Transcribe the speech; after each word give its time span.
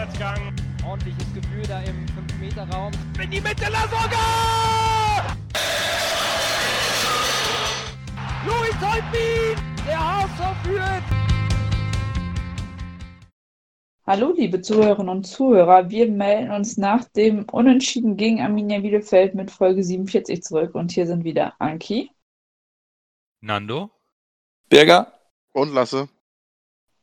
Vorwärtsgang. 0.00 0.56
Ordentliches 0.86 1.34
Gefühl 1.34 1.62
da 1.68 1.80
im 1.82 2.06
5-Meter-Raum. 2.06 2.90
In 3.22 3.30
die 3.30 3.40
Mitte, 3.40 3.70
Lasogga! 3.70 5.36
Louis 8.46 8.74
Holtbein! 8.80 9.62
Der 9.86 9.98
HSV 9.98 10.64
führt! 10.64 11.02
Hallo, 14.06 14.32
liebe 14.34 14.62
Zuhörerinnen 14.62 15.10
und 15.10 15.24
Zuhörer. 15.24 15.90
Wir 15.90 16.10
melden 16.10 16.50
uns 16.50 16.78
nach 16.78 17.04
dem 17.04 17.44
Unentschieden 17.50 18.16
gegen 18.16 18.40
Arminia 18.40 18.80
Bielefeld 18.80 19.34
mit 19.34 19.50
Folge 19.50 19.84
47 19.84 20.42
zurück. 20.42 20.74
Und 20.74 20.92
hier 20.92 21.06
sind 21.06 21.24
wieder 21.24 21.54
Anki. 21.58 22.10
Nando. 23.42 23.90
Berger. 24.70 25.12
Und 25.52 25.74
Lasse. 25.74 26.08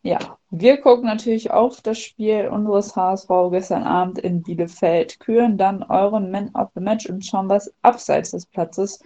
Ja, 0.04 0.38
wir 0.52 0.80
gucken 0.80 1.06
natürlich 1.06 1.52
auf 1.52 1.82
das 1.82 2.00
Spiel 2.00 2.48
unseres 2.48 2.96
HSV 2.96 3.30
gestern 3.52 3.84
Abend 3.84 4.20
in 4.20 4.42
Bielefeld, 4.44 5.20
küren 5.20 5.58
dann 5.58 5.84
euren 5.84 6.32
Man 6.32 6.54
of 6.56 6.70
the 6.76 6.82
Match 6.82 7.08
und 7.08 7.26
schauen, 7.26 7.50
was 7.50 7.74
abseits 7.82 8.32
des 8.32 8.46
Platzes 8.46 9.00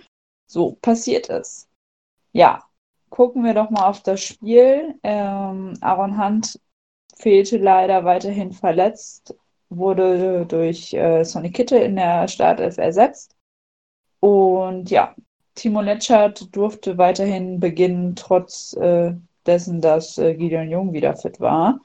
so 0.48 0.78
passiert 0.82 1.30
ist. 1.30 1.70
Ja, 2.34 2.64
gucken 3.10 3.44
wir 3.44 3.54
doch 3.54 3.70
mal 3.70 3.88
auf 3.88 4.02
das 4.04 4.22
Spiel. 4.22 4.96
Ähm, 5.04 5.74
Aaron 5.82 6.18
Hunt 6.18 6.60
fehlte 7.16 7.58
leider 7.58 8.04
weiterhin 8.06 8.52
verletzt, 8.52 9.36
wurde 9.70 10.46
durch 10.46 10.94
äh, 10.94 11.24
Sonny 11.24 11.52
Kittel 11.52 11.82
in 11.82 11.96
der 11.96 12.28
Startelf 12.28 12.78
ersetzt. 12.78 13.36
Und 14.20 14.90
ja, 14.92 15.16
Timo 15.56 15.82
Letschert 15.82 16.56
durfte 16.56 16.98
weiterhin 16.98 17.60
beginnen, 17.60 18.16
trotz 18.16 18.74
äh, 18.74 19.14
dessen, 19.46 19.82
dass 19.82 20.18
äh, 20.18 20.36
Gideon 20.36 20.70
Jung 20.70 20.94
wieder 20.94 21.16
fit 21.16 21.40
war. 21.40 21.80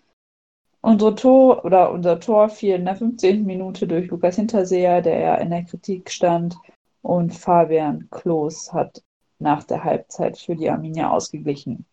Unsere 0.80 1.14
Tor 1.14 1.64
oder 1.64 1.90
unser 1.90 2.20
Tor 2.20 2.48
fiel 2.48 2.76
in 2.76 2.84
der 2.84 2.96
15. 2.96 3.44
Minute 3.44 3.86
durch 3.88 4.08
Lukas 4.08 4.36
Hinterseher, 4.36 5.02
der 5.02 5.18
ja 5.18 5.34
in 5.36 5.50
der 5.50 5.64
Kritik 5.64 6.10
stand, 6.10 6.56
und 7.02 7.34
Fabian 7.34 8.08
Klos 8.10 8.72
hat 8.72 9.02
nach 9.38 9.64
der 9.64 9.84
Halbzeit 9.84 10.38
für 10.38 10.56
die 10.56 10.70
Arminia 10.70 11.10
ausgeglichen. 11.10 11.86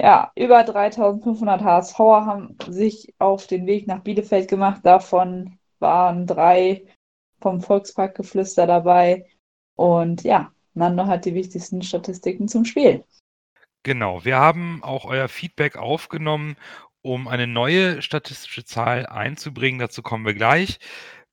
Ja, 0.00 0.30
über 0.34 0.62
3500 0.62 1.62
HSVer 1.62 2.26
haben 2.26 2.56
sich 2.68 3.14
auf 3.18 3.46
den 3.46 3.66
Weg 3.66 3.86
nach 3.86 4.02
Bielefeld 4.02 4.48
gemacht. 4.48 4.80
Davon 4.84 5.58
waren 5.78 6.26
drei 6.26 6.84
vom 7.40 7.60
Volksparkgeflüster 7.60 8.66
dabei. 8.66 9.26
Und 9.74 10.22
ja, 10.22 10.52
Nando 10.74 11.06
hat 11.06 11.24
die 11.24 11.34
wichtigsten 11.34 11.82
Statistiken 11.82 12.48
zum 12.48 12.64
Spiel. 12.64 13.04
Genau, 13.86 14.24
wir 14.24 14.38
haben 14.38 14.82
auch 14.82 15.04
euer 15.04 15.28
Feedback 15.28 15.76
aufgenommen, 15.76 16.56
um 17.02 17.28
eine 17.28 17.46
neue 17.46 18.02
statistische 18.02 18.64
Zahl 18.64 19.06
einzubringen. 19.06 19.78
Dazu 19.78 20.02
kommen 20.02 20.26
wir 20.26 20.34
gleich. 20.34 20.80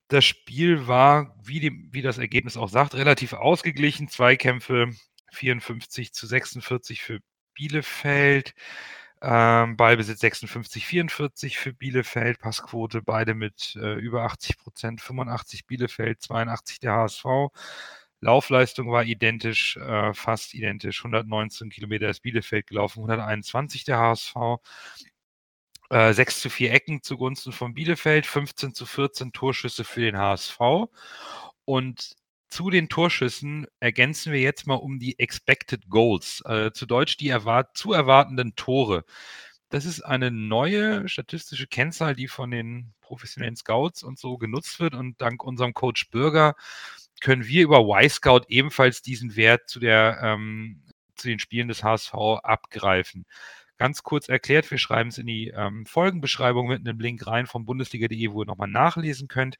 Das 0.07 0.23
Spiel 0.23 0.85
war, 0.87 1.35
wie, 1.43 1.59
die, 1.59 1.87
wie 1.91 2.03
das 2.03 2.19
Ergebnis 2.19 2.55
auch 2.55 2.69
sagt, 2.69 2.93
relativ 2.93 3.33
ausgeglichen. 3.33 4.07
Zweikämpfe 4.07 4.91
54 5.31 6.13
zu 6.13 6.27
46 6.27 7.01
für 7.01 7.21
Bielefeld. 7.55 8.53
Ähm, 9.23 9.75
Ballbesitz 9.75 10.19
56, 10.19 10.85
44 10.85 11.57
für 11.57 11.73
Bielefeld, 11.73 12.37
Passquote 12.39 13.01
beide 13.01 13.33
mit 13.33 13.75
äh, 13.81 13.95
über 13.95 14.25
80 14.25 14.59
Prozent, 14.59 15.01
85 15.01 15.65
Bielefeld, 15.65 16.21
82 16.21 16.79
der 16.81 16.93
HSV. 16.93 17.25
Laufleistung 18.23 18.91
war 18.91 19.03
identisch, 19.03 19.77
äh, 19.77 20.13
fast 20.13 20.53
identisch. 20.53 21.03
119 21.03 21.69
Kilometer 21.69 22.09
ist 22.09 22.21
Bielefeld 22.21 22.67
gelaufen, 22.67 22.99
121 22.99 23.83
der 23.83 23.97
HSV. 23.99 24.35
Äh, 25.89 26.13
6 26.13 26.41
zu 26.41 26.49
4 26.49 26.73
Ecken 26.73 27.03
zugunsten 27.03 27.51
von 27.51 27.73
Bielefeld, 27.73 28.25
15 28.25 28.73
zu 28.73 28.85
14 28.85 29.33
Torschüsse 29.33 29.83
für 29.83 30.01
den 30.01 30.17
HSV. 30.17 30.59
Und 31.65 32.15
zu 32.49 32.69
den 32.69 32.89
Torschüssen 32.89 33.67
ergänzen 33.79 34.31
wir 34.31 34.39
jetzt 34.39 34.67
mal 34.67 34.75
um 34.75 34.99
die 34.99 35.19
Expected 35.19 35.89
Goals, 35.89 36.41
äh, 36.45 36.71
zu 36.71 36.85
Deutsch 36.85 37.17
die 37.17 37.29
erwart 37.29 37.75
zu 37.77 37.93
erwartenden 37.93 38.55
Tore. 38.55 39.05
Das 39.69 39.85
ist 39.85 40.01
eine 40.01 40.31
neue 40.31 41.09
statistische 41.09 41.67
Kennzahl, 41.67 42.15
die 42.15 42.27
von 42.27 42.51
den 42.51 42.93
professionellen 43.01 43.55
Scouts 43.55 44.03
und 44.03 44.19
so 44.19 44.37
genutzt 44.37 44.79
wird. 44.79 44.93
Und 44.93 45.19
dank 45.19 45.43
unserem 45.43 45.73
Coach 45.73 46.09
Bürger 46.11 46.55
können 47.23 47.47
wir 47.47 47.63
über 47.63 47.79
Y-Scout 47.79 48.41
ebenfalls 48.49 49.01
diesen 49.01 49.35
Wert 49.37 49.69
zu, 49.69 49.79
der, 49.79 50.19
ähm, 50.21 50.83
zu 51.15 51.29
den 51.29 51.39
Spielen 51.39 51.69
des 51.69 51.81
HSV 51.81 52.13
abgreifen. 52.43 53.25
Ganz 53.77 54.03
kurz 54.03 54.27
erklärt, 54.27 54.69
wir 54.69 54.77
schreiben 54.77 55.09
es 55.09 55.17
in 55.17 55.25
die 55.25 55.47
ähm, 55.47 55.85
Folgenbeschreibung 55.85 56.67
mit 56.67 56.85
einem 56.85 56.99
Link 56.99 57.25
rein 57.25 57.47
vom 57.47 57.65
Bundesliga.de, 57.65 58.31
wo 58.31 58.43
ihr 58.43 58.45
nochmal 58.45 58.67
nachlesen 58.67 59.29
könnt. 59.29 59.57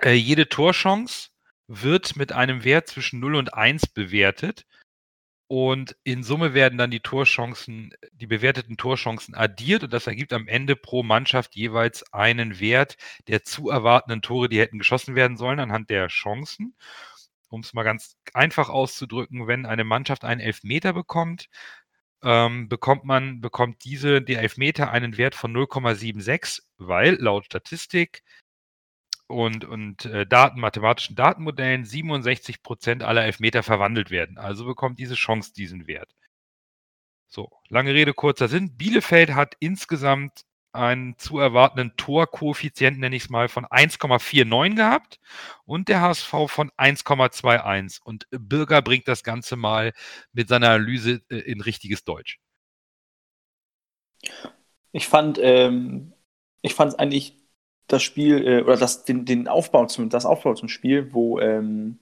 Äh, 0.00 0.12
jede 0.12 0.48
Torchance 0.48 1.30
wird 1.66 2.14
mit 2.16 2.30
einem 2.32 2.62
Wert 2.62 2.88
zwischen 2.88 3.18
0 3.18 3.34
und 3.34 3.54
1 3.54 3.88
bewertet. 3.88 4.66
Und 5.48 5.96
in 6.02 6.24
Summe 6.24 6.54
werden 6.54 6.76
dann 6.76 6.90
die 6.90 7.00
Torchancen, 7.00 7.94
die 8.12 8.26
bewerteten 8.26 8.76
Torchancen 8.76 9.34
addiert 9.36 9.84
und 9.84 9.92
das 9.92 10.08
ergibt 10.08 10.32
am 10.32 10.48
Ende 10.48 10.74
pro 10.74 11.04
Mannschaft 11.04 11.54
jeweils 11.54 12.12
einen 12.12 12.58
Wert 12.58 12.96
der 13.28 13.44
zu 13.44 13.70
erwartenden 13.70 14.22
Tore, 14.22 14.48
die 14.48 14.58
hätten 14.58 14.78
geschossen 14.78 15.14
werden 15.14 15.36
sollen 15.36 15.60
anhand 15.60 15.88
der 15.90 16.08
Chancen. 16.08 16.74
Um 17.48 17.60
es 17.60 17.74
mal 17.74 17.84
ganz 17.84 18.16
einfach 18.34 18.68
auszudrücken, 18.68 19.46
wenn 19.46 19.66
eine 19.66 19.84
Mannschaft 19.84 20.24
einen 20.24 20.40
Elfmeter 20.40 20.92
bekommt, 20.92 21.48
ähm, 22.22 22.68
bekommt 22.68 23.04
man, 23.04 23.40
bekommt 23.40 23.84
diese, 23.84 24.22
der 24.22 24.40
Elfmeter 24.42 24.90
einen 24.90 25.16
Wert 25.16 25.36
von 25.36 25.52
0,76, 25.52 26.62
weil 26.78 27.14
laut 27.20 27.44
Statistik 27.46 28.24
und, 29.28 29.64
und 29.64 30.04
äh, 30.06 30.26
Daten, 30.26 30.60
mathematischen 30.60 31.16
Datenmodellen 31.16 31.84
67 31.84 32.62
Prozent 32.62 33.02
aller 33.02 33.24
Elfmeter 33.24 33.62
verwandelt 33.62 34.10
werden. 34.10 34.38
Also 34.38 34.64
bekommt 34.64 34.98
diese 34.98 35.14
Chance 35.14 35.52
diesen 35.52 35.86
Wert. 35.86 36.14
So, 37.28 37.50
lange 37.68 37.92
Rede, 37.92 38.14
kurzer 38.14 38.48
Sinn. 38.48 38.76
Bielefeld 38.76 39.34
hat 39.34 39.56
insgesamt 39.58 40.44
einen 40.72 41.18
zu 41.18 41.38
erwartenden 41.38 41.96
Torkoeffizienten, 41.96 43.00
nenne 43.00 43.16
ich 43.16 43.24
es 43.24 43.30
mal, 43.30 43.48
von 43.48 43.64
1,49 43.66 44.76
gehabt 44.76 45.18
und 45.64 45.88
der 45.88 46.02
HSV 46.02 46.30
von 46.46 46.70
1,21. 46.76 48.00
Und 48.02 48.26
Bürger 48.30 48.82
bringt 48.82 49.08
das 49.08 49.24
Ganze 49.24 49.56
mal 49.56 49.92
mit 50.32 50.48
seiner 50.48 50.70
Analyse 50.70 51.22
äh, 51.30 51.38
in 51.38 51.60
richtiges 51.60 52.04
Deutsch. 52.04 52.38
Ich 54.92 55.08
fand, 55.08 55.38
ähm, 55.42 56.12
ich 56.62 56.74
fand 56.74 56.92
es 56.92 56.98
eigentlich 56.98 57.34
das 57.86 58.02
Spiel 58.02 58.46
äh, 58.46 58.62
oder 58.62 58.76
das, 58.76 59.04
den, 59.04 59.24
den 59.24 59.48
Aufbau 59.48 59.86
zum, 59.86 60.08
das 60.08 60.26
Aufbau 60.26 60.54
zum 60.54 60.68
Spiel, 60.68 61.12
wo, 61.12 61.38
ähm, 61.40 61.98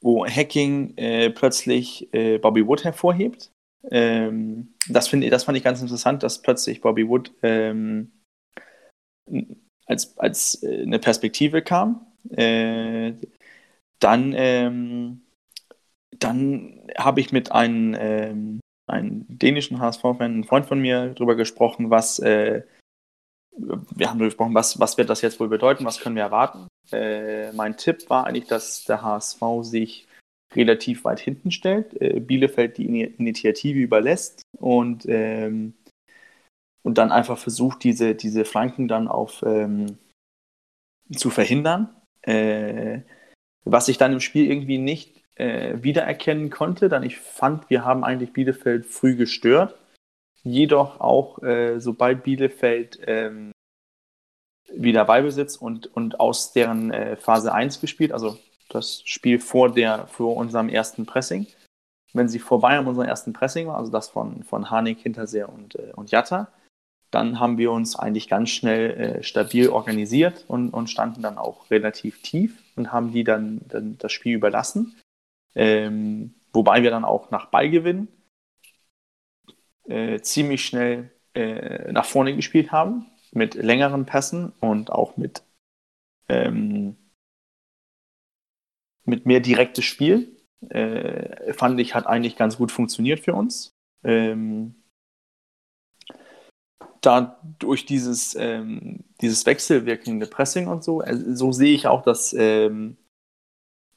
wo 0.00 0.26
Hacking 0.26 0.96
äh, 0.96 1.30
plötzlich 1.30 2.12
äh, 2.12 2.38
Bobby 2.38 2.66
Wood 2.66 2.84
hervorhebt. 2.84 3.50
Ähm, 3.90 4.74
das, 4.88 5.08
find, 5.08 5.30
das 5.32 5.44
fand 5.44 5.58
ich 5.58 5.64
ganz 5.64 5.80
interessant, 5.80 6.22
dass 6.22 6.42
plötzlich 6.42 6.80
Bobby 6.80 7.08
Wood 7.08 7.32
ähm, 7.42 8.12
als, 9.86 10.16
als 10.18 10.62
äh, 10.62 10.82
eine 10.82 10.98
Perspektive 10.98 11.62
kam. 11.62 12.06
Äh, 12.30 13.14
dann 13.98 14.34
ähm, 14.36 15.22
dann 16.22 16.80
habe 16.96 17.20
ich 17.20 17.32
mit 17.32 17.52
einem, 17.52 17.96
ähm, 17.98 18.60
einem 18.86 19.24
dänischen 19.28 19.80
HSV-Fan, 19.80 20.20
einem 20.20 20.44
Freund 20.44 20.66
von 20.66 20.80
mir, 20.80 21.08
darüber 21.14 21.36
gesprochen, 21.36 21.90
was 21.90 22.18
äh, 22.18 22.62
wir 23.56 24.08
haben 24.08 24.18
gesprochen, 24.18 24.54
was, 24.54 24.78
was 24.80 24.96
wird 24.98 25.10
das 25.10 25.20
jetzt 25.20 25.38
wohl 25.40 25.48
bedeuten, 25.48 25.84
was 25.84 26.00
können 26.00 26.16
wir 26.16 26.22
erwarten. 26.22 26.68
Äh, 26.90 27.52
mein 27.52 27.76
Tipp 27.76 28.08
war 28.08 28.26
eigentlich, 28.26 28.46
dass 28.46 28.84
der 28.84 29.02
HSV 29.02 29.40
sich 29.62 30.08
relativ 30.54 31.04
weit 31.04 31.20
hinten 31.20 31.50
stellt, 31.50 32.00
äh, 32.00 32.20
Bielefeld 32.20 32.78
die 32.78 33.02
Initiative 33.02 33.78
überlässt 33.78 34.42
und, 34.58 35.06
ähm, 35.08 35.74
und 36.82 36.98
dann 36.98 37.12
einfach 37.12 37.38
versucht, 37.38 37.84
diese, 37.84 38.14
diese 38.14 38.44
Flanken 38.44 38.88
dann 38.88 39.08
auf 39.08 39.42
ähm, 39.46 39.98
zu 41.14 41.30
verhindern. 41.30 41.94
Äh, 42.22 43.00
was 43.64 43.88
ich 43.88 43.98
dann 43.98 44.12
im 44.12 44.20
Spiel 44.20 44.50
irgendwie 44.50 44.78
nicht 44.78 45.22
äh, 45.36 45.82
wiedererkennen 45.82 46.50
konnte, 46.50 46.88
denn 46.88 47.02
ich 47.02 47.18
fand, 47.18 47.70
wir 47.70 47.84
haben 47.84 48.04
eigentlich 48.04 48.32
Bielefeld 48.32 48.86
früh 48.86 49.14
gestört 49.14 49.78
jedoch 50.42 51.00
auch, 51.00 51.42
äh, 51.42 51.78
sobald 51.80 52.24
Bielefeld 52.24 53.00
ähm, 53.06 53.52
wieder 54.74 55.04
Ballbesitz 55.04 55.56
und, 55.56 55.94
und 55.94 56.20
aus 56.20 56.52
deren 56.52 56.90
äh, 56.90 57.16
Phase 57.16 57.52
1 57.52 57.80
gespielt, 57.80 58.12
also 58.12 58.38
das 58.68 59.02
Spiel 59.04 59.38
vor, 59.38 59.72
der, 59.72 60.06
vor 60.06 60.36
unserem 60.36 60.68
ersten 60.68 61.06
Pressing, 61.06 61.46
wenn 62.14 62.28
sie 62.28 62.38
vorbei 62.38 62.78
an 62.78 62.86
unserem 62.86 63.08
ersten 63.08 63.32
Pressing 63.32 63.68
war, 63.68 63.76
also 63.76 63.92
das 63.92 64.08
von, 64.08 64.42
von 64.44 64.70
Harnik, 64.70 65.00
Hinterseher 65.00 65.48
und, 65.48 65.76
äh, 65.76 65.92
und 65.94 66.10
Jatta, 66.10 66.48
dann 67.10 67.38
haben 67.38 67.58
wir 67.58 67.70
uns 67.70 67.94
eigentlich 67.94 68.28
ganz 68.28 68.50
schnell 68.50 68.90
äh, 68.90 69.22
stabil 69.22 69.68
organisiert 69.68 70.46
und, 70.48 70.70
und 70.70 70.88
standen 70.88 71.20
dann 71.20 71.36
auch 71.36 71.70
relativ 71.70 72.22
tief 72.22 72.62
und 72.74 72.90
haben 72.90 73.12
die 73.12 73.22
dann, 73.22 73.60
dann 73.68 73.98
das 73.98 74.12
Spiel 74.12 74.34
überlassen. 74.34 74.96
Ähm, 75.54 76.34
wobei 76.54 76.82
wir 76.82 76.90
dann 76.90 77.04
auch 77.04 77.30
nach 77.30 77.46
Ballgewinn 77.46 78.08
äh, 79.88 80.20
ziemlich 80.20 80.64
schnell 80.64 81.10
äh, 81.34 81.92
nach 81.92 82.04
vorne 82.04 82.34
gespielt 82.36 82.72
haben. 82.72 83.06
mit 83.34 83.54
längeren 83.54 84.04
Pässen 84.06 84.52
und 84.60 84.92
auch 84.92 85.16
mit, 85.16 85.42
ähm, 86.28 86.96
mit 89.04 89.26
mehr 89.26 89.40
direktes 89.40 89.84
Spiel. 89.86 90.36
Äh, 90.68 91.52
fand 91.54 91.80
ich, 91.80 91.94
hat 91.94 92.06
eigentlich 92.06 92.36
ganz 92.36 92.58
gut 92.58 92.70
funktioniert 92.70 93.20
für 93.20 93.34
uns. 93.34 93.72
Ähm, 94.04 94.82
da 97.00 97.40
durch 97.58 97.84
dieses, 97.84 98.34
ähm, 98.36 99.04
dieses 99.20 99.44
wechselwirkende 99.44 100.26
Pressing 100.26 100.68
und 100.68 100.84
so, 100.84 101.00
also 101.00 101.34
so 101.34 101.52
sehe 101.52 101.74
ich 101.74 101.86
auch 101.86 102.02
das, 102.02 102.32
ähm, 102.32 102.96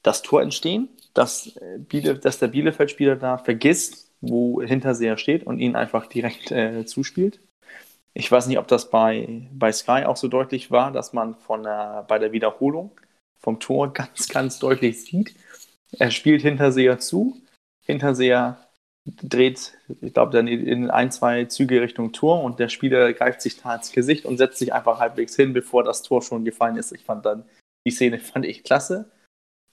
das 0.02 0.22
Tor 0.22 0.42
entstehen, 0.42 0.88
dass, 1.14 1.56
äh, 1.56 1.78
Biele, 1.78 2.18
dass 2.18 2.38
der 2.38 2.48
Bielefeld-Spieler 2.48 3.16
da 3.16 3.38
vergisst, 3.38 4.05
wo 4.20 4.62
Hinterseher 4.62 5.18
steht 5.18 5.46
und 5.46 5.58
ihn 5.58 5.76
einfach 5.76 6.06
direkt 6.06 6.50
äh, 6.50 6.84
zuspielt. 6.86 7.40
Ich 8.14 8.32
weiß 8.32 8.46
nicht, 8.46 8.58
ob 8.58 8.66
das 8.66 8.90
bei, 8.90 9.46
bei 9.52 9.70
Sky 9.72 10.04
auch 10.06 10.16
so 10.16 10.28
deutlich 10.28 10.70
war, 10.70 10.90
dass 10.90 11.12
man 11.12 11.34
von 11.34 11.62
der, 11.62 12.04
bei 12.08 12.18
der 12.18 12.32
Wiederholung 12.32 12.92
vom 13.38 13.60
Tor 13.60 13.92
ganz, 13.92 14.28
ganz 14.28 14.58
deutlich 14.58 15.04
sieht. 15.04 15.34
Er 15.98 16.10
spielt 16.10 16.42
Hinterseher 16.42 16.98
zu. 16.98 17.40
Hinterseher 17.84 18.66
dreht, 19.04 19.74
ich 20.00 20.14
glaube, 20.14 20.32
dann 20.32 20.48
in 20.48 20.90
ein, 20.90 21.12
zwei 21.12 21.44
Züge 21.44 21.80
Richtung 21.80 22.12
Tor 22.12 22.42
und 22.42 22.58
der 22.58 22.68
Spieler 22.68 23.12
greift 23.12 23.40
sich 23.40 23.60
da 23.62 23.76
ins 23.76 23.92
Gesicht 23.92 24.24
und 24.24 24.38
setzt 24.38 24.58
sich 24.58 24.72
einfach 24.72 24.98
halbwegs 24.98 25.36
hin, 25.36 25.52
bevor 25.52 25.84
das 25.84 26.02
Tor 26.02 26.22
schon 26.22 26.44
gefallen 26.44 26.76
ist. 26.76 26.92
Ich 26.92 27.04
fand 27.04 27.24
dann, 27.24 27.44
die 27.86 27.92
Szene 27.92 28.18
fand 28.18 28.46
ich 28.46 28.64
klasse. 28.64 29.10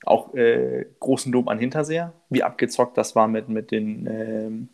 Auch 0.06 0.34
äh, 0.34 0.86
großen 1.00 1.32
Lob 1.32 1.48
an 1.50 1.60
Hinterseher, 1.60 2.14
wie 2.30 2.44
abgezockt 2.44 2.98
das 2.98 3.16
war 3.16 3.28
mit, 3.28 3.50
mit, 3.50 3.72
den, 3.72 4.08
ähm, 4.08 4.70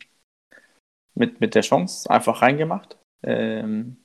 mit, 1.14 1.40
mit 1.40 1.56
der 1.56 1.62
Chance. 1.62 2.10
Einfach 2.10 2.42
reingemacht. 2.42 2.98
Ähm, 3.24 3.98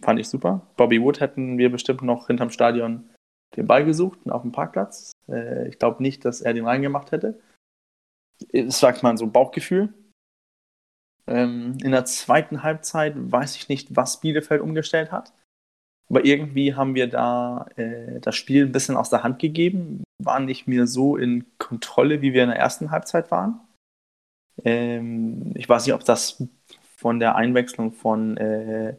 fand 0.00 0.20
ich 0.20 0.28
super. 0.28 0.66
Bobby 0.76 1.02
Wood 1.02 1.20
hätten 1.20 1.58
wir 1.58 1.70
bestimmt 1.70 2.02
noch 2.02 2.28
hinterm 2.28 2.50
Stadion 2.50 3.10
den 3.56 3.66
Ball 3.66 3.84
gesucht 3.84 4.18
auf 4.30 4.42
dem 4.42 4.52
Parkplatz. 4.52 5.12
Äh, 5.28 5.68
ich 5.68 5.78
glaube 5.78 6.02
nicht, 6.02 6.24
dass 6.24 6.40
er 6.40 6.54
den 6.54 6.66
reingemacht 6.66 7.12
hätte 7.12 7.40
das 8.52 8.80
sagt 8.80 9.02
man 9.02 9.16
so 9.16 9.26
Bauchgefühl. 9.26 9.92
Ähm, 11.26 11.76
in 11.82 11.90
der 11.90 12.04
zweiten 12.04 12.62
Halbzeit 12.62 13.14
weiß 13.16 13.56
ich 13.56 13.68
nicht, 13.68 13.94
was 13.94 14.20
Bielefeld 14.20 14.62
umgestellt 14.62 15.12
hat. 15.12 15.32
Aber 16.08 16.24
irgendwie 16.24 16.74
haben 16.74 16.94
wir 16.94 17.08
da 17.08 17.66
äh, 17.76 18.20
das 18.20 18.34
Spiel 18.36 18.64
ein 18.64 18.72
bisschen 18.72 18.96
aus 18.96 19.10
der 19.10 19.22
Hand 19.22 19.38
gegeben, 19.38 20.02
waren 20.18 20.44
nicht 20.44 20.66
mehr 20.66 20.86
so 20.86 21.16
in 21.16 21.46
Kontrolle, 21.58 22.20
wie 22.22 22.32
wir 22.32 22.42
in 22.42 22.50
der 22.50 22.58
ersten 22.58 22.90
Halbzeit 22.90 23.30
waren. 23.30 23.60
Ähm, 24.64 25.52
ich 25.54 25.68
weiß 25.68 25.86
nicht, 25.86 25.94
ob 25.94 26.04
das 26.04 26.42
von 26.96 27.20
der 27.20 27.36
Einwechslung 27.36 27.92
von 27.92 28.36
äh, 28.36 28.96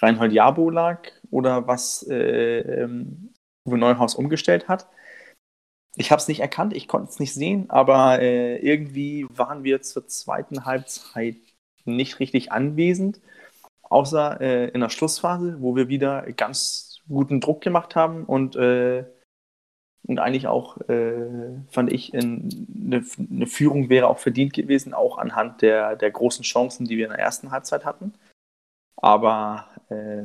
Reinhold 0.00 0.32
Jabo 0.32 0.70
lag 0.70 1.00
oder 1.30 1.66
was 1.66 2.06
äh, 2.08 2.60
ähm, 2.60 3.34
Uwe 3.66 3.78
Neuhaus 3.78 4.14
umgestellt 4.14 4.68
hat. 4.68 4.88
Ich 5.96 6.10
habe 6.10 6.20
es 6.20 6.28
nicht 6.28 6.40
erkannt, 6.40 6.74
ich 6.74 6.88
konnte 6.88 7.10
es 7.10 7.18
nicht 7.18 7.34
sehen, 7.34 7.70
aber 7.70 8.20
äh, 8.20 8.58
irgendwie 8.58 9.26
waren 9.30 9.64
wir 9.64 9.80
zur 9.82 10.06
zweiten 10.06 10.64
Halbzeit 10.66 11.36
nicht 11.84 12.20
richtig 12.20 12.52
anwesend, 12.52 13.20
außer 13.82 14.40
äh, 14.40 14.68
in 14.68 14.80
der 14.80 14.90
Schlussphase, 14.90 15.60
wo 15.60 15.74
wir 15.74 15.88
wieder 15.88 16.22
ganz 16.32 17.00
guten 17.08 17.40
Druck 17.40 17.62
gemacht 17.62 17.96
haben 17.96 18.24
und, 18.24 18.56
äh, 18.56 19.04
und 20.06 20.18
eigentlich 20.18 20.46
auch, 20.46 20.78
äh, 20.88 21.56
fand 21.68 21.92
ich, 21.92 22.14
eine, 22.14 23.04
eine 23.30 23.46
Führung 23.46 23.88
wäre 23.88 24.08
auch 24.08 24.18
verdient 24.18 24.52
gewesen, 24.52 24.94
auch 24.94 25.18
anhand 25.18 25.62
der, 25.62 25.96
der 25.96 26.10
großen 26.10 26.44
Chancen, 26.44 26.86
die 26.86 26.96
wir 26.96 27.06
in 27.06 27.12
der 27.12 27.20
ersten 27.20 27.50
Halbzeit 27.50 27.84
hatten. 27.84 28.14
Aber 28.96 29.68
äh, 29.88 30.24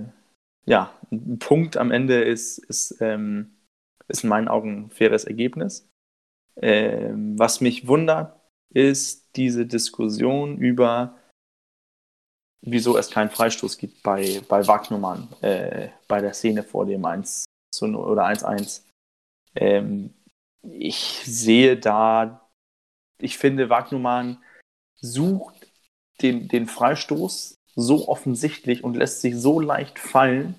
ja, 0.65 0.91
ein 1.11 1.39
Punkt 1.39 1.77
am 1.77 1.91
Ende 1.91 2.23
ist, 2.23 2.59
ist 2.59 2.97
ähm, 3.01 3.51
ist 4.11 4.23
in 4.23 4.29
meinen 4.29 4.47
Augen 4.47 4.85
ein 4.85 4.89
faires 4.91 5.23
Ergebnis. 5.23 5.89
Ähm, 6.57 7.39
was 7.39 7.61
mich 7.61 7.87
wundert, 7.87 8.39
ist 8.73 9.35
diese 9.35 9.65
Diskussion 9.65 10.57
über, 10.57 11.17
wieso 12.61 12.97
es 12.97 13.09
keinen 13.09 13.29
Freistoß 13.29 13.77
gibt 13.77 14.03
bei, 14.03 14.41
bei 14.47 14.67
Wagnumann, 14.67 15.29
äh, 15.41 15.89
bei 16.07 16.21
der 16.21 16.33
Szene 16.33 16.63
vor 16.63 16.85
dem 16.85 17.03
1 17.03 17.45
zu 17.73 17.87
0 17.87 18.05
oder 18.05 18.25
1-1. 18.25 18.83
Ähm, 19.55 20.13
ich 20.63 21.21
sehe 21.25 21.77
da, 21.77 22.49
ich 23.19 23.37
finde, 23.37 23.69
Wagnumann 23.69 24.43
sucht 24.95 25.71
den, 26.21 26.47
den 26.47 26.67
Freistoß 26.67 27.55
so 27.75 28.07
offensichtlich 28.07 28.83
und 28.83 28.95
lässt 28.95 29.21
sich 29.21 29.35
so 29.37 29.59
leicht 29.59 29.99
fallen, 29.99 30.55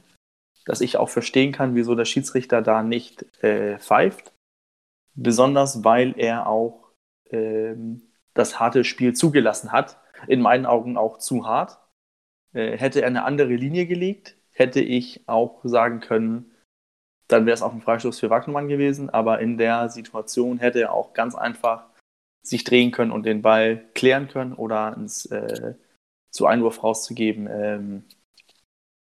dass 0.65 0.81
ich 0.81 0.97
auch 0.97 1.09
verstehen 1.09 1.53
kann, 1.53 1.75
wieso 1.75 1.95
der 1.95 2.05
Schiedsrichter 2.05 2.63
da 2.63 2.83
nicht 2.83 3.23
äh, 3.43 3.79
pfeift. 3.79 4.33
Besonders 5.15 5.85
weil 5.85 6.15
er 6.17 6.47
auch 6.47 6.93
ähm, 7.31 8.03
das 8.35 8.59
harte 8.59 8.85
Spiel 8.85 9.15
zugelassen 9.15 9.73
hat. 9.73 9.99
In 10.29 10.41
meinen 10.41 10.67
Augen 10.67 10.97
auch 10.97 11.19
zu 11.19 11.47
hart. 11.47 11.79
Äh, 12.53 12.79
hätte 12.79 13.01
er 13.03 13.09
eine 13.09 13.25
andere 13.25 13.55
Linie 13.55 13.87
gelegt, 13.87 14.37
hätte 14.51 14.81
ich 14.81 15.29
auch 15.29 15.61
sagen 15.65 16.01
können, 16.01 16.52
dann 17.33 17.47
wäre 17.47 17.55
es 17.55 17.63
auch 17.63 17.73
ein 17.73 17.81
Freistoß 17.83 18.21
für 18.21 18.31
Wagnermann 18.31 18.69
gewesen. 18.69 19.11
Aber 19.11 19.41
in 19.41 19.59
der 19.59 19.89
Situation 19.89 20.59
hätte 20.59 20.81
er 20.81 20.93
auch 20.93 21.15
ganz 21.15 21.35
einfach 21.35 21.87
sich 22.43 22.65
drehen 22.65 22.91
können 22.91 23.13
und 23.13 23.25
den 23.25 23.43
Ball 23.43 23.85
klären 23.95 24.29
können 24.29 24.53
oder 24.53 24.97
ins, 24.97 25.27
äh, 25.27 25.75
zu 26.31 26.47
Einwurf 26.47 26.83
rauszugeben. 26.83 27.49
Ähm, 27.51 28.05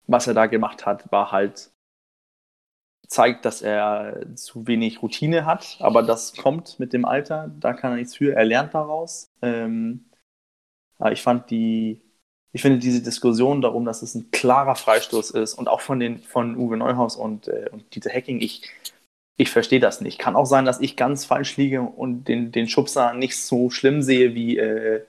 was 0.06 0.26
er 0.26 0.34
da 0.34 0.46
gemacht 0.46 0.86
hat, 0.86 1.10
war 1.12 1.32
halt, 1.32 1.70
zeigt, 3.08 3.44
dass 3.44 3.62
er 3.62 4.24
zu 4.36 4.66
wenig 4.66 5.02
Routine 5.02 5.44
hat, 5.44 5.76
aber 5.80 6.02
das 6.02 6.34
kommt 6.34 6.78
mit 6.80 6.92
dem 6.94 7.04
Alter, 7.04 7.50
da 7.60 7.74
kann 7.74 7.92
er 7.92 7.96
nichts 7.96 8.16
für, 8.16 8.34
er 8.34 8.44
lernt 8.44 8.74
daraus. 8.74 9.30
Ähm, 9.42 10.10
ich 11.10 11.22
fand 11.22 11.50
die, 11.50 12.00
ich 12.52 12.60
finde 12.60 12.78
diese 12.78 13.02
Diskussion 13.02 13.62
darum, 13.62 13.84
dass 13.84 14.02
es 14.02 14.14
ein 14.14 14.30
klarer 14.30 14.76
Freistoß 14.76 15.30
ist 15.30 15.54
und 15.54 15.68
auch 15.68 15.80
von 15.80 15.98
den 15.98 16.18
von 16.18 16.56
Uwe 16.56 16.76
Neuhaus 16.76 17.16
und, 17.16 17.48
äh, 17.48 17.70
und 17.72 17.94
Dieter 17.94 18.10
Hecking, 18.10 18.40
ich, 18.40 18.70
ich 19.38 19.50
verstehe 19.50 19.80
das 19.80 20.02
nicht. 20.02 20.18
Kann 20.18 20.36
auch 20.36 20.44
sein, 20.44 20.66
dass 20.66 20.80
ich 20.80 20.96
ganz 20.96 21.24
falsch 21.24 21.56
liege 21.56 21.80
und 21.80 22.24
den, 22.24 22.52
den 22.52 22.68
Schubser 22.68 23.14
nicht 23.14 23.38
so 23.38 23.70
schlimm 23.70 24.02
sehe 24.02 24.34
wie, 24.34 24.58
äh, 24.58 25.04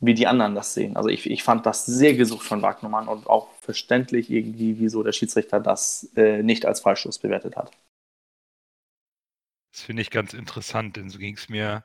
wie 0.00 0.12
die 0.12 0.26
anderen 0.26 0.54
das 0.54 0.74
sehen. 0.74 0.96
Also 0.96 1.08
ich, 1.08 1.30
ich 1.30 1.42
fand 1.42 1.64
das 1.64 1.86
sehr 1.86 2.14
gesucht 2.14 2.46
von 2.46 2.60
Wagnermann 2.60 3.08
und 3.08 3.26
auch 3.26 3.50
verständlich 3.60 4.30
irgendwie, 4.30 4.78
wieso 4.78 5.02
der 5.02 5.12
Schiedsrichter 5.12 5.60
das 5.60 6.10
äh, 6.14 6.42
nicht 6.42 6.66
als 6.66 6.80
Freistoß 6.80 7.20
bewertet 7.20 7.56
hat. 7.56 7.70
Das 9.72 9.80
finde 9.80 10.02
ich 10.02 10.10
ganz 10.10 10.34
interessant, 10.34 10.96
denn 10.96 11.08
so 11.08 11.18
ging 11.18 11.36
es 11.36 11.48
mir 11.48 11.84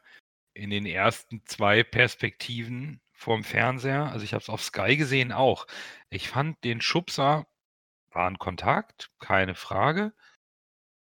in 0.54 0.70
den 0.70 0.86
ersten 0.86 1.42
zwei 1.46 1.84
Perspektiven 1.84 3.00
vorm 3.20 3.44
Fernseher. 3.44 4.12
Also 4.12 4.24
ich 4.26 4.34
habe 4.34 4.42
es 4.42 4.50
auf 4.50 4.64
Sky 4.64 4.98
gesehen 4.98 5.32
auch. 5.32 5.68
Ich 6.10 6.30
fand 6.30 6.64
den 6.64 6.82
Schubser 6.82 7.46
war 8.12 8.28
ein 8.30 8.40
Kontakt, 8.40 9.12
keine 9.20 9.56
Frage. 9.56 10.14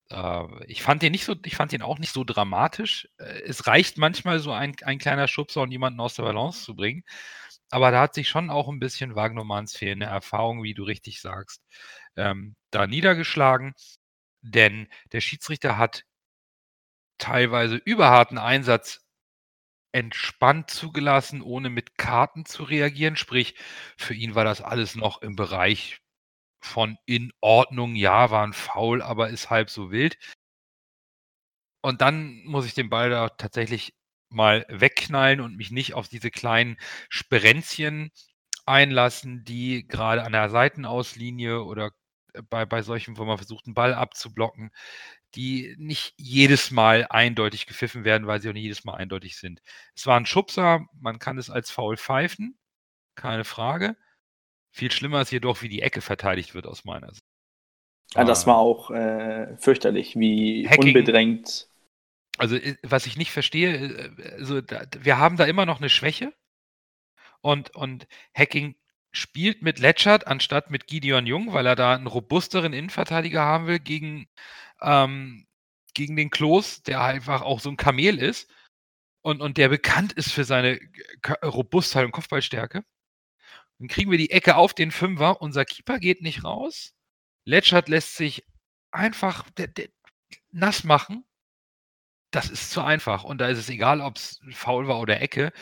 Äh, 0.10 0.66
ich 0.68 0.84
fand 0.84 1.02
den 1.02 1.12
nicht 1.12 1.26
so, 1.26 1.36
ich 1.46 1.56
fand 1.56 1.72
den 1.72 1.82
auch 1.82 2.00
nicht 2.00 2.14
so 2.14 2.24
dramatisch. 2.24 3.08
Äh, 3.18 3.42
es 3.46 3.68
reicht 3.68 3.98
manchmal 3.98 4.40
so 4.40 4.52
ein, 4.52 4.76
ein 4.84 5.00
kleiner 5.00 5.28
Schubser, 5.28 5.62
um 5.64 5.72
jemanden 5.72 6.00
aus 6.00 6.16
der 6.16 6.24
Balance 6.24 6.64
zu 6.64 6.76
bringen. 6.76 7.04
Aber 7.72 7.92
da 7.92 8.02
hat 8.02 8.14
sich 8.16 8.30
schon 8.30 8.50
auch 8.50 8.70
ein 8.70 8.80
bisschen 8.80 9.16
Wagnermanns 9.16 9.76
fehlende 9.78 10.06
Erfahrung, 10.08 10.64
wie 10.64 10.74
du 10.76 10.84
richtig 10.84 11.22
sagst, 11.22 11.62
ähm, 12.18 12.56
da 12.72 12.88
niedergeschlagen. 12.88 13.74
Denn 14.42 14.88
der 15.14 15.22
Schiedsrichter 15.22 15.78
hat 15.78 16.04
teilweise 17.18 17.76
überharten 17.78 18.38
Einsatz 18.38 19.03
entspannt 19.94 20.70
zugelassen, 20.70 21.42
ohne 21.42 21.70
mit 21.70 21.98
Karten 21.98 22.46
zu 22.46 22.64
reagieren. 22.64 23.16
Sprich, 23.16 23.56
für 23.98 24.14
ihn 24.14 24.36
war 24.36 24.44
das 24.46 24.62
alles 24.62 24.96
noch 24.96 25.22
im 25.22 25.36
Bereich 25.36 26.02
von 26.62 26.98
in 27.06 27.34
Ordnung, 27.42 27.96
ja, 27.96 28.32
war 28.32 28.46
ein 28.46 28.54
Foul, 28.54 29.02
aber 29.02 29.30
ist 29.30 29.50
halb 29.50 29.70
so 29.70 29.92
wild. 29.92 30.18
Und 31.82 32.02
dann 32.02 32.44
muss 32.46 32.66
ich 32.66 32.74
den 32.74 32.90
Ball 32.90 33.10
da 33.10 33.30
tatsächlich 33.30 33.94
mal 34.30 34.66
wegknallen 34.70 35.42
und 35.42 35.58
mich 35.58 35.70
nicht 35.72 35.94
auf 35.94 36.08
diese 36.08 36.32
kleinen 36.32 36.78
Sperenzchen 37.10 38.12
einlassen, 38.66 39.44
die 39.44 39.86
gerade 39.88 40.24
an 40.24 40.32
der 40.32 40.50
Seitenauslinie 40.50 41.64
oder 41.64 41.92
bei, 42.50 42.66
bei 42.66 42.82
solchen, 42.82 43.18
wo 43.18 43.26
man 43.26 43.38
versucht, 43.38 43.66
einen 43.66 43.74
Ball 43.74 43.94
abzublocken, 43.94 44.72
die 45.36 45.76
nicht 45.78 46.14
jedes 46.18 46.72
Mal 46.72 47.08
eindeutig 47.10 47.66
gepfiffen 47.66 48.04
werden, 48.04 48.28
weil 48.28 48.42
sie 48.42 48.50
auch 48.50 48.54
nicht 48.54 48.64
jedes 48.64 48.84
Mal 48.84 48.96
eindeutig 48.96 49.38
sind. 49.38 49.62
Es 49.96 50.06
war 50.06 50.20
ein 50.20 50.26
Schubser, 50.26 50.86
man 51.00 51.20
kann 51.20 51.38
es 51.38 51.50
als 51.50 51.72
Foul 51.72 51.98
pfeifen, 51.98 52.58
keine 53.16 53.44
Frage. 53.44 53.96
Viel 54.72 54.92
schlimmer 54.92 55.22
ist 55.22 55.32
jedoch, 55.32 55.62
wie 55.62 55.70
die 55.70 55.82
Ecke 55.82 56.02
verteidigt 56.02 56.56
wird 56.56 56.66
aus 56.66 56.84
meiner 56.84 57.12
Sicht. 57.14 57.26
Ja, 58.16 58.24
das 58.24 58.46
war 58.46 58.58
auch 58.58 58.92
äh, 58.92 59.58
fürchterlich, 59.58 60.16
wie 60.16 60.68
Hacking, 60.68 60.90
unbedrängt. 60.90 61.68
Also, 62.38 62.56
äh, 62.56 62.76
was 62.84 63.06
ich 63.06 63.18
nicht 63.18 63.32
verstehe, 63.32 63.74
äh, 63.76 64.34
also, 64.38 64.62
wir 65.00 65.18
haben 65.18 65.38
da 65.38 65.46
immer 65.46 65.66
noch 65.66 65.80
eine 65.80 65.90
Schwäche 65.90 66.34
und, 67.42 67.76
und 67.76 68.08
Hacking 68.36 68.76
spielt 69.14 69.62
mit 69.62 69.80
Letschert 69.80 70.28
anstatt 70.28 70.70
mit 70.72 70.88
Gideon 70.88 71.26
Jung, 71.26 71.54
weil 71.54 71.66
er 71.66 71.76
da 71.76 71.96
einen 71.96 72.08
robusteren 72.08 72.74
Innenverteidiger 72.74 73.42
haben 73.42 73.68
will 73.68 73.80
gegen, 73.80 74.28
ähm, 74.82 75.46
gegen 75.94 76.16
den 76.16 76.32
Klos, 76.32 76.82
der 76.84 77.02
einfach 77.02 77.42
auch 77.44 77.60
so 77.60 77.70
ein 77.70 77.78
Kamel 77.78 78.18
ist 78.18 78.52
und, 79.22 79.42
und 79.42 79.58
der 79.58 79.70
bekannt 79.70 80.14
ist 80.14 80.32
für 80.32 80.44
seine 80.44 80.80
Robustheit 81.44 82.06
und 82.06 82.12
Kopfballstärke. 82.12 82.84
Dann 83.80 83.88
kriegen 83.88 84.12
wir 84.12 84.18
die 84.18 84.32
Ecke 84.32 84.56
auf 84.56 84.74
den 84.74 84.92
Fünfer. 84.92 85.42
Unser 85.42 85.66
Keeper 85.66 86.00
geht 86.00 86.22
nicht 86.22 86.44
raus. 86.44 86.94
Letschert 87.46 87.90
lässt 87.90 88.16
sich 88.16 88.46
einfach 88.92 89.50
der, 89.52 89.68
der, 89.68 89.90
nass 90.52 90.84
machen. 90.84 91.26
Das 92.32 92.50
ist 92.50 92.72
zu 92.72 92.82
einfach. 92.82 93.24
Und 93.24 93.40
da 93.40 93.48
ist 93.48 93.60
es 93.60 93.70
egal, 93.70 94.02
ob 94.02 94.18
es 94.18 94.40
faul 94.52 94.88
war 94.88 95.00
oder 95.00 95.22
Ecke. 95.22 95.54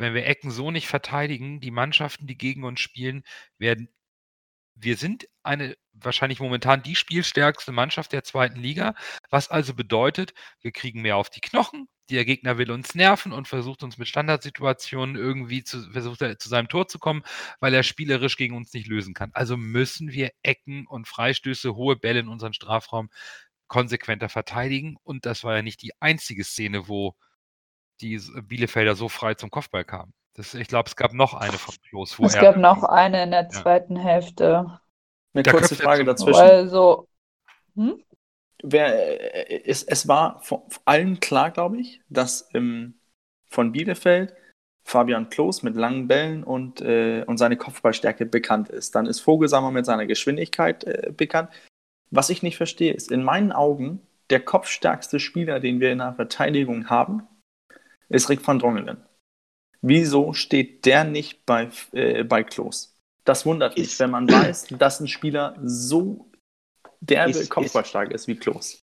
Wenn 0.00 0.14
wir 0.14 0.26
Ecken 0.26 0.50
so 0.50 0.70
nicht 0.70 0.88
verteidigen, 0.88 1.60
die 1.60 1.70
Mannschaften, 1.70 2.26
die 2.26 2.38
gegen 2.38 2.64
uns 2.64 2.80
spielen, 2.80 3.22
werden. 3.58 3.88
Wir 4.74 4.96
sind 4.96 5.28
eine 5.42 5.76
wahrscheinlich 5.92 6.40
momentan 6.40 6.82
die 6.82 6.96
spielstärkste 6.96 7.70
Mannschaft 7.70 8.12
der 8.12 8.24
zweiten 8.24 8.58
Liga, 8.58 8.94
was 9.28 9.50
also 9.50 9.74
bedeutet, 9.74 10.32
wir 10.62 10.72
kriegen 10.72 11.02
mehr 11.02 11.16
auf 11.18 11.28
die 11.28 11.42
Knochen, 11.42 11.86
der 12.08 12.24
Gegner 12.24 12.56
will 12.56 12.70
uns 12.70 12.94
nerven 12.94 13.32
und 13.32 13.46
versucht 13.46 13.82
uns 13.82 13.98
mit 13.98 14.08
Standardsituationen 14.08 15.16
irgendwie 15.16 15.64
zu, 15.64 15.90
versucht 15.92 16.22
er 16.22 16.38
zu 16.38 16.48
seinem 16.48 16.68
Tor 16.68 16.88
zu 16.88 16.98
kommen, 16.98 17.22
weil 17.60 17.74
er 17.74 17.82
spielerisch 17.82 18.38
gegen 18.38 18.56
uns 18.56 18.72
nicht 18.72 18.86
lösen 18.86 19.12
kann. 19.12 19.30
Also 19.34 19.58
müssen 19.58 20.12
wir 20.12 20.30
Ecken 20.42 20.86
und 20.86 21.08
Freistöße, 21.08 21.74
hohe 21.74 21.96
Bälle 21.96 22.20
in 22.20 22.28
unseren 22.28 22.54
Strafraum 22.54 23.10
konsequenter 23.68 24.30
verteidigen. 24.30 24.96
Und 25.02 25.26
das 25.26 25.44
war 25.44 25.56
ja 25.56 25.62
nicht 25.62 25.82
die 25.82 25.92
einzige 26.00 26.44
Szene, 26.44 26.88
wo 26.88 27.16
die 28.00 28.20
Bielefelder 28.42 28.94
so 28.94 29.08
frei 29.08 29.34
zum 29.34 29.50
Kopfball 29.50 29.84
kamen. 29.84 30.12
Das, 30.34 30.54
ich 30.54 30.68
glaube, 30.68 30.88
es 30.88 30.96
gab 30.96 31.12
noch 31.12 31.34
eine 31.34 31.52
von 31.52 31.74
Klos. 31.88 32.18
es 32.18 32.34
gab 32.34 32.56
noch 32.56 32.84
eine 32.84 33.24
in 33.24 33.30
der 33.30 33.48
zweiten 33.48 33.96
ja. 33.96 34.02
Hälfte. 34.02 34.80
Eine 35.34 35.44
kurze 35.44 35.74
Frage 35.74 36.04
dazwischen. 36.04 36.40
Also, 36.40 37.08
hm? 37.74 38.02
wer, 38.62 39.50
äh, 39.50 39.62
es, 39.64 39.82
es 39.82 40.08
war 40.08 40.40
von 40.42 40.62
allen 40.84 41.20
klar, 41.20 41.50
glaube 41.50 41.80
ich, 41.80 42.00
dass 42.08 42.48
ähm, 42.54 43.00
von 43.48 43.72
Bielefeld 43.72 44.34
Fabian 44.84 45.28
Klos 45.28 45.62
mit 45.62 45.76
langen 45.76 46.08
Bällen 46.08 46.42
und, 46.42 46.80
äh, 46.80 47.22
und 47.26 47.38
seine 47.38 47.56
Kopfballstärke 47.56 48.26
bekannt 48.26 48.68
ist. 48.68 48.94
Dann 48.94 49.06
ist 49.06 49.20
Vogelsammer 49.20 49.70
mit 49.70 49.86
seiner 49.86 50.06
Geschwindigkeit 50.06 50.84
äh, 50.84 51.12
bekannt. 51.16 51.50
Was 52.10 52.30
ich 52.30 52.42
nicht 52.42 52.56
verstehe, 52.56 52.92
ist 52.92 53.10
in 53.10 53.22
meinen 53.22 53.52
Augen 53.52 54.00
der 54.30 54.40
kopfstärkste 54.40 55.20
Spieler, 55.20 55.60
den 55.60 55.80
wir 55.80 55.92
in 55.92 55.98
der 55.98 56.14
Verteidigung 56.14 56.88
haben, 56.88 57.26
ist 58.10 58.28
Rick 58.28 58.46
van 58.46 58.58
Drongelen. 58.58 59.02
Wieso 59.80 60.34
steht 60.34 60.84
der 60.84 61.04
nicht 61.04 61.46
bei, 61.46 61.70
äh, 61.92 62.24
bei 62.24 62.42
Klos? 62.42 62.96
Das 63.24 63.46
wundert 63.46 63.78
mich, 63.78 63.98
wenn 63.98 64.10
man 64.10 64.30
weiß, 64.30 64.66
dass 64.78 65.00
ein 65.00 65.08
Spieler 65.08 65.56
so 65.62 66.30
derbe 67.00 67.30
ist, 67.30 67.48
kopfballstark 67.48 68.10
ist, 68.10 68.22
ist 68.22 68.28
wie 68.28 68.36
Klos. 68.36 68.84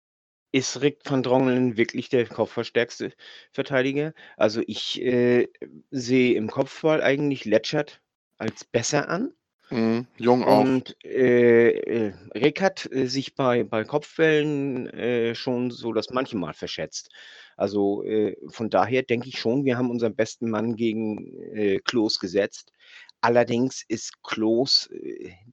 Ist 0.52 0.80
Rick 0.80 1.00
van 1.04 1.23
Drongelen 1.23 1.76
wirklich 1.76 2.08
der 2.08 2.26
kopfballstärkste 2.26 3.12
Verteidiger? 3.52 4.14
Also 4.37 4.62
ich 4.66 5.02
äh, 5.02 5.49
sehe 5.90 6.35
im 6.35 6.50
Kopfball 6.50 7.02
eigentlich 7.02 7.44
Letschert 7.44 8.00
als 8.38 8.64
besser 8.64 9.08
an. 9.08 9.32
Mhm, 9.70 10.06
jung 10.16 10.44
auch. 10.44 10.61
Und 10.61 10.96
äh, 11.04 11.70
äh 11.70 12.14
Rick 12.35 12.61
hat 12.61 12.88
äh, 12.92 13.06
sich 13.06 13.35
bei, 13.35 13.64
bei 13.64 13.85
Kopfwellen 13.85 14.87
äh, 14.90 15.35
schon 15.35 15.73
so 15.73 15.92
das 15.92 16.11
manchmal 16.11 16.54
verschätzt. 16.54 17.11
Also 17.56 18.04
äh, 18.04 18.36
von 18.48 18.70
daher 18.70 19.02
denke 19.02 19.28
ich 19.28 19.38
schon, 19.38 19.64
wir 19.64 19.78
haben 19.78 19.90
unseren 19.90 20.14
besten 20.14 20.50
Mann 20.50 20.76
gegen 20.76 21.34
äh, 21.54 21.78
Klos 21.78 22.18
gesetzt. 22.18 22.72
Allerdings 23.20 23.82
ist 23.88 24.22
Klos, 24.22 24.90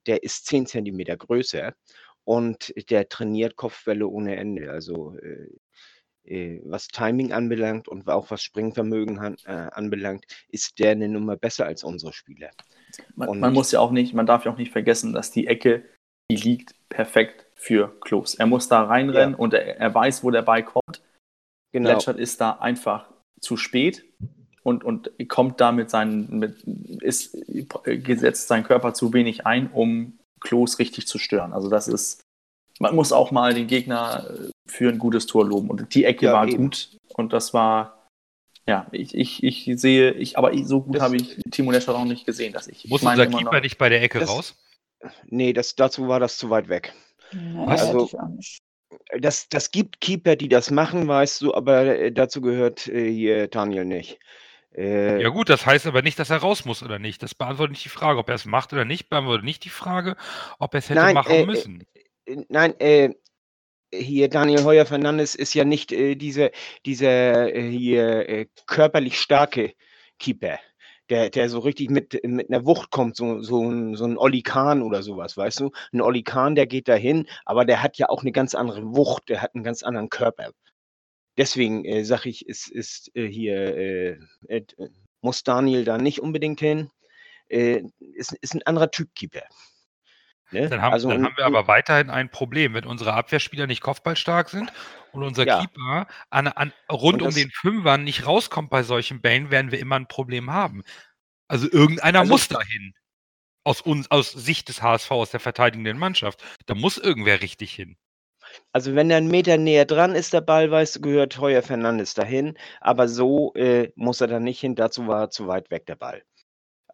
der 0.06 0.22
ist 0.22 0.46
10 0.46 0.66
Zentimeter 0.66 1.16
größer 1.16 1.74
und 2.24 2.72
der 2.90 3.08
trainiert 3.08 3.56
Kopfbälle 3.56 4.06
ohne 4.06 4.36
Ende. 4.36 4.70
Also 4.70 5.16
äh, 5.16 5.48
äh, 6.26 6.60
was 6.64 6.88
Timing 6.88 7.32
anbelangt 7.32 7.86
und 7.86 8.08
auch 8.08 8.30
was 8.30 8.42
Springvermögen 8.42 9.20
han, 9.20 9.36
äh, 9.44 9.68
anbelangt, 9.72 10.24
ist 10.48 10.78
der 10.78 10.92
eine 10.92 11.08
Nummer 11.08 11.36
besser 11.36 11.66
als 11.66 11.84
unsere 11.84 12.12
Spieler. 12.12 12.50
Man, 13.14 13.40
man, 13.40 13.52
muss 13.52 13.72
ja 13.72 13.80
auch 13.80 13.90
nicht, 13.90 14.14
man 14.14 14.26
darf 14.26 14.44
ja 14.44 14.52
auch 14.52 14.56
nicht 14.56 14.72
vergessen, 14.72 15.12
dass 15.12 15.30
die 15.32 15.46
Ecke, 15.46 15.84
die 16.30 16.36
liegt 16.36 16.74
perfekt 16.88 17.46
für 17.54 17.98
Klos. 18.00 18.36
Er 18.36 18.46
muss 18.46 18.68
da 18.68 18.84
reinrennen 18.84 19.32
ja. 19.32 19.38
und 19.38 19.52
er, 19.52 19.78
er, 19.78 19.94
weiß, 19.94 20.24
wo 20.24 20.30
der 20.30 20.42
Ball 20.42 20.64
kommt. 20.64 21.02
Genau. 21.74 21.90
Letschert 21.90 22.20
ist 22.20 22.40
da 22.40 22.52
einfach 22.52 23.10
zu 23.40 23.56
spät 23.56 24.04
und, 24.62 24.84
und 24.84 25.10
kommt 25.28 25.60
da 25.60 25.72
mit 25.72 25.90
seinen, 25.90 26.38
mit, 26.38 26.62
ist 27.02 27.36
gesetzt 27.82 28.46
sein 28.46 28.62
Körper 28.62 28.94
zu 28.94 29.12
wenig 29.12 29.44
ein, 29.44 29.72
um 29.72 30.20
Klos 30.38 30.78
richtig 30.78 31.08
zu 31.08 31.18
stören. 31.18 31.52
Also 31.52 31.68
das 31.68 31.88
ist, 31.88 32.22
man 32.78 32.94
muss 32.94 33.10
auch 33.10 33.32
mal 33.32 33.54
den 33.54 33.66
Gegner 33.66 34.24
äh, 34.24 34.50
für 34.70 34.88
ein 34.88 35.00
gutes 35.00 35.26
Tor 35.26 35.44
loben. 35.44 35.68
Und 35.68 35.92
die 35.96 36.04
Ecke 36.04 36.26
ja, 36.26 36.32
war 36.32 36.46
eben. 36.46 36.58
gut 36.58 36.96
und 37.14 37.32
das 37.32 37.52
war, 37.54 38.08
ja, 38.68 38.86
ich, 38.92 39.12
ich, 39.16 39.42
ich 39.42 39.68
sehe, 39.74 40.12
ich, 40.12 40.38
aber 40.38 40.56
so 40.64 40.80
gut 40.80 41.00
habe 41.00 41.16
ich 41.16 41.40
Timo 41.50 41.72
Nescher 41.72 41.96
auch 41.96 42.04
nicht 42.04 42.24
gesehen, 42.24 42.52
dass 42.52 42.68
ich. 42.68 42.88
Muss 42.88 43.02
ich 43.02 43.08
unser 43.08 43.26
Keeper 43.26 43.52
noch, 43.52 43.62
nicht 43.62 43.78
bei 43.78 43.88
der 43.88 44.00
Ecke 44.00 44.20
das, 44.20 44.30
raus? 44.30 44.54
Nee, 45.26 45.52
das, 45.52 45.74
dazu 45.74 46.06
war 46.06 46.20
das 46.20 46.38
zu 46.38 46.50
weit 46.50 46.68
weg. 46.68 46.94
Nee, 47.32 47.66
also, 47.66 48.08
das, 49.18 49.48
das 49.48 49.70
gibt 49.70 50.00
Keeper, 50.00 50.36
die 50.36 50.48
das 50.48 50.70
machen, 50.70 51.06
weißt 51.06 51.42
du, 51.42 51.54
aber 51.54 51.84
äh, 51.84 52.12
dazu 52.12 52.40
gehört 52.40 52.88
äh, 52.88 53.10
hier 53.10 53.48
Daniel 53.48 53.84
nicht. 53.84 54.18
Äh, 54.76 55.22
ja 55.22 55.28
gut, 55.28 55.48
das 55.48 55.66
heißt 55.66 55.86
aber 55.86 56.02
nicht, 56.02 56.18
dass 56.18 56.30
er 56.30 56.38
raus 56.38 56.64
muss 56.64 56.82
oder 56.82 56.98
nicht. 56.98 57.22
Das 57.22 57.34
beantwortet 57.34 57.72
nicht 57.72 57.84
die 57.84 57.90
Frage, 57.90 58.18
ob 58.18 58.28
er 58.28 58.34
es 58.34 58.44
macht 58.44 58.72
oder 58.72 58.84
nicht, 58.84 59.08
beantwortet 59.08 59.44
nicht 59.44 59.64
die 59.64 59.70
Frage, 59.70 60.16
ob 60.58 60.74
er 60.74 60.78
es 60.78 60.90
hätte 60.90 61.00
nein, 61.00 61.14
machen 61.14 61.32
äh, 61.32 61.46
müssen. 61.46 61.84
Äh, 62.26 62.36
nein, 62.48 62.78
äh, 62.80 63.10
hier 63.92 64.28
Daniel 64.28 64.64
Heuer 64.64 64.86
Fernandes 64.86 65.36
ist 65.36 65.54
ja 65.54 65.64
nicht 65.64 65.92
äh, 65.92 66.16
dieser 66.16 66.50
diese, 66.84 67.06
äh, 67.06 67.70
hier 67.70 68.28
äh, 68.28 68.46
körperlich 68.66 69.20
starke 69.20 69.74
Keeper, 70.18 70.58
der, 71.10 71.30
der 71.30 71.48
so 71.48 71.58
richtig 71.58 71.90
mit, 71.90 72.20
mit 72.24 72.50
einer 72.50 72.64
Wucht 72.66 72.90
kommt, 72.90 73.16
so, 73.16 73.40
so, 73.42 73.62
ein, 73.62 73.94
so 73.94 74.04
ein 74.04 74.18
Olli 74.18 74.42
Kahn 74.42 74.82
oder 74.82 75.02
sowas, 75.02 75.36
weißt 75.36 75.60
du? 75.60 75.70
Ein 75.92 76.00
Olli 76.00 76.22
Kahn, 76.22 76.54
der 76.54 76.66
geht 76.66 76.88
dahin, 76.88 77.26
aber 77.44 77.64
der 77.64 77.82
hat 77.82 77.98
ja 77.98 78.08
auch 78.08 78.22
eine 78.22 78.32
ganz 78.32 78.54
andere 78.54 78.82
Wucht, 78.96 79.28
der 79.28 79.42
hat 79.42 79.54
einen 79.54 79.64
ganz 79.64 79.82
anderen 79.82 80.08
Körper 80.08 80.50
deswegen 81.36 81.84
äh, 81.84 82.04
sage 82.04 82.28
ich, 82.28 82.46
ist, 82.46 82.68
ist 82.68 83.10
äh, 83.14 83.26
hier, 83.26 83.76
äh, 83.76 84.18
äh, 84.48 84.62
muss 85.20 85.42
Daniel 85.42 85.84
da 85.84 85.98
nicht 85.98 86.20
unbedingt 86.20 86.60
hin. 86.60 86.90
Äh, 87.48 87.82
ist, 87.98 88.32
ist 88.40 88.54
ein 88.54 88.62
anderer 88.62 88.90
Typ 88.90 89.14
Keeper. 89.14 89.42
Ne? 90.54 90.68
Dann, 90.68 90.80
haben, 90.80 90.92
also, 90.92 91.08
dann 91.10 91.24
haben 91.24 91.36
wir 91.36 91.44
aber 91.44 91.66
weiterhin 91.66 92.10
ein 92.10 92.30
Problem, 92.30 92.74
wenn 92.74 92.84
unsere 92.84 93.12
Abwehrspieler 93.12 93.66
nicht 93.66 93.80
kopfballstark 93.80 94.48
sind 94.48 94.72
und 95.12 95.24
unser 95.24 95.46
ja. 95.46 95.60
Keeper 95.60 96.06
an, 96.30 96.46
an, 96.48 96.72
rund 96.90 97.20
das, 97.20 97.28
um 97.28 97.34
den 97.34 97.50
Fünfern 97.50 98.04
nicht 98.04 98.26
rauskommt 98.26 98.70
bei 98.70 98.84
solchen 98.84 99.20
Bällen, 99.20 99.50
werden 99.50 99.72
wir 99.72 99.80
immer 99.80 99.96
ein 99.96 100.06
Problem 100.06 100.52
haben. 100.52 100.82
Also 101.48 101.70
irgendeiner 101.70 102.20
also, 102.20 102.32
muss 102.32 102.48
dahin. 102.48 102.94
Aus, 103.66 103.80
uns, 103.80 104.10
aus 104.10 104.30
Sicht 104.30 104.68
des 104.68 104.82
HSV, 104.82 105.10
aus 105.10 105.30
der 105.30 105.40
verteidigenden 105.40 105.98
Mannschaft. 105.98 106.44
Da 106.66 106.74
muss 106.74 106.98
irgendwer 106.98 107.40
richtig 107.40 107.72
hin. 107.72 107.96
Also 108.72 108.94
wenn 108.94 109.10
er 109.10 109.16
einen 109.16 109.30
Meter 109.30 109.56
näher 109.56 109.86
dran 109.86 110.14
ist, 110.14 110.32
der 110.34 110.42
Ball, 110.42 110.70
weißt 110.70 110.96
du, 110.96 111.00
gehört 111.00 111.38
Heuer 111.38 111.62
Fernandes 111.62 112.14
dahin. 112.14 112.58
Aber 112.80 113.08
so 113.08 113.54
äh, 113.54 113.90
muss 113.96 114.20
er 114.20 114.28
dann 114.28 114.44
nicht 114.44 114.60
hin. 114.60 114.74
Dazu 114.74 115.06
war 115.06 115.22
er 115.22 115.30
zu 115.30 115.46
weit 115.46 115.70
weg, 115.70 115.86
der 115.86 115.96
Ball. 115.96 116.22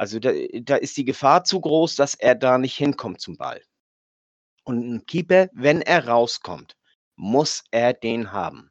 Also 0.01 0.19
da, 0.19 0.33
da 0.63 0.77
ist 0.77 0.97
die 0.97 1.05
Gefahr 1.05 1.45
zu 1.45 1.61
groß, 1.61 1.95
dass 1.95 2.15
er 2.15 2.35
da 2.35 2.57
nicht 2.57 2.75
hinkommt 2.75 3.21
zum 3.21 3.37
Ball. 3.37 3.61
Und 4.65 4.81
ein 4.81 5.05
Keeper, 5.05 5.51
wenn 5.53 5.83
er 5.83 6.09
rauskommt, 6.09 6.75
muss 7.17 7.65
er 7.71 7.93
den 7.93 8.33
haben. 8.33 8.71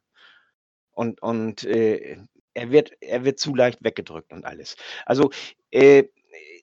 Und, 0.90 1.22
und 1.22 1.62
äh, 1.62 2.18
er, 2.54 2.72
wird, 2.72 2.94
er 3.00 3.24
wird 3.24 3.38
zu 3.38 3.54
leicht 3.54 3.78
weggedrückt 3.84 4.32
und 4.32 4.44
alles. 4.44 4.74
Also 5.06 5.30
äh, 5.70 6.02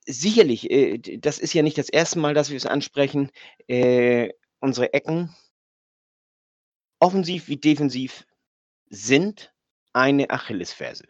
sicherlich, 0.06 0.70
äh, 0.70 0.98
das 1.18 1.40
ist 1.40 1.54
ja 1.54 1.64
nicht 1.64 1.78
das 1.78 1.88
erste 1.88 2.20
Mal, 2.20 2.34
dass 2.34 2.50
wir 2.50 2.58
es 2.58 2.66
ansprechen. 2.66 3.32
Äh, 3.70 4.34
unsere 4.60 4.92
Ecken 4.92 5.34
offensiv 7.00 7.48
wie 7.48 7.56
defensiv 7.56 8.28
sind 8.90 9.54
eine 9.94 10.30
Achillesferse. 10.30 11.08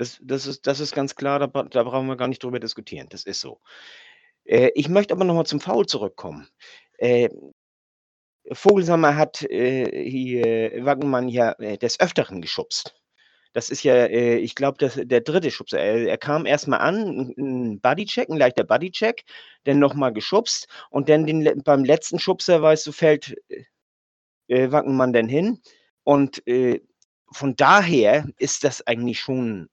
Das, 0.00 0.18
das, 0.22 0.46
ist, 0.46 0.66
das 0.66 0.80
ist 0.80 0.94
ganz 0.94 1.14
klar, 1.14 1.38
da, 1.38 1.46
da 1.46 1.82
brauchen 1.82 2.06
wir 2.06 2.16
gar 2.16 2.28
nicht 2.28 2.42
drüber 2.42 2.58
diskutieren. 2.58 3.08
Das 3.10 3.24
ist 3.24 3.40
so. 3.42 3.60
Äh, 4.44 4.70
ich 4.74 4.88
möchte 4.88 5.12
aber 5.12 5.24
nochmal 5.24 5.44
zum 5.44 5.60
Foul 5.60 5.84
zurückkommen. 5.84 6.48
Äh, 6.96 7.28
Vogelsammer 8.50 9.16
hat 9.16 9.42
äh, 9.42 10.08
hier 10.08 10.84
Waggenmann 10.86 11.28
ja 11.28 11.52
äh, 11.58 11.76
des 11.76 12.00
Öfteren 12.00 12.40
geschubst. 12.40 12.94
Das 13.52 13.68
ist 13.68 13.82
ja, 13.82 13.94
äh, 13.94 14.36
ich 14.38 14.54
glaube, 14.54 14.78
der 14.88 15.20
dritte 15.20 15.50
Schubser. 15.50 15.78
Er, 15.78 16.08
er 16.08 16.18
kam 16.18 16.46
erstmal 16.46 16.80
an, 16.80 17.34
ein 17.36 17.80
Bodycheck, 17.80 18.30
ein 18.30 18.38
leichter 18.38 18.64
Bodycheck, 18.64 19.24
dann 19.64 19.80
nochmal 19.80 20.14
geschubst 20.14 20.66
und 20.88 21.10
dann 21.10 21.26
den, 21.26 21.62
beim 21.62 21.84
letzten 21.84 22.18
Schubser, 22.18 22.62
weißt 22.62 22.86
du, 22.86 22.92
fällt 22.92 23.34
äh, 24.48 24.72
Wackenmann 24.72 25.12
denn 25.12 25.28
hin? 25.28 25.60
Und 26.04 26.46
äh, 26.46 26.80
von 27.32 27.54
daher 27.54 28.26
ist 28.38 28.64
das 28.64 28.86
eigentlich 28.86 29.20
schon, 29.20 29.68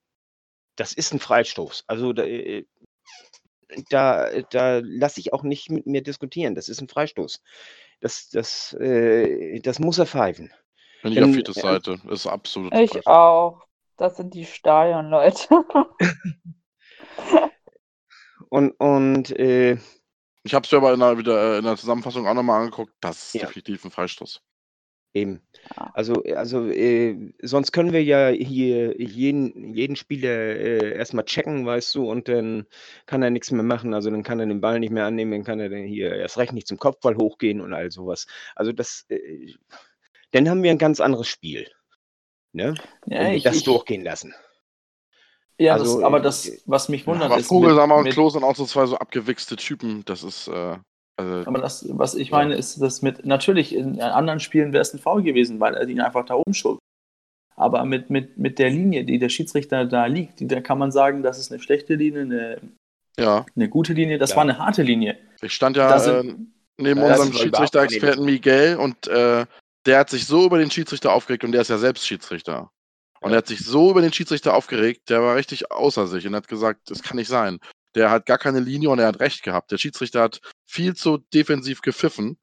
das 0.77 0.93
ist 0.93 1.13
ein 1.13 1.19
Freistoß. 1.19 1.83
Also 1.87 2.13
äh, 2.13 2.65
da, 3.89 4.29
da 4.49 4.79
lasse 4.81 5.19
ich 5.19 5.33
auch 5.33 5.43
nicht 5.43 5.69
mit 5.69 5.85
mir 5.85 6.01
diskutieren. 6.01 6.55
Das 6.55 6.69
ist 6.69 6.81
ein 6.81 6.87
Freistoß. 6.87 7.41
Das, 7.99 8.29
das, 8.29 8.73
äh, 8.79 9.59
das 9.59 9.79
muss 9.79 9.97
er 9.97 10.05
pfeifen. 10.05 10.53
Bin 11.03 11.11
ich 11.13 11.21
auf 11.21 11.33
Vitus 11.33 11.57
Seite. 11.57 11.99
Das 12.05 12.21
ist 12.21 12.27
absolut. 12.27 12.73
Ich 12.73 12.91
falsch. 12.91 13.07
auch. 13.07 13.65
Das 13.97 14.15
sind 14.15 14.33
die 14.33 14.45
Stadionleute. 14.45 15.47
Und, 18.49 18.71
und 18.79 19.31
äh, 19.37 19.77
Ich 20.43 20.53
habe 20.53 20.65
es 20.65 20.71
mir 20.71 20.77
aber 20.77 20.93
in 20.93 21.01
der, 21.01 21.17
wieder 21.17 21.55
äh, 21.55 21.57
in 21.57 21.65
der 21.65 21.75
Zusammenfassung 21.75 22.25
auch 22.27 22.33
nochmal 22.33 22.61
angeguckt. 22.61 22.93
Das 23.01 23.27
ist 23.27 23.33
Ja. 23.33 23.47
definitiv 23.47 23.83
ein 23.83 23.91
Freistoß. 23.91 24.41
Eben. 25.13 25.41
Ja. 25.75 25.91
Also, 25.93 26.23
also 26.35 26.67
äh, 26.69 27.33
sonst 27.41 27.71
können 27.71 27.93
wir 27.93 28.03
ja 28.03 28.29
hier 28.29 28.99
jeden, 29.01 29.73
jeden 29.73 29.95
Spieler 29.95 30.29
äh, 30.29 30.95
erstmal 30.95 31.25
checken, 31.25 31.65
weißt 31.65 31.95
du, 31.95 32.09
und 32.09 32.27
dann 32.27 32.65
kann 33.05 33.23
er 33.23 33.29
nichts 33.29 33.51
mehr 33.51 33.63
machen. 33.63 33.93
Also 33.93 34.09
dann 34.09 34.23
kann 34.23 34.39
er 34.39 34.45
den 34.45 34.61
Ball 34.61 34.79
nicht 34.79 34.91
mehr 34.91 35.05
annehmen, 35.05 35.31
dann 35.31 35.43
kann 35.43 35.59
er 35.59 35.69
dann 35.69 35.83
hier 35.83 36.15
erst 36.15 36.37
recht 36.37 36.53
nicht 36.53 36.67
zum 36.67 36.77
Kopfball 36.77 37.15
hochgehen 37.15 37.61
und 37.61 37.73
all 37.73 37.91
sowas. 37.91 38.27
Also 38.55 38.71
das, 38.71 39.05
äh, 39.09 39.53
dann 40.31 40.49
haben 40.49 40.63
wir 40.63 40.71
ein 40.71 40.77
ganz 40.77 40.99
anderes 40.99 41.27
Spiel. 41.27 41.67
Ne? 42.53 42.75
Ja, 43.05 43.31
ich, 43.31 43.43
das 43.43 43.57
ich, 43.57 43.63
durchgehen 43.63 44.03
lassen. 44.03 44.33
ja 45.57 45.73
also, 45.73 45.97
das, 45.97 46.03
aber 46.03 46.19
äh, 46.19 46.21
das, 46.21 46.63
was 46.65 46.89
mich 46.89 47.05
wundert, 47.05 47.31
aber 47.31 47.39
ist. 47.39 47.47
Vogelsammer 47.47 47.97
mit- 47.97 48.07
und 48.07 48.13
Klo 48.13 48.29
sind 48.29 48.43
auch 48.43 48.55
so 48.55 48.65
zwei 48.65 48.85
so 48.85 48.97
abgewichste 48.97 49.55
Typen. 49.55 50.03
Das 50.05 50.23
ist. 50.23 50.47
Äh, 50.47 50.77
also, 51.17 51.47
Aber 51.47 51.59
das, 51.59 51.85
was 51.89 52.13
ich 52.15 52.31
meine, 52.31 52.55
ist, 52.55 52.79
dass 52.81 53.01
mit, 53.01 53.25
natürlich 53.25 53.73
in 53.73 53.99
anderen 54.01 54.39
Spielen 54.39 54.71
wäre 54.71 54.81
es 54.81 54.93
ein 54.93 54.99
Foul 54.99 55.23
gewesen, 55.23 55.59
weil 55.59 55.73
er 55.73 55.87
ihn 55.87 55.99
einfach 55.99 56.25
da 56.25 56.35
umschult. 56.35 56.79
Aber 57.55 57.85
mit, 57.85 58.11
mit, 58.11 58.37
mit 58.37 58.59
der 58.59 58.69
Linie, 58.69 59.03
die 59.03 59.17
der 59.17 59.29
Schiedsrichter 59.29 59.85
da 59.85 60.05
liegt, 60.05 60.39
die, 60.39 60.47
da 60.47 60.61
kann 60.61 60.77
man 60.77 60.91
sagen, 60.91 61.23
das 61.23 61.39
ist 61.39 61.51
eine 61.51 61.59
schlechte 61.59 61.95
Linie, 61.95 62.21
eine, 62.21 62.61
ja, 63.17 63.45
eine 63.55 63.67
gute 63.67 63.93
Linie, 63.93 64.19
das 64.19 64.31
Ja. 64.31 64.35
war 64.35 64.43
eine 64.43 64.59
harte 64.59 64.83
Linie. 64.83 65.17
ich 65.41 65.53
stand 65.53 65.75
ja 65.75 65.89
Da 65.89 65.95
äh, 65.95 66.21
sind, 66.21 66.53
neben 66.77 67.01
unserem 67.01 67.33
Schiedsrichter-Experten 67.33 68.23
Miguel 68.23 68.77
und 68.77 69.07
äh, 69.07 69.47
der 69.87 69.99
hat 69.99 70.11
sich 70.11 70.27
so 70.27 70.45
über 70.45 70.59
den 70.59 70.69
Schiedsrichter 70.69 71.13
aufgeregt 71.13 71.43
und 71.43 71.51
der 71.51 71.61
ist 71.61 71.69
ja 71.69 71.79
selbst 71.79 72.05
Schiedsrichter. 72.05 72.69
Und 73.21 73.31
er 73.31 73.37
hat 73.37 73.47
sich 73.47 73.65
so 73.65 73.89
über 73.89 74.01
den 74.01 74.13
Schiedsrichter 74.13 74.53
aufgeregt, 74.53 75.09
der 75.09 75.23
war 75.23 75.35
richtig 75.35 75.71
außer 75.71 76.05
sich 76.05 76.27
und 76.27 76.35
hat 76.35 76.47
gesagt, 76.47 76.91
das 76.91 77.01
kann 77.01 77.17
nicht 77.17 77.29
sein. 77.29 77.59
Der 77.95 78.11
hat 78.11 78.25
gar 78.25 78.37
keine 78.37 78.59
Linie 78.59 78.89
und 78.89 78.99
er 78.99 79.07
hat 79.07 79.19
recht 79.19 79.43
gehabt. 79.43 79.71
Der 79.71 79.77
Schiedsrichter 79.77 80.21
hat 80.21 80.41
viel 80.65 80.95
zu 80.95 81.17
defensiv 81.33 81.81
gepfiffen 81.81 82.37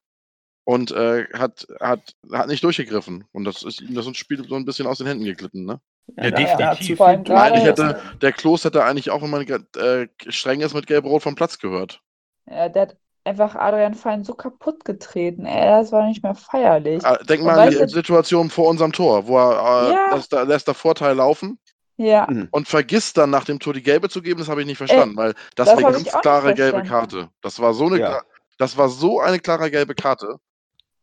und 0.65 0.91
äh, 0.91 1.25
hat, 1.33 1.67
hat, 1.79 2.15
hat 2.31 2.47
nicht 2.47 2.63
durchgegriffen. 2.63 3.25
Und 3.31 3.45
das 3.45 3.63
ist 3.63 3.81
ihm 3.81 3.93
das 3.95 4.05
Spiel 4.17 4.45
so 4.47 4.55
ein 4.55 4.65
bisschen 4.65 4.87
aus 4.87 4.97
den 4.97 5.07
Händen 5.07 5.25
geglitten, 5.25 5.65
ne? 5.65 5.79
Ja, 6.17 6.25
hat 6.25 6.37
definitiv. 6.37 7.01
Eigentlich 7.01 7.63
hätte 7.65 7.99
der 8.21 8.31
Klos 8.31 8.63
hätte 8.63 8.83
eigentlich 8.83 9.09
auch, 9.09 9.21
wenn 9.21 9.29
man 9.29 9.41
äh, 9.41 10.07
streng 10.27 10.61
ist, 10.61 10.73
mit 10.73 10.87
Gelb-Rot 10.87 11.23
vom 11.23 11.35
Platz 11.35 11.57
gehört. 11.57 11.99
Ja, 12.47 12.69
der 12.69 12.81
hat 12.83 12.97
einfach 13.23 13.55
Adrian 13.55 13.95
Fein 13.95 14.23
so 14.23 14.35
kaputt 14.35 14.85
getreten, 14.85 15.45
ey, 15.45 15.67
das 15.67 15.91
war 15.91 16.07
nicht 16.07 16.21
mehr 16.23 16.35
feierlich. 16.35 17.03
Äh, 17.03 17.23
Denk 17.25 17.41
Und 17.41 17.47
mal 17.47 17.59
an 17.59 17.71
die 17.71 17.87
Situation 17.87 18.49
vor 18.49 18.67
unserem 18.67 18.91
Tor, 18.91 19.27
wo 19.27 19.37
er 19.37 19.89
äh, 19.89 19.93
Ja. 19.93 20.15
lässt, 20.15 20.31
lässt 20.31 20.67
er 20.67 20.73
Vorteil 20.75 21.15
laufen 21.15 21.59
Ja, 21.97 22.27
Mhm. 22.27 22.47
und 22.51 22.67
vergisst 22.67 23.17
dann 23.17 23.29
nach 23.29 23.45
dem 23.45 23.59
Tor 23.59 23.73
die 23.73 23.83
gelbe 23.83 24.09
zu 24.09 24.21
geben, 24.21 24.39
das 24.39 24.49
habe 24.49 24.61
ich 24.61 24.67
nicht 24.67 24.77
verstanden, 24.77 25.15
weil 25.17 25.35
das, 25.55 25.69
das 25.69 25.81
war 25.81 25.89
eine 25.89 26.03
ganz 26.03 26.17
klare 26.21 26.53
gelbe. 26.53 26.81
Karte. 26.83 27.29
Das 27.41 27.59
war 27.59 27.73
so 27.73 27.85
eine 27.87 27.99
Ja. 27.99 28.21
das 28.57 28.77
war 28.77 28.89
so 28.89 29.19
eine 29.19 29.39
klare 29.39 29.69
gelbe 29.71 29.95
Karte. 29.95 30.37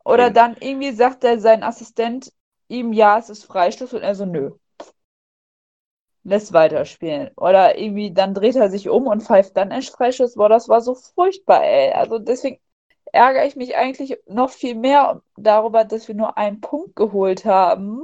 oder 0.04 0.30
Eben. 0.30 0.34
dann 0.34 0.56
irgendwie 0.61 0.92
sagt 0.92 1.25
er 1.25 1.38
sein 1.40 1.62
Assistent 1.64 2.32
ihm, 2.68 2.92
ja, 2.92 3.18
es 3.18 3.30
ist 3.30 3.44
Freistoß 3.44 3.94
und 3.94 4.02
er 4.02 4.14
so, 4.14 4.25
nö. 4.26 4.52
Lässt 6.25 6.52
weiterspielen. 6.52 7.30
Oder 7.37 7.78
irgendwie, 7.78 8.12
dann 8.12 8.34
dreht 8.34 8.54
er 8.56 8.70
sich 8.70 8.88
um 8.88 9.06
und 9.08 9.22
pfeift 9.22 9.56
dann 9.56 9.70
erst 9.72 9.90
Freistoß. 9.90 10.34
Boah, 10.34 10.49
das 10.49 10.68
war 10.68 10.80
so 10.80 10.94
furchtbar, 10.94 11.64
ey. 11.64 11.93
Also 11.93 12.19
deswegen 12.19 12.60
ärgere 13.12 13.47
ich 13.47 13.56
mich 13.56 13.76
eigentlich 13.76 14.19
noch 14.28 14.50
viel 14.50 14.75
mehr 14.76 15.23
darüber, 15.36 15.84
dass 15.84 16.08
wir 16.08 16.14
nur 16.17 16.38
einen 16.38 16.60
Punkt 16.60 16.97
geholt 16.97 17.45
haben, 17.45 18.02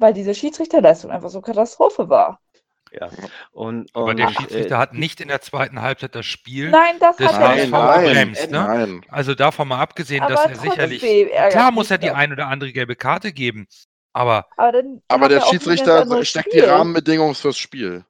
weil 0.00 0.12
diese 0.14 0.34
Schiedsrichterleistung 0.34 1.10
einfach 1.10 1.30
so 1.30 1.40
Katastrophe 1.40 2.08
war. 2.08 2.40
Ja. 2.92 3.08
Und, 3.52 3.88
Aber 3.94 4.06
und, 4.06 4.16
der 4.16 4.28
äh, 4.28 4.32
Schiedsrichter 4.32 4.78
hat 4.78 4.94
nicht 4.94 5.20
in 5.20 5.28
der 5.28 5.40
zweiten 5.40 5.80
Halbzeit 5.80 6.14
das 6.16 6.26
Spiel 6.26 6.70
Nein, 6.70 6.96
das 6.98 7.16
des 7.18 7.28
hat 7.32 7.40
er 7.40 7.48
HSV 7.50 8.04
gebremst. 8.04 8.50
Ne? 8.50 8.58
Nein. 8.58 9.06
Also 9.08 9.34
davon 9.36 9.68
mal 9.68 9.78
abgesehen, 9.78 10.24
Aber 10.24 10.34
dass 10.34 10.46
er 10.46 10.56
sicherlich. 10.56 11.00
Klar 11.50 11.70
muss 11.70 11.90
er 11.92 11.98
die 11.98 12.10
ein 12.10 12.32
oder 12.32 12.48
andere 12.48 12.72
gelbe 12.72 12.96
Karte 12.96 13.32
geben. 13.32 13.68
Aber 14.12 14.48
Aber, 14.56 14.72
dann 14.72 15.02
Aber 15.06 15.28
der 15.28 15.38
er 15.38 15.46
Schiedsrichter 15.46 16.24
steckt 16.24 16.52
die. 16.52 16.58
Rahmenbedingungen 16.60 17.36
fürs 17.36 17.58
Spiel. 17.58 18.04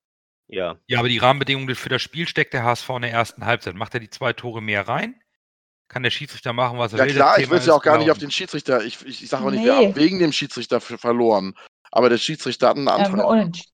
ja. 0.49 0.77
ja, 0.87 0.99
aber 0.99 1.11
die 1.11 1.19
Rahmenbedingungen 1.19 1.75
für 1.75 1.91
das 1.91 2.01
Spiel 2.01 2.27
steckt 2.27 2.55
der 2.55 2.65
HSV 2.65 2.89
in 2.89 3.03
der 3.03 3.13
ersten 3.13 3.45
Halbzeit. 3.45 3.75
Macht 3.75 3.93
er 3.93 4.01
die 4.01 4.09
zwei 4.09 4.33
Tore 4.33 4.63
mehr 4.63 4.89
rein? 4.89 5.15
Kann 5.89 6.03
der 6.05 6.11
Schiedsrichter 6.11 6.55
machen, 6.55 6.79
was 6.79 6.95
er 6.95 7.01
Ja 7.01 7.05
will? 7.05 7.15
klar, 7.17 7.35
Das 7.35 7.45
ich 7.45 7.51
will 7.51 7.59
es 7.59 7.67
ja 7.67 7.75
auch 7.75 7.83
gar 7.83 7.99
nicht 7.99 8.11
auf 8.11 8.17
gelaufen. 8.17 8.21
den 8.21 8.31
Schiedsrichter. 8.31 8.83
Ich, 8.83 9.05
ich, 9.05 9.23
ich 9.25 9.29
sage 9.29 9.45
auch 9.45 9.51
nicht, 9.51 9.63
wir 9.63 9.77
Nee. 9.77 9.87
haben 9.89 9.97
wegen 9.97 10.19
dem 10.21 10.33
Schiedsrichter 10.33 10.81
verloren. 10.81 11.55
Aber 11.91 12.09
der 12.09 12.19
Schiedsrichter 12.19 12.69
hat 12.69 12.77
einen 12.77 12.87
Ja, 12.87 13.09
nur 13.09 13.27
unentschieden. 13.27 13.71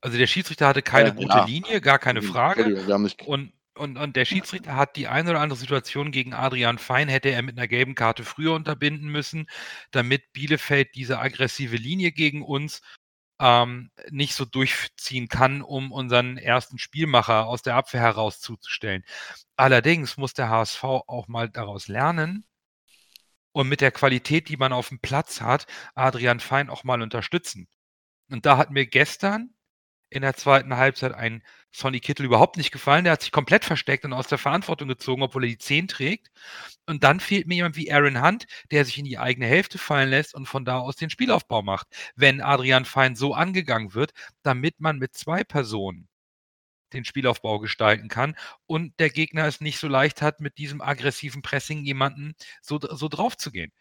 Also 0.00 0.16
der 0.16 0.26
Schiedsrichter 0.26 0.68
hatte 0.68 0.82
keine 0.82 1.10
Äh, 1.10 1.12
gute 1.12 1.38
ja. 1.38 1.44
Linie, 1.44 1.80
gar 1.80 1.98
keine 1.98 2.22
Frage. 2.22 2.64
Haben 2.88 3.02
nicht. 3.02 3.22
Und, 3.22 3.52
und, 3.74 3.96
und 3.96 4.16
der 4.16 4.24
Schiedsrichter 4.24 4.76
hat 4.76 4.96
die 4.96 5.08
eine 5.08 5.30
oder 5.30 5.40
andere 5.40 5.58
Situation 5.58 6.12
gegen 6.12 6.34
Adrian 6.34 6.78
Fein, 6.78 7.08
hätte 7.08 7.30
er 7.30 7.42
mit 7.42 7.58
einer 7.58 7.68
gelben 7.68 7.94
Karte 7.94 8.24
früher 8.24 8.54
unterbinden 8.54 9.08
müssen, 9.08 9.48
damit 9.90 10.32
Bielefeld 10.32 10.94
diese 10.94 11.18
aggressive 11.18 11.76
Linie 11.76 12.12
gegen 12.12 12.42
uns 12.42 12.80
ähm, 13.40 13.90
nicht 14.10 14.34
so 14.34 14.44
durchziehen 14.44 15.28
kann, 15.28 15.62
um 15.62 15.92
unseren 15.92 16.38
ersten 16.38 16.78
Spielmacher 16.78 17.46
aus 17.46 17.62
der 17.62 17.76
Abwehr 17.76 18.00
heraus 18.00 18.40
zuzustellen. 18.40 19.04
Allerdings 19.56 20.16
muss 20.16 20.34
der 20.34 20.48
HSV 20.48 20.82
auch 20.84 21.28
mal 21.28 21.48
daraus 21.48 21.88
lernen 21.88 22.44
und 23.58 23.68
mit 23.68 23.80
der 23.80 23.90
Qualität, 23.90 24.48
die 24.48 24.56
man 24.56 24.72
auf 24.72 24.90
dem 24.90 25.00
Platz 25.00 25.40
hat, 25.40 25.66
Adrian 25.96 26.38
Fein 26.38 26.70
auch 26.70 26.84
mal 26.84 27.02
unterstützen. 27.02 27.66
Und 28.30 28.46
da 28.46 28.56
hat 28.56 28.70
mir 28.70 28.86
gestern 28.86 29.50
in 30.10 30.22
der 30.22 30.36
zweiten 30.36 30.76
Halbzeit 30.76 31.12
ein 31.12 31.42
Sonny 31.72 31.98
Kittel 31.98 32.26
überhaupt 32.26 32.56
nicht 32.56 32.70
gefallen. 32.70 33.02
Der 33.04 33.14
hat 33.14 33.22
sich 33.22 33.32
komplett 33.32 33.64
versteckt 33.64 34.04
und 34.04 34.12
aus 34.12 34.28
der 34.28 34.38
Verantwortung 34.38 34.86
gezogen, 34.88 35.22
obwohl 35.22 35.44
er 35.44 35.50
die 35.50 35.58
10 35.58 35.88
trägt. 35.88 36.28
Und 36.86 37.02
dann 37.02 37.18
fehlt 37.18 37.48
mir 37.48 37.56
jemand 37.56 37.76
wie 37.76 37.92
Aaron 37.92 38.22
Hunt, 38.22 38.46
der 38.70 38.84
sich 38.84 38.96
in 38.96 39.04
die 39.04 39.18
eigene 39.18 39.46
Hälfte 39.46 39.78
fallen 39.78 40.10
lässt 40.10 40.34
und 40.36 40.46
von 40.46 40.64
da 40.64 40.78
aus 40.78 40.94
den 40.94 41.10
Spielaufbau 41.10 41.62
macht. 41.62 41.88
Wenn 42.14 42.40
Adrian 42.40 42.84
Fein 42.84 43.16
so 43.16 43.34
angegangen 43.34 43.94
wird, 43.94 44.12
damit 44.44 44.78
man 44.78 44.98
mit 44.98 45.16
zwei 45.16 45.42
Personen 45.42 46.07
den 46.92 47.04
Spielaufbau 47.04 47.58
gestalten 47.58 48.08
kann 48.08 48.36
und 48.66 48.98
der 48.98 49.10
Gegner 49.10 49.46
es 49.46 49.60
nicht 49.60 49.78
so 49.78 49.88
leicht 49.88 50.22
hat, 50.22 50.40
mit 50.40 50.58
diesem 50.58 50.80
aggressiven 50.80 51.42
Pressing 51.42 51.84
jemanden 51.84 52.34
so, 52.62 52.78
so 52.80 53.08
drauf 53.08 53.36
zu 53.36 53.50
gehen. 53.50 53.72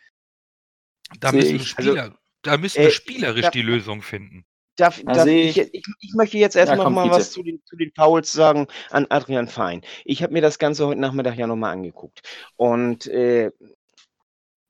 Da 1.19 1.31
Sehe 1.31 1.39
müssen, 1.39 1.53
wir. 1.53 1.59
Also, 1.59 1.65
Spieler, 1.65 2.19
da 2.41 2.57
müssen 2.57 2.79
äh, 2.79 2.83
wir 2.85 2.91
spielerisch 2.91 3.41
da- 3.43 3.51
die 3.51 3.61
Lösung 3.61 4.01
finden. 4.01 4.45
Darf, 4.75 5.01
Da 5.03 5.13
darf 5.13 5.27
ich, 5.27 5.57
ich- 5.57 5.83
ich, 6.01 6.13
möchte 6.13 6.37
jetzt 6.37 6.55
erst 6.55 6.69
Ja, 6.69 6.75
noch 6.75 6.89
mal 6.91 7.03
bitte. 7.05 7.15
was 7.15 7.31
zu 7.31 7.41
den, 7.41 7.63
zu 7.65 7.75
den 7.77 7.91
Fouls 7.95 8.31
sagen 8.31 8.67
an 8.91 9.07
Adrian 9.09 9.47
Fein. 9.47 9.81
Ich 10.05 10.21
habe 10.21 10.33
mir 10.33 10.41
das 10.41 10.59
Ganze 10.59 10.85
heute 10.85 10.99
Nachmittag 11.01 11.35
ja 11.35 11.47
nochmal 11.47 11.73
angeguckt. 11.73 12.21
Und 12.57 13.07
äh, 13.07 13.49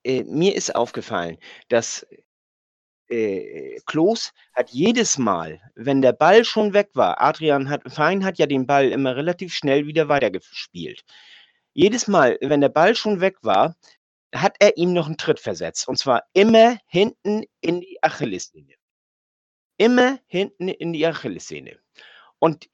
äh, 0.06 0.24
mir 0.24 0.56
ist 0.56 0.74
aufgefallen, 0.76 1.38
dass 1.68 2.08
äh, 3.10 3.80
Klos 3.86 4.34
hat 4.54 4.70
jedes 4.70 5.18
Mal, 5.18 5.62
wenn 5.76 6.02
der 6.02 6.14
Ball 6.14 6.44
schon 6.46 6.74
weg 6.74 6.90
war, 6.94 7.22
Adrian 7.22 7.70
hat, 7.70 7.82
Fein 7.92 8.24
hat 8.26 8.38
ja 8.38 8.46
den 8.46 8.68
Ball 8.68 8.90
immer 8.90 9.16
relativ 9.16 9.54
schnell 9.54 9.88
wieder 9.88 10.10
weitergespielt. 10.10 11.04
Jedes 11.74 12.08
Mal, 12.08 12.38
wenn 12.42 12.62
der 12.62 12.70
Ball 12.70 12.96
schon 12.96 13.22
weg 13.22 13.38
war, 13.42 13.76
hat 14.34 14.56
er 14.60 14.78
ihm 14.78 14.94
noch 14.94 15.08
einen 15.08 15.18
Tritt 15.18 15.40
versetzt. 15.40 15.88
Und 15.88 15.98
zwar 15.98 16.24
immer 16.34 16.78
hinten 16.88 17.44
in 17.62 17.82
die 17.82 17.98
Achillessehne. 18.02 18.74
Immer 19.78 20.20
hinten 20.28 20.70
in 20.70 20.94
die 20.94 21.06
Achillessehne. 21.06 21.78
Und 22.40 22.68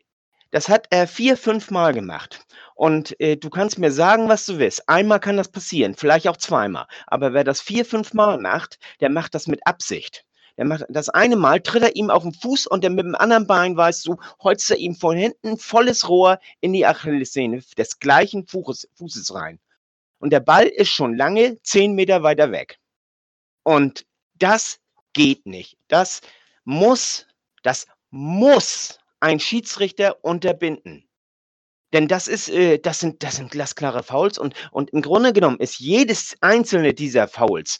das 0.53 0.69
hat 0.69 0.85
er 0.91 1.07
vier, 1.07 1.35
fünf 1.35 1.71
Mal 1.71 1.93
gemacht. 1.93 2.45
Und 2.75 3.19
äh, 3.19 3.37
du 3.37 3.49
kannst 3.49 3.79
mir 3.79 3.91
sagen, 3.91 4.29
was 4.29 4.45
du 4.45 4.59
willst. 4.59 4.87
Einmal 4.87 5.19
kann 5.19 5.35
das 5.35 5.49
passieren, 5.49 5.95
vielleicht 5.95 6.27
auch 6.27 6.37
zweimal. 6.37 6.85
Aber 7.07 7.33
wer 7.33 7.43
das 7.43 7.59
vier, 7.59 7.83
fünf 7.83 8.13
Mal 8.13 8.37
macht, 8.37 8.77
der 9.01 9.09
macht 9.09 9.33
das 9.33 9.47
mit 9.47 9.65
Absicht. 9.65 10.25
Der 10.57 10.65
macht 10.65 10.85
das 10.89 11.09
eine 11.09 11.37
Mal, 11.37 11.59
tritt 11.59 11.81
er 11.81 11.95
ihm 11.95 12.11
auf 12.11 12.21
den 12.21 12.35
Fuß 12.35 12.67
und 12.67 12.83
dann 12.83 12.93
mit 12.93 13.03
dem 13.03 13.15
anderen 13.15 13.47
Bein, 13.47 13.75
weißt 13.75 14.05
du, 14.05 14.17
holzt 14.43 14.69
er 14.69 14.77
ihm 14.77 14.95
von 14.95 15.17
hinten 15.17 15.57
volles 15.57 16.07
Rohr 16.07 16.39
in 16.61 16.73
die 16.73 16.85
Achillessehne 16.85 17.63
des 17.75 17.97
gleichen 17.97 18.45
Fußes, 18.45 18.89
Fußes 18.93 19.33
rein. 19.33 19.59
Und 20.19 20.31
der 20.31 20.39
Ball 20.39 20.67
ist 20.67 20.89
schon 20.89 21.17
lange 21.17 21.59
zehn 21.63 21.95
Meter 21.95 22.21
weiter 22.21 22.51
weg. 22.51 22.77
Und 23.63 24.05
das 24.35 24.79
geht 25.13 25.47
nicht. 25.47 25.77
Das 25.87 26.21
muss, 26.63 27.25
das 27.63 27.87
muss 28.11 28.99
ein 29.23 29.39
Schiedsrichter 29.39 30.23
unterbinden. 30.23 31.07
Denn 31.93 32.09
das 32.09 32.27
ist, 32.27 32.49
äh, 32.49 32.77
das 32.77 32.99
sind, 32.99 33.23
das 33.23 33.37
sind 33.37 33.51
glasklare 33.51 34.03
Fouls 34.03 34.37
und, 34.37 34.53
und 34.71 34.89
im 34.89 35.01
Grunde 35.01 35.31
genommen 35.31 35.59
ist 35.59 35.79
jedes 35.79 36.35
einzelne 36.41 36.93
dieser 36.93 37.29
Fouls 37.29 37.79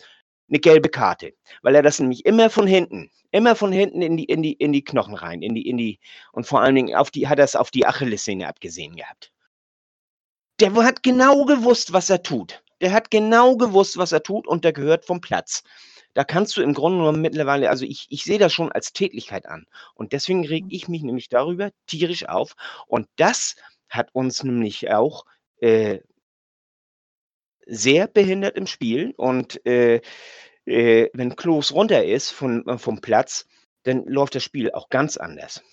eine 0.49 0.59
gelbe 0.59 0.87
Karte, 0.87 1.33
weil 1.61 1.75
er 1.75 1.81
das 1.81 1.99
nämlich 1.99 2.25
immer 2.25 2.49
von 2.49 2.65
hinten, 2.65 3.11
immer 3.31 3.55
von 3.55 3.73
hinten 3.73 4.01
in 4.01 4.15
die, 4.15 4.23
in 4.25 4.41
die, 4.41 4.53
in 4.53 4.71
die 4.71 4.83
Knochen 4.83 5.15
rein, 5.15 5.41
in 5.41 5.53
die, 5.53 5.67
in 5.67 5.77
die, 5.77 5.99
und 6.31 6.47
vor 6.47 6.61
allen 6.61 6.75
Dingen 6.75 6.95
auf 6.95 7.11
die, 7.11 7.27
hat 7.27 7.39
er 7.39 7.45
es 7.45 7.57
auf 7.57 7.71
die 7.71 7.85
Achillessehne 7.85 8.47
abgesehen 8.47 8.95
gehabt. 8.95 9.33
Der 10.61 10.73
hat 10.75 11.03
genau 11.03 11.43
gewusst, 11.43 11.91
was 11.91 12.09
er 12.09 12.23
tut. 12.23 12.63
Der 12.79 12.93
hat 12.93 13.11
genau 13.11 13.57
gewusst, 13.57 13.97
was 13.97 14.13
er 14.13 14.23
tut 14.23 14.47
und 14.47 14.63
der 14.63 14.71
gehört 14.71 15.05
vom 15.05 15.19
Platz. 15.19 15.63
Da 16.13 16.23
kannst 16.23 16.55
du 16.55 16.61
im 16.61 16.73
Grunde 16.73 16.99
genommen 16.99 17.21
mittlerweile, 17.21 17.69
also 17.69 17.85
ich, 17.85 18.05
ich 18.09 18.23
sehe 18.23 18.37
das 18.37 18.53
schon 18.53 18.71
als 18.71 18.93
Tätigkeit 18.93 19.47
an. 19.47 19.65
Und 19.95 20.13
deswegen 20.13 20.45
reg 20.45 20.65
ich 20.69 20.87
mich 20.87 21.01
nämlich 21.01 21.29
darüber 21.29 21.71
tierisch 21.87 22.27
auf. 22.27 22.55
Und 22.87 23.07
das 23.15 23.55
hat 23.89 24.13
uns 24.13 24.43
nämlich 24.43 24.91
auch 24.91 25.25
äh, 25.59 25.99
sehr 27.65 28.07
behindert 28.07 28.55
im 28.57 28.67
Spiel. 28.67 29.13
Und 29.17 29.65
äh, 29.65 30.01
äh, 30.65 31.09
wenn 31.13 31.35
Klos 31.35 31.73
runter 31.73 32.05
ist 32.05 32.31
von, 32.31 32.67
äh, 32.67 32.77
vom 32.77 33.01
Platz, 33.01 33.47
dann 33.83 34.05
läuft 34.05 34.35
das 34.35 34.43
Spiel 34.43 34.71
auch 34.71 34.89
ganz 34.89 35.17
anders. 35.17 35.63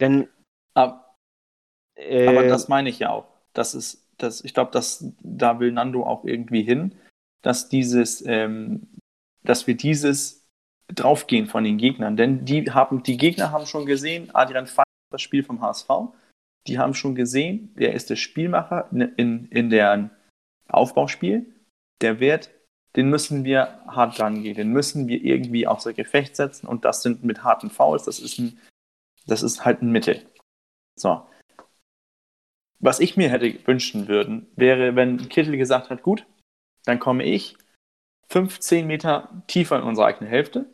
Denn. 0.00 0.28
Aber, 0.74 1.16
äh, 1.96 2.28
aber 2.28 2.46
das 2.46 2.68
meine 2.68 2.88
ich 2.88 3.00
ja 3.00 3.10
auch. 3.10 3.26
Das 3.52 3.74
ist, 3.74 4.06
das, 4.18 4.42
ich 4.44 4.54
glaube, 4.54 4.70
da 5.20 5.60
will 5.60 5.72
Nando 5.72 6.04
auch 6.04 6.24
irgendwie 6.24 6.62
hin, 6.62 6.94
dass 7.42 7.68
dieses, 7.68 8.24
ähm, 8.26 8.88
dass 9.44 9.66
wir 9.66 9.76
dieses 9.76 10.46
draufgehen 10.88 11.46
von 11.46 11.64
den 11.64 11.78
Gegnern. 11.78 12.16
Denn 12.16 12.44
die 12.44 12.70
haben, 12.70 13.02
die 13.02 13.16
Gegner 13.16 13.50
haben 13.52 13.66
schon 13.66 13.86
gesehen, 13.86 14.30
Adrian 14.34 14.66
Fein, 14.66 14.84
das 15.10 15.22
Spiel 15.22 15.44
vom 15.44 15.60
HSV, 15.60 15.88
die 16.66 16.78
haben 16.78 16.94
schon 16.94 17.14
gesehen, 17.14 17.74
der 17.76 17.94
ist 17.94 18.10
der 18.10 18.16
Spielmacher 18.16 18.88
in, 18.90 19.00
in, 19.00 19.48
in 19.48 19.70
der 19.70 20.10
Aufbauspiel. 20.68 21.54
Der 22.00 22.20
wird, 22.20 22.50
den 22.96 23.10
müssen 23.10 23.44
wir 23.44 23.82
hart 23.86 24.20
rangehen, 24.20 24.54
den 24.54 24.72
müssen 24.72 25.08
wir 25.08 25.22
irgendwie 25.22 25.66
außer 25.66 25.92
Gefecht 25.92 26.36
setzen 26.36 26.66
und 26.66 26.84
das 26.84 27.02
sind 27.02 27.24
mit 27.24 27.42
harten 27.42 27.70
Fouls, 27.70 28.04
das 28.04 28.20
ist 28.20 28.38
ein, 28.38 28.58
das 29.26 29.42
ist 29.42 29.64
halt 29.64 29.82
ein 29.82 29.90
Mittel. 29.90 30.26
So. 30.96 31.26
Was 32.80 33.00
ich 33.00 33.16
mir 33.16 33.30
hätte 33.30 33.66
wünschen 33.66 34.06
würden, 34.06 34.46
wäre, 34.54 34.94
wenn 34.94 35.28
Kittel 35.28 35.56
gesagt 35.56 35.90
hat, 35.90 36.02
gut, 36.02 36.24
dann 36.88 36.98
komme 36.98 37.24
ich 37.24 37.56
15 38.30 38.86
Meter 38.86 39.42
tiefer 39.46 39.76
in 39.76 39.82
unsere 39.82 40.06
eigene 40.06 40.28
Hälfte 40.28 40.66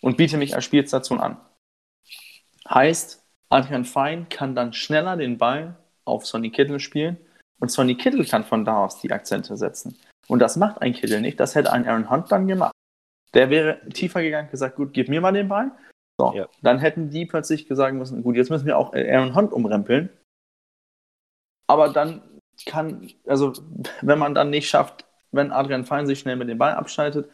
und 0.00 0.16
biete 0.16 0.36
mich 0.36 0.54
als 0.54 0.64
Spielstation 0.64 1.20
an. 1.20 1.36
Heißt, 2.68 3.24
Adrian 3.48 3.84
Fein 3.84 4.28
kann 4.28 4.54
dann 4.54 4.72
schneller 4.72 5.16
den 5.16 5.38
Ball 5.38 5.76
auf 6.04 6.26
Sonny 6.26 6.50
Kittel 6.50 6.80
spielen 6.80 7.18
und 7.60 7.70
Sonny 7.70 7.94
Kittel 7.94 8.24
kann 8.24 8.44
von 8.44 8.64
da 8.64 8.84
aus 8.84 9.00
die 9.00 9.12
Akzente 9.12 9.56
setzen. 9.56 9.96
Und 10.26 10.40
das 10.40 10.56
macht 10.56 10.82
ein 10.82 10.92
Kittel 10.92 11.20
nicht, 11.20 11.38
das 11.38 11.54
hätte 11.54 11.72
ein 11.72 11.86
Aaron 11.86 12.10
Hunt 12.10 12.32
dann 12.32 12.48
gemacht. 12.48 12.72
Der 13.34 13.48
wäre 13.48 13.88
tiefer 13.90 14.22
gegangen, 14.22 14.50
gesagt, 14.50 14.76
gut, 14.76 14.92
gib 14.92 15.08
mir 15.08 15.20
mal 15.20 15.32
den 15.32 15.48
Ball. 15.48 15.70
So, 16.20 16.32
ja. 16.34 16.48
dann 16.62 16.78
hätten 16.80 17.10
die 17.10 17.26
plötzlich 17.26 17.66
gesagt 17.68 17.94
müssen, 17.94 18.22
gut, 18.22 18.36
jetzt 18.36 18.50
müssen 18.50 18.66
wir 18.66 18.76
auch 18.76 18.92
Aaron 18.92 19.34
Hunt 19.34 19.52
umrempeln. 19.52 20.10
Aber 21.68 21.88
dann 21.88 22.22
kann, 22.66 23.08
also 23.26 23.52
wenn 24.00 24.18
man 24.18 24.34
dann 24.34 24.50
nicht 24.50 24.68
schafft, 24.68 25.06
wenn 25.32 25.50
Adrian 25.52 25.84
Fein 25.84 26.06
sich 26.06 26.20
schnell 26.20 26.36
mit 26.36 26.48
dem 26.48 26.58
Ball 26.58 26.74
abschaltet, 26.74 27.28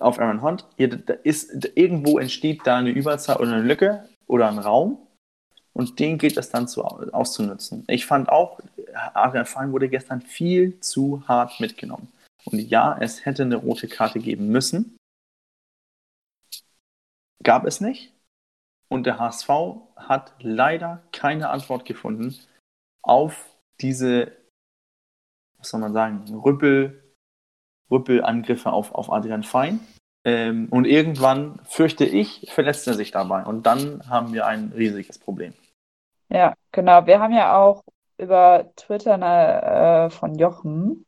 auf 0.00 0.18
Aaron 0.18 0.42
Hunt, 0.42 0.66
ist, 0.78 1.70
irgendwo 1.76 2.18
entsteht 2.18 2.60
da 2.64 2.78
eine 2.78 2.90
Überzahl 2.90 3.36
oder 3.36 3.52
eine 3.52 3.62
Lücke 3.62 4.08
oder 4.26 4.48
ein 4.48 4.58
Raum 4.58 5.06
und 5.74 5.98
den 5.98 6.18
gilt 6.18 6.36
es 6.36 6.50
dann 6.50 6.68
zu, 6.68 6.82
auszunutzen. 6.82 7.84
Ich 7.88 8.06
fand 8.06 8.28
auch, 8.28 8.60
Adrian 9.14 9.46
Fein 9.46 9.72
wurde 9.72 9.88
gestern 9.88 10.22
viel 10.22 10.80
zu 10.80 11.26
hart 11.26 11.60
mitgenommen. 11.60 12.12
Und 12.44 12.58
ja, 12.58 12.96
es 13.00 13.24
hätte 13.24 13.42
eine 13.42 13.56
rote 13.56 13.88
Karte 13.88 14.18
geben 14.18 14.48
müssen. 14.48 14.96
Gab 17.42 17.64
es 17.66 17.80
nicht. 17.80 18.12
Und 18.88 19.04
der 19.06 19.18
HSV 19.18 19.48
hat 19.96 20.34
leider 20.40 21.02
keine 21.12 21.48
Antwort 21.48 21.84
gefunden 21.86 22.36
auf 23.02 23.56
diese, 23.80 24.36
was 25.58 25.70
soll 25.70 25.80
man 25.80 25.92
sagen, 25.92 26.34
Rüppel, 26.34 27.01
Rüppelangriffe 27.92 28.72
auf, 28.72 28.94
auf 28.94 29.12
Adrian 29.12 29.44
Fein. 29.44 29.80
Ähm, 30.24 30.68
und 30.70 30.86
irgendwann, 30.86 31.60
fürchte 31.64 32.04
ich, 32.04 32.50
verletzt 32.52 32.86
er 32.86 32.94
sich 32.94 33.10
dabei. 33.10 33.44
Und 33.44 33.66
dann 33.66 34.08
haben 34.08 34.32
wir 34.32 34.46
ein 34.46 34.72
riesiges 34.74 35.18
Problem. 35.18 35.52
Ja, 36.28 36.54
genau. 36.70 37.06
Wir 37.06 37.20
haben 37.20 37.34
ja 37.34 37.56
auch 37.56 37.84
über 38.18 38.70
Twitter 38.76 39.14
eine, 39.14 40.06
äh, 40.06 40.10
von 40.10 40.36
Jochen, 40.36 41.06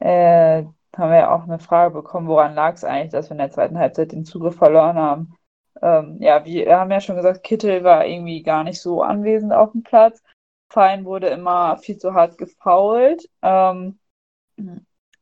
äh, 0.00 0.64
haben 0.96 1.10
wir 1.10 1.18
ja 1.18 1.34
auch 1.34 1.44
eine 1.44 1.58
Frage 1.58 1.94
bekommen, 1.94 2.28
woran 2.28 2.54
lag 2.54 2.74
es 2.74 2.84
eigentlich, 2.84 3.12
dass 3.12 3.28
wir 3.30 3.32
in 3.32 3.38
der 3.38 3.50
zweiten 3.50 3.78
Halbzeit 3.78 4.12
den 4.12 4.24
Zugriff 4.24 4.56
verloren 4.56 4.96
haben. 4.96 5.34
Ähm, 5.80 6.18
ja, 6.20 6.44
wir 6.44 6.78
haben 6.78 6.90
ja 6.90 7.00
schon 7.00 7.16
gesagt, 7.16 7.44
Kittel 7.44 7.84
war 7.84 8.04
irgendwie 8.06 8.42
gar 8.42 8.64
nicht 8.64 8.80
so 8.80 9.02
anwesend 9.02 9.52
auf 9.52 9.72
dem 9.72 9.82
Platz. 9.82 10.22
Fein 10.70 11.04
wurde 11.04 11.28
immer 11.28 11.78
viel 11.78 11.98
zu 11.98 12.14
hart 12.14 12.36
gefault. 12.36 13.28
Ähm, 13.42 13.98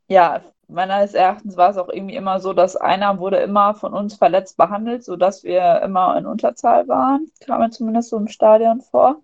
ja, 0.08 0.42
meines 0.68 1.14
Erachtens 1.14 1.56
war 1.56 1.70
es 1.70 1.76
auch 1.76 1.88
irgendwie 1.88 2.16
immer 2.16 2.40
so, 2.40 2.52
dass 2.52 2.76
einer 2.76 3.18
wurde 3.18 3.38
immer 3.38 3.74
von 3.74 3.94
uns 3.94 4.16
verletzt 4.16 4.56
behandelt, 4.56 5.04
sodass 5.04 5.44
wir 5.44 5.80
immer 5.82 6.16
in 6.18 6.26
Unterzahl 6.26 6.88
waren. 6.88 7.30
Kam 7.44 7.60
mir 7.60 7.70
zumindest 7.70 8.10
so 8.10 8.16
im 8.16 8.28
Stadion 8.28 8.80
vor. 8.80 9.22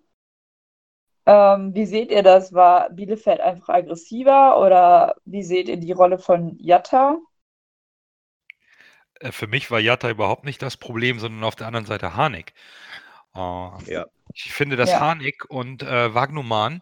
Ähm, 1.25 1.73
wie 1.73 1.85
seht 1.85 2.11
ihr 2.11 2.23
das? 2.23 2.53
War 2.53 2.89
Bielefeld 2.89 3.39
einfach 3.39 3.69
aggressiver 3.69 4.59
oder 4.59 5.15
wie 5.25 5.43
seht 5.43 5.69
ihr 5.69 5.77
die 5.77 5.91
Rolle 5.93 6.17
von 6.17 6.57
Jatta? 6.59 7.17
Äh, 9.19 9.31
für 9.31 9.47
mich 9.47 9.71
war 9.71 9.79
Jatta 9.79 10.09
überhaupt 10.09 10.43
nicht 10.43 10.61
das 10.61 10.77
Problem, 10.77 11.19
sondern 11.19 11.43
auf 11.43 11.55
der 11.55 11.67
anderen 11.67 11.85
Seite 11.85 12.15
Harnik. 12.15 12.53
Äh, 13.35 13.39
ja. 13.39 14.05
Ich 14.33 14.53
finde, 14.53 14.75
dass 14.75 14.91
ja. 14.91 14.99
Harnik 14.99 15.45
und 15.49 15.83
äh, 15.83 16.13
Wagnumann 16.13 16.81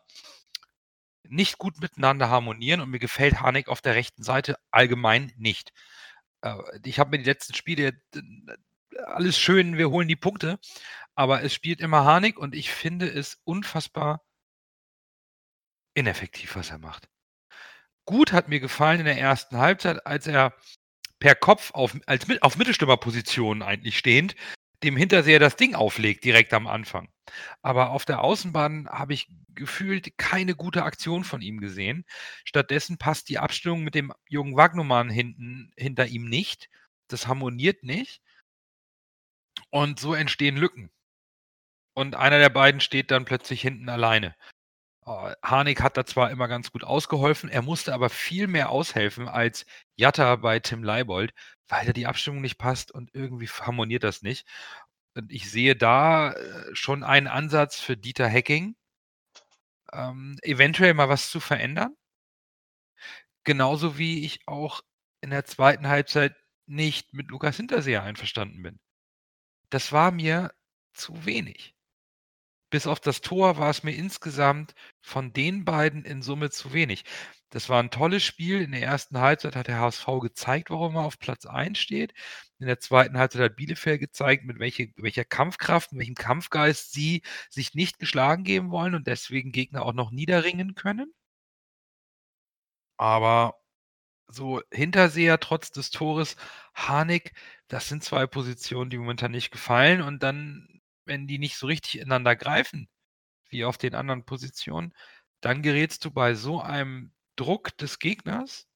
nicht 1.32 1.58
gut 1.58 1.80
miteinander 1.80 2.30
harmonieren 2.30 2.82
und 2.82 2.90
mir 2.90 3.00
gefällt 3.00 3.42
Harnik 3.42 3.70
auf 3.70 3.82
der 3.82 3.96
rechten 3.96 4.24
Seite 4.24 4.58
allgemein 4.70 5.32
nicht. 5.38 5.74
Äh, 6.42 6.56
ich 6.84 7.00
habe 7.00 7.12
mir 7.12 7.20
die 7.20 7.30
letzten 7.30 7.54
Spiele 7.54 8.00
alles 9.06 9.40
schön, 9.40 9.78
wir 9.78 9.90
holen 9.90 10.10
die 10.10 10.18
Punkte, 10.18 10.60
aber 11.16 11.42
es 11.44 11.54
spielt 11.54 11.80
immer 11.80 12.04
Harnik 12.04 12.38
und 12.38 12.54
ich 12.54 12.72
finde 12.72 13.10
es 13.10 13.40
unfassbar 13.46 14.22
ineffektiv, 15.94 16.56
was 16.56 16.70
er 16.70 16.78
macht. 16.78 17.08
Gut 18.06 18.34
hat 18.34 18.50
mir 18.50 18.60
gefallen 18.60 19.00
in 19.00 19.06
der 19.06 19.18
ersten 19.20 19.58
Halbzeit, 19.58 20.06
als 20.06 20.28
er 20.28 20.54
per 21.20 21.36
Kopf 21.36 21.72
auf, 21.72 21.98
als, 22.08 22.26
auf 22.42 22.58
Mittelstürmerposition 22.58 23.62
eigentlich 23.62 23.98
stehend 23.98 24.36
dem 24.84 24.98
Hinterseher 24.98 25.40
das 25.40 25.56
Ding 25.56 25.76
auflegt, 25.76 26.24
direkt 26.24 26.54
am 26.54 26.68
Anfang. 26.68 27.10
Aber 27.62 27.92
auf 27.92 28.06
der 28.06 28.22
Außenbahn 28.22 28.90
habe 28.90 29.14
ich 29.14 29.28
gefühlt 29.54 30.18
keine 30.18 30.56
gute 30.56 30.84
Aktion 30.84 31.24
von 31.24 31.42
ihm 31.42 31.60
gesehen. 31.60 32.06
Stattdessen 32.46 32.98
passt 32.98 33.30
die 33.30 33.40
Abstimmung 33.40 33.84
mit 33.84 33.96
dem 33.96 34.14
jungen 34.28 34.56
Wagnumann 34.56 35.10
hinten 35.10 35.72
hinter 35.78 36.08
ihm 36.08 36.26
nicht. 36.26 36.70
Das 37.08 37.28
harmoniert 37.28 37.84
nicht. 37.84 38.22
Und 39.70 40.00
so 40.00 40.14
entstehen 40.14 40.58
Lücken. 40.58 40.92
Und 41.94 42.16
einer 42.16 42.40
der 42.40 42.50
beiden 42.50 42.82
steht 42.82 43.12
dann 43.12 43.26
plötzlich 43.26 43.62
hinten 43.62 43.90
alleine. 43.90 44.36
Oh, 45.06 45.32
Harnik 45.44 45.82
hat 45.82 45.98
da 45.98 46.06
zwar 46.06 46.30
immer 46.30 46.48
ganz 46.48 46.72
gut 46.72 46.84
ausgeholfen, 46.84 47.50
er 47.50 47.64
musste 47.64 47.94
aber 47.94 48.10
viel 48.10 48.48
mehr 48.48 48.70
aushelfen 48.70 49.28
als 49.28 49.66
Jatta 49.96 50.36
bei 50.36 50.60
Tim 50.60 50.84
Leibold, 50.84 51.34
weil 51.68 51.86
da 51.88 51.94
die 51.94 52.06
Abstimmung 52.06 52.42
nicht 52.42 52.58
passt 52.60 52.92
und 52.92 53.10
irgendwie 53.14 53.48
harmoniert 53.48 54.04
das 54.04 54.22
nicht. 54.22 54.48
Und 55.16 55.32
ich 55.32 55.50
sehe 55.50 55.76
da 55.76 56.34
äh, 56.34 56.76
schon 56.76 57.04
einen 57.04 57.28
Ansatz 57.28 57.80
für 57.80 57.98
Dieter 57.98 58.28
Hecking, 58.28 58.76
ähm, 59.94 60.38
eventuell 60.42 60.94
mal 60.94 61.10
was 61.10 61.30
zu 61.30 61.40
verändern. 61.40 61.96
Genauso 63.44 63.98
wie 64.00 64.26
ich 64.26 64.48
auch 64.48 64.82
in 65.22 65.30
der 65.30 65.46
zweiten 65.46 65.88
Halbzeit 65.88 66.36
nicht 66.68 67.14
mit 67.14 67.30
Lukas 67.30 67.58
Hinterseher 67.58 68.04
einverstanden 68.04 68.62
bin. 68.64 68.80
Das 69.70 69.92
war 69.92 70.12
mir 70.12 70.54
zu 70.94 71.26
wenig. 71.26 71.76
Bis 72.72 72.88
auf 72.88 73.00
das 73.00 73.22
Tor 73.22 73.58
war 73.58 73.70
es 73.70 73.84
mir 73.84 73.92
insgesamt 73.94 74.74
von 75.02 75.34
den 75.34 75.66
beiden 75.66 76.06
in 76.06 76.22
Summe 76.24 76.50
zu 76.50 76.74
wenig. 76.74 77.04
Das 77.50 77.68
war 77.70 77.84
ein 77.84 77.92
tolles 77.92 78.24
Spiel. 78.24 78.62
In 78.62 78.72
der 78.72 78.82
ersten 78.82 79.20
Halbzeit 79.20 79.56
hat 79.58 79.68
der 79.68 79.80
HSV 79.80 80.08
gezeigt, 80.22 80.70
warum 80.72 80.96
er 80.96 81.04
auf 81.04 81.20
Platz 81.20 81.46
1 81.46 81.78
steht. 81.78 82.14
In 82.60 82.68
der 82.68 82.80
zweiten 82.80 83.18
Halbzeit 83.18 83.42
hat 83.42 83.56
Bielefeld 83.58 84.00
gezeigt, 84.00 84.46
mit 84.46 84.60
welche, 84.60 84.90
welcher 84.96 85.26
Kampfkraft, 85.26 85.92
mit 85.92 86.00
welchem 86.00 86.16
Kampfgeist 86.16 86.94
sie 86.94 87.24
sich 87.50 87.74
nicht 87.76 88.00
geschlagen 88.00 88.44
geben 88.46 88.72
wollen 88.72 88.96
und 88.96 89.06
deswegen 89.08 89.52
Gegner 89.52 89.84
auch 89.86 89.94
noch 89.94 90.12
niederringen 90.12 90.74
können. 90.76 91.14
Aber 92.98 93.56
so 94.28 94.62
Hinterseher 94.72 95.40
trotz 95.40 95.72
des 95.72 95.92
Tores, 95.92 96.38
Harnik, 96.74 97.34
das 97.68 97.90
sind 97.90 98.04
zwei 98.04 98.28
Positionen, 98.28 98.90
die 98.90 98.98
momentan 98.98 99.32
nicht 99.32 99.52
gefallen. 99.52 100.02
Und 100.02 100.24
dann 100.24 100.68
wenn 101.06 101.28
die 101.28 101.40
nicht 101.40 101.58
so 101.58 101.68
richtig 101.68 102.00
ineinander 102.00 102.36
greifen, 102.36 102.90
wie 103.50 103.66
auf 103.66 103.78
den 103.78 103.96
anderen 103.96 104.26
Positionen, 104.26 104.94
dann 105.42 105.62
gerätst 105.62 106.06
du 106.06 106.12
bei 106.12 106.36
so 106.36 106.62
einem 106.62 107.14
Druck 107.36 107.78
des 107.78 108.00
Gegners 108.00 108.68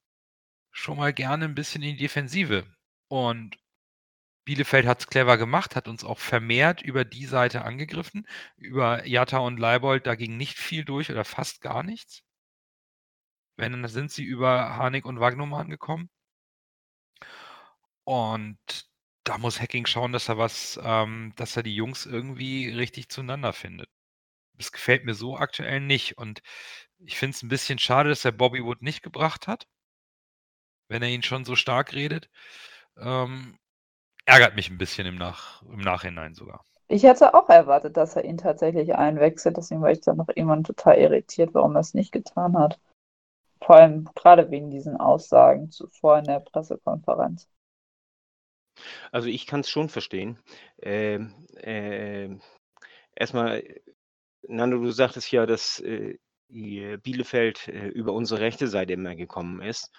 schon 0.72 0.98
mal 0.98 1.12
gerne 1.14 1.46
ein 1.46 1.54
bisschen 1.54 1.82
in 1.82 1.96
die 1.96 2.02
Defensive. 2.02 2.66
Und 3.08 3.56
Bielefeld 4.44 4.86
hat 4.86 5.00
es 5.00 5.06
clever 5.08 5.38
gemacht, 5.38 5.76
hat 5.76 5.88
uns 5.88 6.04
auch 6.04 6.18
vermehrt 6.18 6.82
über 6.82 7.04
die 7.04 7.26
Seite 7.26 7.64
angegriffen. 7.64 8.26
Über 8.56 9.06
Jatta 9.06 9.38
und 9.38 9.58
Leibold, 9.58 10.06
da 10.06 10.14
ging 10.14 10.36
nicht 10.36 10.58
viel 10.58 10.84
durch 10.84 11.10
oder 11.10 11.24
fast 11.24 11.60
gar 11.62 11.82
nichts. 11.82 12.22
Wenn, 13.56 13.72
dann 13.72 13.88
sind 13.88 14.10
sie 14.12 14.24
über 14.24 14.76
Harnik 14.76 15.04
und 15.04 15.20
Wagnumann 15.20 15.68
gekommen. 15.68 16.10
Und 18.04 18.86
da 19.26 19.38
muss 19.38 19.60
Hacking 19.60 19.86
schauen, 19.86 20.12
dass 20.12 20.28
er 20.28 20.38
was, 20.38 20.80
ähm, 20.82 21.32
dass 21.36 21.56
er 21.56 21.64
die 21.64 21.74
Jungs 21.74 22.06
irgendwie 22.06 22.70
richtig 22.70 23.08
zueinander 23.08 23.52
findet. 23.52 23.88
Das 24.54 24.72
gefällt 24.72 25.04
mir 25.04 25.14
so 25.14 25.36
aktuell 25.36 25.80
nicht. 25.80 26.16
Und 26.16 26.42
ich 26.98 27.18
finde 27.18 27.34
es 27.34 27.42
ein 27.42 27.48
bisschen 27.48 27.78
schade, 27.78 28.08
dass 28.08 28.24
er 28.24 28.32
Bobby 28.32 28.64
Wood 28.64 28.82
nicht 28.82 29.02
gebracht 29.02 29.48
hat. 29.48 29.66
Wenn 30.88 31.02
er 31.02 31.08
ihn 31.08 31.24
schon 31.24 31.44
so 31.44 31.56
stark 31.56 31.92
redet. 31.92 32.30
Ähm, 32.96 33.58
ärgert 34.24 34.54
mich 34.54 34.70
ein 34.70 34.78
bisschen 34.78 35.06
im, 35.06 35.16
Nach 35.16 35.60
im 35.62 35.80
Nachhinein 35.80 36.34
sogar. 36.34 36.64
Ich 36.88 37.02
hätte 37.02 37.34
auch 37.34 37.48
erwartet, 37.48 37.96
dass 37.96 38.14
er 38.14 38.24
ihn 38.24 38.38
tatsächlich 38.38 38.94
einwechselt. 38.94 39.56
Deswegen 39.56 39.82
war 39.82 39.90
ich 39.90 40.00
dann 40.02 40.18
noch 40.18 40.28
irgendwann 40.28 40.62
total 40.62 40.98
irritiert, 40.98 41.52
warum 41.52 41.74
er 41.74 41.80
es 41.80 41.94
nicht 41.94 42.12
getan 42.12 42.56
hat. 42.56 42.78
Vor 43.60 43.76
allem 43.76 44.08
gerade 44.14 44.52
wegen 44.52 44.70
diesen 44.70 44.96
Aussagen 44.96 45.72
zuvor 45.72 46.18
in 46.18 46.24
der 46.26 46.38
Pressekonferenz. 46.38 47.48
Also 49.12 49.28
ich 49.28 49.46
kann 49.46 49.60
es 49.60 49.70
schon 49.70 49.88
verstehen. 49.88 50.38
Ähm, 50.80 51.34
äh, 51.56 52.28
erstmal, 53.14 53.62
Nando, 54.42 54.78
du 54.78 54.90
sagtest 54.90 55.30
ja, 55.32 55.46
dass 55.46 55.80
äh, 55.80 56.18
Bielefeld 56.48 57.68
äh, 57.68 57.88
über 57.88 58.12
unsere 58.12 58.40
rechte 58.40 58.68
Seite 58.68 58.92
immer 58.92 59.16
gekommen 59.16 59.60
ist. 59.62 59.90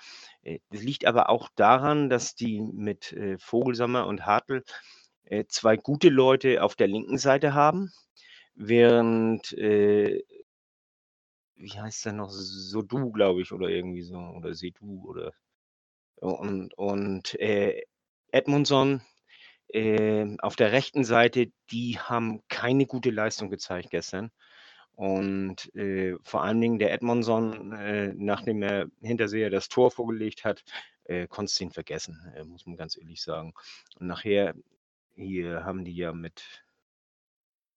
Äh, 0.41 0.59
das 0.69 0.81
liegt 0.83 1.05
aber 1.05 1.29
auch 1.29 1.49
daran, 1.55 2.09
dass 2.09 2.35
die 2.35 2.61
mit 2.61 3.11
äh, 3.13 3.37
Vogelsammer 3.37 4.07
und 4.07 4.25
Hartl 4.25 4.63
äh, 5.25 5.45
zwei 5.47 5.77
gute 5.77 6.09
Leute 6.09 6.63
auf 6.63 6.75
der 6.75 6.87
linken 6.87 7.17
Seite 7.17 7.53
haben, 7.53 7.91
während, 8.55 9.53
äh, 9.53 10.23
wie 11.55 11.71
heißt 11.71 12.05
der 12.05 12.13
noch, 12.13 12.29
Sodu, 12.29 13.11
glaube 13.11 13.41
ich, 13.41 13.51
oder 13.51 13.69
irgendwie 13.69 14.03
so, 14.03 14.17
oder 14.17 14.53
Sedu, 14.53 15.03
oder 15.07 15.33
und, 16.15 16.73
und 16.77 17.39
äh, 17.39 17.83
Edmundson 18.31 19.01
äh, 19.69 20.37
auf 20.39 20.55
der 20.55 20.71
rechten 20.71 21.03
Seite, 21.03 21.51
die 21.71 21.99
haben 21.99 22.41
keine 22.49 22.85
gute 22.85 23.09
Leistung 23.09 23.49
gezeigt 23.49 23.89
gestern. 23.91 24.31
Und 24.93 25.73
äh, 25.75 26.15
vor 26.23 26.43
allen 26.43 26.59
Dingen 26.59 26.79
der 26.79 26.91
Edmondson, 26.91 27.71
äh, 27.73 28.13
nachdem 28.15 28.63
er 28.63 28.87
Hinterseher 29.01 29.49
das 29.49 29.69
Tor 29.69 29.91
vorgelegt 29.91 30.43
hat, 30.43 30.63
äh, 31.03 31.27
konntest 31.27 31.59
du 31.59 31.65
ihn 31.65 31.71
vergessen, 31.71 32.33
äh, 32.35 32.43
muss 32.43 32.65
man 32.65 32.77
ganz 32.77 32.97
ehrlich 32.97 33.21
sagen. 33.21 33.53
Und 33.99 34.07
nachher, 34.07 34.55
hier 35.15 35.63
haben 35.65 35.85
die 35.85 35.95
ja 35.95 36.13
mit 36.13 36.65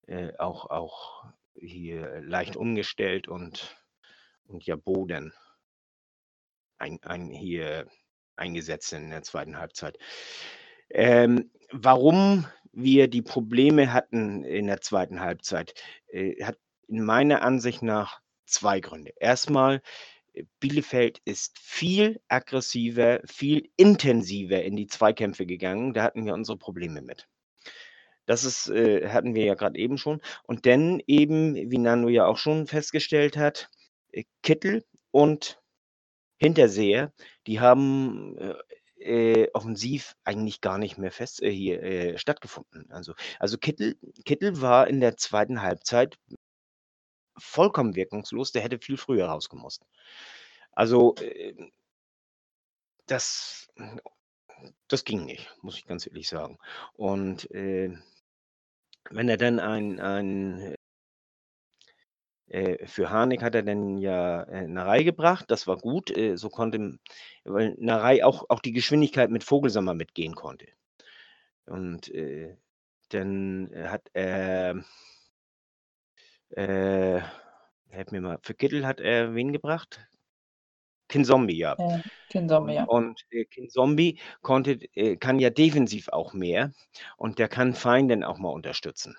äh, 0.07 0.33
auch, 0.39 0.71
auch 0.71 1.25
hier 1.55 2.23
leicht 2.23 2.57
umgestellt 2.57 3.29
und, 3.29 3.77
und 4.45 4.65
ja 4.65 4.77
Boden 4.77 5.33
ein, 6.79 6.99
ein, 7.03 7.31
hier 7.31 7.87
eingesetzt 8.41 8.93
in 8.93 9.11
der 9.11 9.23
zweiten 9.23 9.59
Halbzeit. 9.59 9.99
Ähm, 10.91 11.51
warum 11.71 12.47
wir 12.73 13.09
die 13.09 13.23
Probleme 13.23 13.93
hatten 13.93 14.45
in 14.45 14.67
der 14.67 14.81
zweiten 14.81 15.21
Halbzeit, 15.21 15.75
äh, 16.09 16.43
hat 16.43 16.59
in 16.89 17.05
meiner 17.05 17.43
Ansicht 17.43 17.83
nach 17.83 18.21
zwei 18.47 18.81
Gründe. 18.81 19.13
Erstmal, 19.19 19.83
äh, 20.33 20.45
Bielefeld 20.61 21.21
ist 21.25 21.59
viel 21.59 22.21
aggressiver, 22.29 23.21
viel 23.27 23.69
intensiver 23.77 24.63
in 24.63 24.77
die 24.77 24.87
Zweikämpfe 24.87 25.47
gegangen. 25.47 25.95
Da 25.95 26.03
hatten 26.03 26.27
wir 26.27 26.35
unsere 26.35 26.59
Probleme 26.59 27.03
mit. 27.03 27.29
Das 28.27 28.45
ist, 28.45 28.69
äh, 28.69 29.09
hatten 29.09 29.35
wir 29.35 29.45
ja 29.45 29.55
gerade 29.55 29.79
eben 29.79 29.99
schon. 29.99 30.21
Und 30.45 30.67
dann 30.67 31.03
eben, 31.07 31.55
wie 31.55 31.79
Nano 31.79 32.09
ja 32.09 32.27
auch 32.27 32.39
schon 32.39 32.67
festgestellt 32.67 33.37
hat, 33.37 33.71
äh, 34.13 34.25
Kittel 34.43 34.85
und 35.11 35.60
Hinterseher, 36.41 37.13
die 37.47 37.61
haben 37.61 38.37
äh, 38.39 38.55
äh, 39.01 39.51
offensiv 39.53 40.17
eigentlich 40.25 40.61
gar 40.61 40.79
nicht 40.79 40.99
mehr 40.99 41.13
fest 41.13 41.43
äh, 41.43 41.51
hier 41.51 41.83
äh, 41.83 42.19
stattgefunden. 42.19 42.91
Also, 42.91 43.15
also 43.39 43.59
Kittel, 43.59 43.97
Kittel 44.25 44.61
war 44.61 44.89
in 44.89 45.01
der 45.01 45.17
zweiten 45.17 45.63
Halbzeit 45.63 46.19
vollkommen 47.39 47.95
wirkungslos. 47.95 48.53
Der 48.53 48.63
hätte 48.63 48.79
viel 48.79 48.97
früher 48.97 49.27
rausgemusst. 49.27 49.85
Also, 50.73 51.15
äh, 51.17 51.55
das, 53.07 53.69
das 54.89 55.05
ging 55.05 55.25
nicht, 55.25 55.51
muss 55.63 55.77
ich 55.77 55.87
ganz 55.87 56.07
ehrlich 56.07 56.29
sagen. 56.29 56.59
Und 56.95 57.51
äh, 57.51 57.97
wenn 59.11 59.29
er 59.29 59.37
dann 59.37 59.59
ein, 59.59 60.01
ein 60.01 60.75
äh, 62.51 62.87
für 62.87 63.11
Harnik 63.11 63.43
hat 63.43 63.55
er 63.55 63.63
dann 63.63 63.99
ja 63.99 64.43
äh, 64.45 64.67
Narei 64.67 65.03
gebracht, 65.03 65.47
das 65.49 65.67
war 65.67 65.77
gut. 65.77 66.17
Äh, 66.17 66.37
so 66.37 66.49
konnte, 66.51 66.99
weil 67.45 67.75
Narei 67.79 68.25
auch, 68.25 68.45
auch 68.49 68.61
die 68.61 68.73
Geschwindigkeit 68.73 69.31
mit 69.31 69.45
Vogelsammer 69.45 69.95
mitgehen 69.95 70.35
konnte. 70.35 70.67
Und 71.67 72.13
äh, 72.13 72.57
dann 73.11 73.71
hat 73.75 74.11
er 74.13 74.85
äh, 76.51 77.21
helf 77.89 78.11
mir 78.11 78.21
mal. 78.21 78.39
Für 78.43 78.55
Kittel 78.55 78.87
hat 78.87 79.01
er 79.01 79.35
wen 79.35 79.53
gebracht? 79.53 80.01
Kinzombie, 81.09 81.57
ja. 81.57 81.77
Ja, 81.79 82.01
Kinzombie, 82.29 82.75
ja. 82.75 82.85
Und 82.85 83.21
äh, 83.31 83.45
Kinzombie 83.45 84.21
konnte, 84.43 84.79
äh, 84.95 85.17
kann 85.17 85.41
ja 85.41 85.51
defensiv 85.51 86.09
auch 86.09 86.33
mehr 86.33 86.73
und 87.17 87.39
der 87.39 87.49
kann 87.49 87.75
Feinden 87.75 88.23
auch 88.23 88.39
mal 88.39 88.51
unterstützen. 88.51 89.17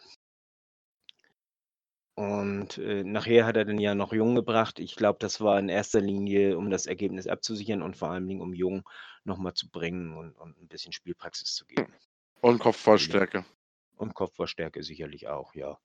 Und 2.15 2.77
äh, 2.77 3.03
nachher 3.03 3.45
hat 3.45 3.55
er 3.55 3.65
dann 3.65 3.79
ja 3.79 3.95
noch 3.95 4.13
Jung 4.13 4.35
gebracht. 4.35 4.79
Ich 4.79 4.95
glaube, 4.95 5.19
das 5.19 5.39
war 5.39 5.57
in 5.59 5.69
erster 5.69 6.01
Linie, 6.01 6.57
um 6.57 6.69
das 6.69 6.85
Ergebnis 6.85 7.27
abzusichern 7.27 7.81
und 7.81 7.95
vor 7.95 8.09
allem 8.09 8.27
Dingen, 8.27 8.41
um 8.41 8.53
Jung 8.53 8.83
nochmal 9.23 9.53
zu 9.53 9.69
bringen 9.69 10.17
und, 10.17 10.33
und 10.33 10.61
ein 10.61 10.67
bisschen 10.67 10.91
Spielpraxis 10.91 11.55
zu 11.55 11.65
geben. 11.65 11.93
Und 12.41 12.59
Kopfballstärke. 12.59 13.45
Und 13.95 14.13
Kopfballstärke 14.13 14.83
sicherlich 14.83 15.27
auch, 15.27 15.53
ja. 15.55 15.77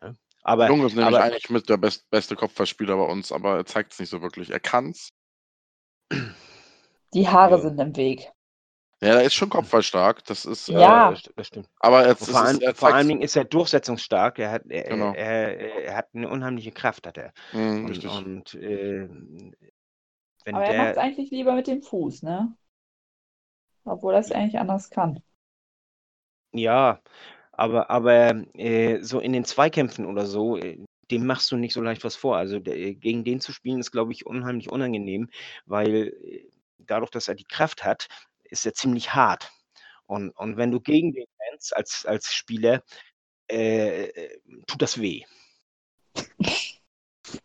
Ne? 0.00 0.16
Aber, 0.42 0.68
Jung 0.68 0.84
ist 0.84 0.94
nämlich 0.94 1.16
aber 1.16 1.24
eigentlich 1.24 1.48
mit 1.48 1.68
der 1.68 1.78
best, 1.78 2.10
beste 2.10 2.36
Kopfballspieler 2.36 2.96
bei 2.96 3.04
uns, 3.04 3.32
aber 3.32 3.56
er 3.56 3.66
zeigt 3.66 3.92
es 3.92 4.00
nicht 4.00 4.10
so 4.10 4.20
wirklich. 4.20 4.50
Er 4.50 4.60
kann's. 4.60 5.08
Die 7.14 7.28
Haare 7.28 7.56
Ja. 7.56 7.60
sind 7.60 7.80
im 7.80 7.96
Weg. 7.96 8.30
Ja, 9.04 9.16
er 9.16 9.22
ist 9.24 9.34
schon 9.34 9.50
kopfballstark. 9.50 10.24
Das 10.24 10.44
ist. 10.44 10.68
Ja. 10.68 11.12
Äh, 11.12 11.16
das, 11.36 11.46
stimmt. 11.46 11.68
aber 11.80 12.06
jetzt 12.06 12.22
ist 12.22 12.30
vor, 12.30 12.40
allem, 12.42 12.60
er 12.60 12.74
vor 12.74 12.92
allen 12.92 13.08
Dingen 13.08 13.22
ist 13.22 13.36
er 13.36 13.44
durchsetzungsstark. 13.44 14.38
Er 14.38 14.50
hat, 14.50 14.62
er, 14.68 14.82
Genau. 14.84 15.12
er, 15.12 15.84
er 15.84 15.96
hat 15.96 16.08
eine 16.14 16.28
unheimliche 16.28 16.72
Kraft, 16.72 17.06
hat 17.06 17.18
er. 17.18 17.32
Mhm, 17.52 17.84
Und, 17.84 17.90
richtig. 17.90 18.26
und 18.26 18.54
äh, 18.54 19.08
wenn 20.44 20.54
Aber 20.54 20.64
er 20.64 20.74
macht 20.74 20.88
es 20.90 20.94
der, 20.94 21.02
eigentlich 21.02 21.30
lieber 21.30 21.54
mit 21.54 21.66
dem 21.66 21.82
Fuß, 21.82 22.22
ne? 22.22 22.56
Obwohl 23.84 24.14
er 24.14 24.20
es 24.20 24.32
eigentlich 24.32 24.58
anders 24.58 24.90
kann. 24.90 25.22
ja, 26.52 27.00
aber, 27.52 27.90
aber 27.90 28.44
äh, 28.54 29.00
so 29.02 29.20
in 29.20 29.32
den 29.32 29.44
Zweikämpfen 29.44 30.06
oder 30.06 30.26
so, 30.26 30.56
äh, 30.56 30.78
dem 31.10 31.26
machst 31.26 31.50
du 31.52 31.56
nicht 31.56 31.74
so 31.74 31.82
leicht 31.82 32.04
was 32.04 32.16
vor. 32.16 32.36
Also 32.36 32.58
der, 32.60 32.94
gegen 32.94 33.24
den 33.24 33.40
zu 33.40 33.52
spielen 33.52 33.80
ist, 33.80 33.92
glaube 33.92 34.12
ich, 34.12 34.26
unheimlich 34.26 34.70
unangenehm, 34.70 35.28
weil 35.66 36.08
äh, 36.22 36.48
dadurch, 36.78 37.10
dass 37.10 37.28
er 37.28 37.34
die 37.34 37.44
Kraft 37.44 37.84
hat, 37.84 38.08
ist 38.54 38.66
er 38.66 38.74
ziemlich 38.74 39.14
hart. 39.14 39.50
Und, 40.06 40.30
und 40.30 40.56
wenn 40.56 40.70
du 40.70 40.80
gegen 40.80 41.12
den 41.12 41.26
rennst 41.50 41.76
als, 41.76 42.06
als 42.06 42.32
Spieler, 42.32 42.82
äh, 43.50 44.04
äh, 44.04 44.38
tut 44.66 44.80
das 44.80 45.00
weh. 45.00 45.24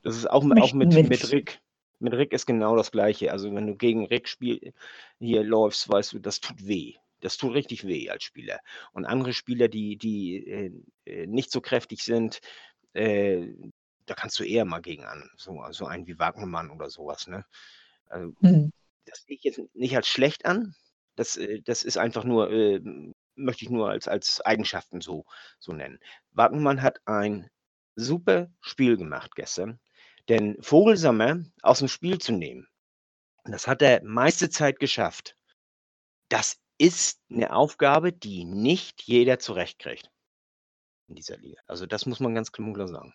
Das 0.03 0.15
ist 0.15 0.29
auch, 0.29 0.43
auch 0.59 0.73
mit, 0.73 0.93
mit. 0.93 1.31
Rick. 1.31 1.61
Mit 2.01 2.13
Rick 2.13 2.31
ist 2.31 2.45
genau 2.45 2.77
das 2.77 2.91
Gleiche. 2.91 3.31
Also 3.31 3.53
wenn 3.53 3.67
du 3.67 3.75
gegen 3.75 4.05
Rick 4.05 4.29
spiel, 4.29 4.73
hier 5.19 5.43
läufst, 5.43 5.89
weißt 5.89 6.13
du, 6.13 6.19
das 6.19 6.39
tut 6.39 6.65
weh. 6.65 6.95
Das 7.19 7.35
tut 7.35 7.53
richtig 7.53 7.85
weh 7.85 8.09
als 8.09 8.23
Spieler. 8.23 8.59
Und 8.93 9.05
andere 9.05 9.33
Spieler, 9.33 9.67
die, 9.67 9.97
die 9.97 10.47
äh, 10.47 10.71
äh, 11.05 11.27
nicht 11.27 11.51
so 11.51 11.59
kräftig 11.59 12.03
sind, 12.03 12.39
äh, 12.93 13.47
da 14.05 14.13
kannst 14.13 14.39
du 14.39 14.43
eher 14.45 14.63
mal 14.63 14.79
gegen 14.79 15.03
an. 15.03 15.29
So, 15.35 15.61
so 15.71 15.85
einen 15.85 16.07
wie 16.07 16.17
Wagnermann 16.17 16.71
oder 16.71 16.89
sowas. 16.89 17.27
Ne? 17.27 17.45
Also, 18.05 18.33
Hm. 18.39 18.71
das 19.05 19.23
sehe 19.23 19.35
ich 19.35 19.43
jetzt 19.43 19.59
nicht 19.73 19.95
als 19.97 20.07
schlecht 20.07 20.45
an. 20.45 20.75
Das, 21.19 21.35
äh, 21.35 21.61
das 21.61 21.83
ist 21.83 21.97
einfach 21.97 22.23
nur, 22.23 22.49
äh, 22.49 22.79
möchte 23.35 23.65
ich 23.65 23.69
nur 23.69 23.89
als, 23.89 24.07
als 24.07 24.39
Eigenschaften 24.39 25.01
so, 25.01 25.25
so 25.59 25.73
nennen. 25.73 25.99
Wagnermann 26.31 26.81
hat 26.81 27.01
ein 27.05 27.49
super 27.95 28.49
Spiel 28.61 28.95
gemacht 28.95 29.35
gestern. 29.35 29.81
Denn 30.29 30.55
Vogelsammer 30.61 31.43
aus 31.61 31.79
dem 31.79 31.89
Spiel 31.89 32.19
zu 32.19 32.31
nehmen, 32.31 32.69
das 33.43 33.67
hat 33.67 33.81
er 33.81 34.01
meiste 34.03 34.49
Zeit 34.49 34.79
geschafft. 34.79 35.35
Das 36.29 36.57
ist 36.77 37.19
eine 37.29 37.53
Aufgabe, 37.53 38.13
die 38.13 38.45
nicht 38.45 39.01
jeder 39.01 39.39
zurechtkriegt 39.39 40.09
in 41.07 41.15
dieser 41.15 41.35
Liga. 41.35 41.59
Also 41.67 41.85
das 41.85 42.05
muss 42.05 42.21
man 42.21 42.33
ganz 42.33 42.53
klar 42.53 42.87
sagen. 42.87 43.13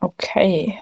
Okay. 0.00 0.80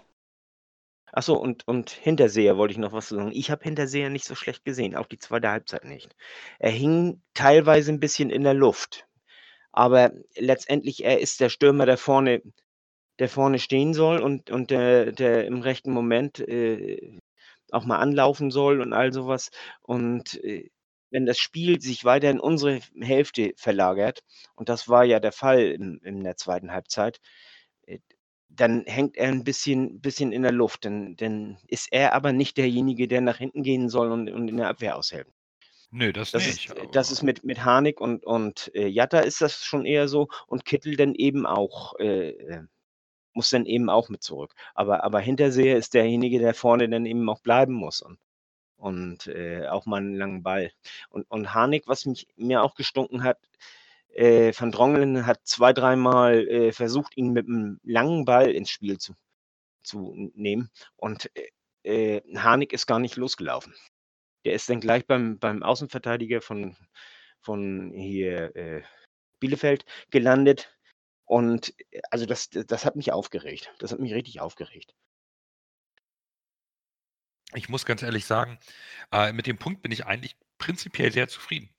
Achso, 1.12 1.34
und, 1.34 1.66
und 1.66 1.90
Hinterseher 1.90 2.56
wollte 2.58 2.72
ich 2.72 2.78
noch 2.78 2.92
was 2.92 3.08
sagen. 3.08 3.32
Ich 3.32 3.50
habe 3.50 3.64
Hinterseher 3.64 4.10
nicht 4.10 4.24
so 4.24 4.34
schlecht 4.34 4.64
gesehen, 4.64 4.96
auch 4.96 5.06
die 5.06 5.18
zweite 5.18 5.50
Halbzeit 5.50 5.84
nicht. 5.84 6.14
Er 6.58 6.70
hing 6.70 7.22
teilweise 7.34 7.92
ein 7.92 8.00
bisschen 8.00 8.30
in 8.30 8.44
der 8.44 8.54
Luft. 8.54 9.06
Aber 9.72 10.12
letztendlich, 10.36 11.04
er 11.04 11.20
ist 11.20 11.40
der 11.40 11.48
Stürmer, 11.50 11.86
der 11.86 11.98
vorne, 11.98 12.42
der 13.18 13.28
vorne 13.28 13.58
stehen 13.58 13.94
soll 13.94 14.20
und, 14.22 14.50
und 14.50 14.70
der, 14.70 15.12
der 15.12 15.46
im 15.46 15.62
rechten 15.62 15.92
Moment 15.92 16.40
äh, 16.40 17.18
auch 17.70 17.84
mal 17.84 17.98
anlaufen 17.98 18.50
soll 18.50 18.80
und 18.80 18.92
all 18.92 19.12
sowas. 19.12 19.50
Und 19.82 20.42
äh, 20.44 20.70
wenn 21.10 21.26
das 21.26 21.38
Spiel 21.38 21.80
sich 21.80 22.04
weiter 22.04 22.30
in 22.30 22.40
unsere 22.40 22.80
Hälfte 23.00 23.52
verlagert, 23.56 24.22
und 24.56 24.68
das 24.68 24.88
war 24.88 25.04
ja 25.04 25.20
der 25.20 25.32
Fall 25.32 25.60
in, 25.60 25.98
in 26.04 26.24
der 26.24 26.36
zweiten 26.36 26.72
Halbzeit, 26.72 27.20
äh, 27.86 27.98
dann 28.48 28.84
hängt 28.86 29.16
er 29.16 29.28
ein 29.28 29.44
bisschen, 29.44 30.00
bisschen 30.00 30.32
in 30.32 30.42
der 30.42 30.52
Luft. 30.52 30.84
Dann, 30.84 31.16
dann 31.16 31.58
ist 31.68 31.88
er 31.92 32.14
aber 32.14 32.32
nicht 32.32 32.56
derjenige, 32.56 33.08
der 33.08 33.20
nach 33.20 33.38
hinten 33.38 33.62
gehen 33.62 33.88
soll 33.88 34.10
und, 34.10 34.30
und 34.30 34.48
in 34.48 34.56
der 34.56 34.68
Abwehr 34.68 34.96
aushält. 34.96 35.28
Nö, 35.90 36.12
das, 36.12 36.32
Das 36.32 36.46
nicht. 36.46 36.66
ist, 36.70 36.76
äh, 36.76 36.86
das 36.92 37.10
ist 37.10 37.22
mit, 37.22 37.44
mit 37.44 37.64
Harnik 37.64 38.00
und, 38.00 38.24
und 38.24 38.70
äh, 38.74 38.86
Jatta 38.86 39.20
ist 39.20 39.40
das 39.40 39.64
schon 39.64 39.86
eher 39.86 40.08
so 40.08 40.28
und 40.46 40.64
Kittel 40.64 40.96
dann 40.96 41.14
eben 41.14 41.46
auch, 41.46 41.98
äh, 41.98 42.30
äh, 42.30 42.62
muss 43.32 43.50
dann 43.50 43.64
eben 43.66 43.88
auch 43.88 44.08
mit 44.08 44.22
zurück. 44.22 44.54
Aber, 44.74 45.04
aber 45.04 45.20
Hinterseher 45.20 45.76
ist 45.76 45.94
derjenige, 45.94 46.40
der 46.40 46.54
vorne 46.54 46.88
dann 46.88 47.06
eben 47.06 47.28
auch 47.30 47.40
bleiben 47.40 47.72
muss 47.72 48.02
und, 48.02 48.18
und 48.76 49.28
äh, 49.28 49.66
auch 49.68 49.86
mal 49.86 49.98
einen 49.98 50.16
langen 50.16 50.42
Ball. 50.42 50.72
Und, 51.08 51.30
und 51.30 51.54
Harnik, 51.54 51.84
was 51.86 52.04
mich, 52.04 52.26
mir 52.36 52.62
auch 52.62 52.74
gestunken 52.74 53.22
hat, 53.22 53.38
äh, 54.18 54.52
Van 54.58 54.72
Drongelen 54.72 55.26
hat 55.26 55.46
zwei, 55.46 55.72
dreimal 55.72 56.46
äh, 56.48 56.72
versucht, 56.72 57.16
ihn 57.16 57.32
mit 57.32 57.46
einem 57.46 57.78
langen 57.84 58.24
Ball 58.24 58.50
ins 58.50 58.70
Spiel 58.70 58.98
zu, 58.98 59.14
zu 59.82 60.30
nehmen 60.34 60.70
und 60.96 61.30
äh, 61.36 62.16
äh, 62.16 62.36
Harnik 62.36 62.72
ist 62.72 62.86
gar 62.86 62.98
nicht 62.98 63.16
losgelaufen. 63.16 63.74
Der 64.44 64.54
ist 64.54 64.68
dann 64.68 64.80
gleich 64.80 65.06
beim, 65.06 65.38
beim 65.38 65.62
Außenverteidiger 65.62 66.40
von, 66.40 66.76
von 67.40 67.92
hier 67.92 68.54
äh, 68.56 68.82
Bielefeld 69.40 69.84
gelandet. 70.10 70.76
Und 71.24 71.74
äh, 71.90 72.00
also 72.10 72.26
das, 72.26 72.50
das 72.50 72.84
hat 72.84 72.96
mich 72.96 73.12
aufgeregt. 73.12 73.72
Das 73.78 73.92
hat 73.92 74.00
mich 74.00 74.14
richtig 74.14 74.40
aufgeregt. 74.40 74.94
Ich 77.54 77.68
muss 77.68 77.86
ganz 77.86 78.02
ehrlich 78.02 78.26
sagen, 78.26 78.58
äh, 79.12 79.32
mit 79.32 79.46
dem 79.46 79.58
Punkt 79.58 79.82
bin 79.82 79.92
ich 79.92 80.04
eigentlich 80.06 80.36
prinzipiell 80.58 81.12
sehr 81.12 81.28
zufrieden. 81.28 81.70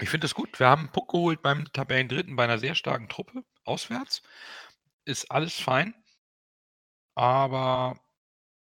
Ich 0.00 0.10
finde 0.10 0.26
es 0.26 0.34
gut. 0.34 0.58
Wir 0.58 0.66
haben 0.66 0.82
einen 0.82 0.92
Puck 0.92 1.10
geholt 1.12 1.42
beim 1.42 1.72
Tabellendritten 1.72 2.36
bei 2.36 2.44
einer 2.44 2.58
sehr 2.58 2.74
starken 2.74 3.08
Truppe, 3.08 3.44
auswärts. 3.64 4.22
Ist 5.04 5.30
alles 5.30 5.58
fein. 5.58 5.94
Aber 7.14 8.00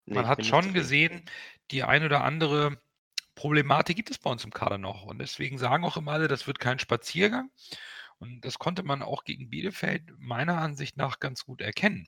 Nee, 0.06 0.16
man 0.16 0.28
hat 0.28 0.46
schon 0.46 0.74
gesehen, 0.74 1.26
die 1.70 1.84
ein 1.84 2.04
oder 2.04 2.24
andere 2.24 2.82
Problematik 3.36 3.96
gibt 3.96 4.12
es 4.12 4.18
bei 4.18 4.30
uns 4.30 4.44
im 4.44 4.52
Kader 4.52 4.78
noch. 4.78 5.04
Und 5.04 5.20
deswegen 5.20 5.58
sagen 5.58 5.86
auch 5.86 5.98
immer 5.98 6.14
alle, 6.14 6.28
das 6.28 6.48
wird 6.48 6.60
kein 6.60 6.80
Spaziergang. 6.80 7.50
Und 8.18 8.42
das 8.42 8.60
konnte 8.60 8.84
man 8.84 9.02
auch 9.02 9.24
gegen 9.24 9.50
Bielefeld 9.50 10.04
meiner 10.18 10.58
Ansicht 10.58 10.98
nach 10.98 11.20
ganz 11.20 11.46
gut 11.46 11.62
erkennen. 11.62 12.08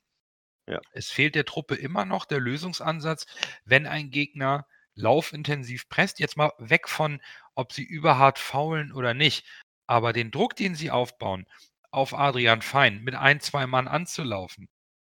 Ja. 0.66 0.80
Es 0.92 1.10
fehlt 1.10 1.34
der 1.34 1.44
Truppe 1.44 1.74
immer 1.74 2.04
noch 2.04 2.24
der 2.24 2.40
Lösungsansatz, 2.40 3.26
wenn 3.64 3.86
ein 3.86 4.10
Gegner 4.10 4.66
laufintensiv 4.94 5.88
presst. 5.88 6.20
Jetzt 6.20 6.36
mal 6.36 6.52
weg 6.58 6.88
von, 6.88 7.20
ob 7.54 7.72
sie 7.72 7.84
überhart 7.84 8.38
faulen 8.38 8.92
oder 8.92 9.14
nicht. 9.14 9.46
Aber 9.86 10.12
den 10.12 10.30
Druck, 10.30 10.56
den 10.56 10.74
sie 10.74 10.90
aufbauen, 10.90 11.46
auf 11.90 12.14
Adrian 12.14 12.62
Fein 12.62 13.02
mit 13.04 13.14
ein, 13.14 13.40
zwei 13.40 13.66
Mann 13.66 13.88
anzulaufen, 13.88 14.68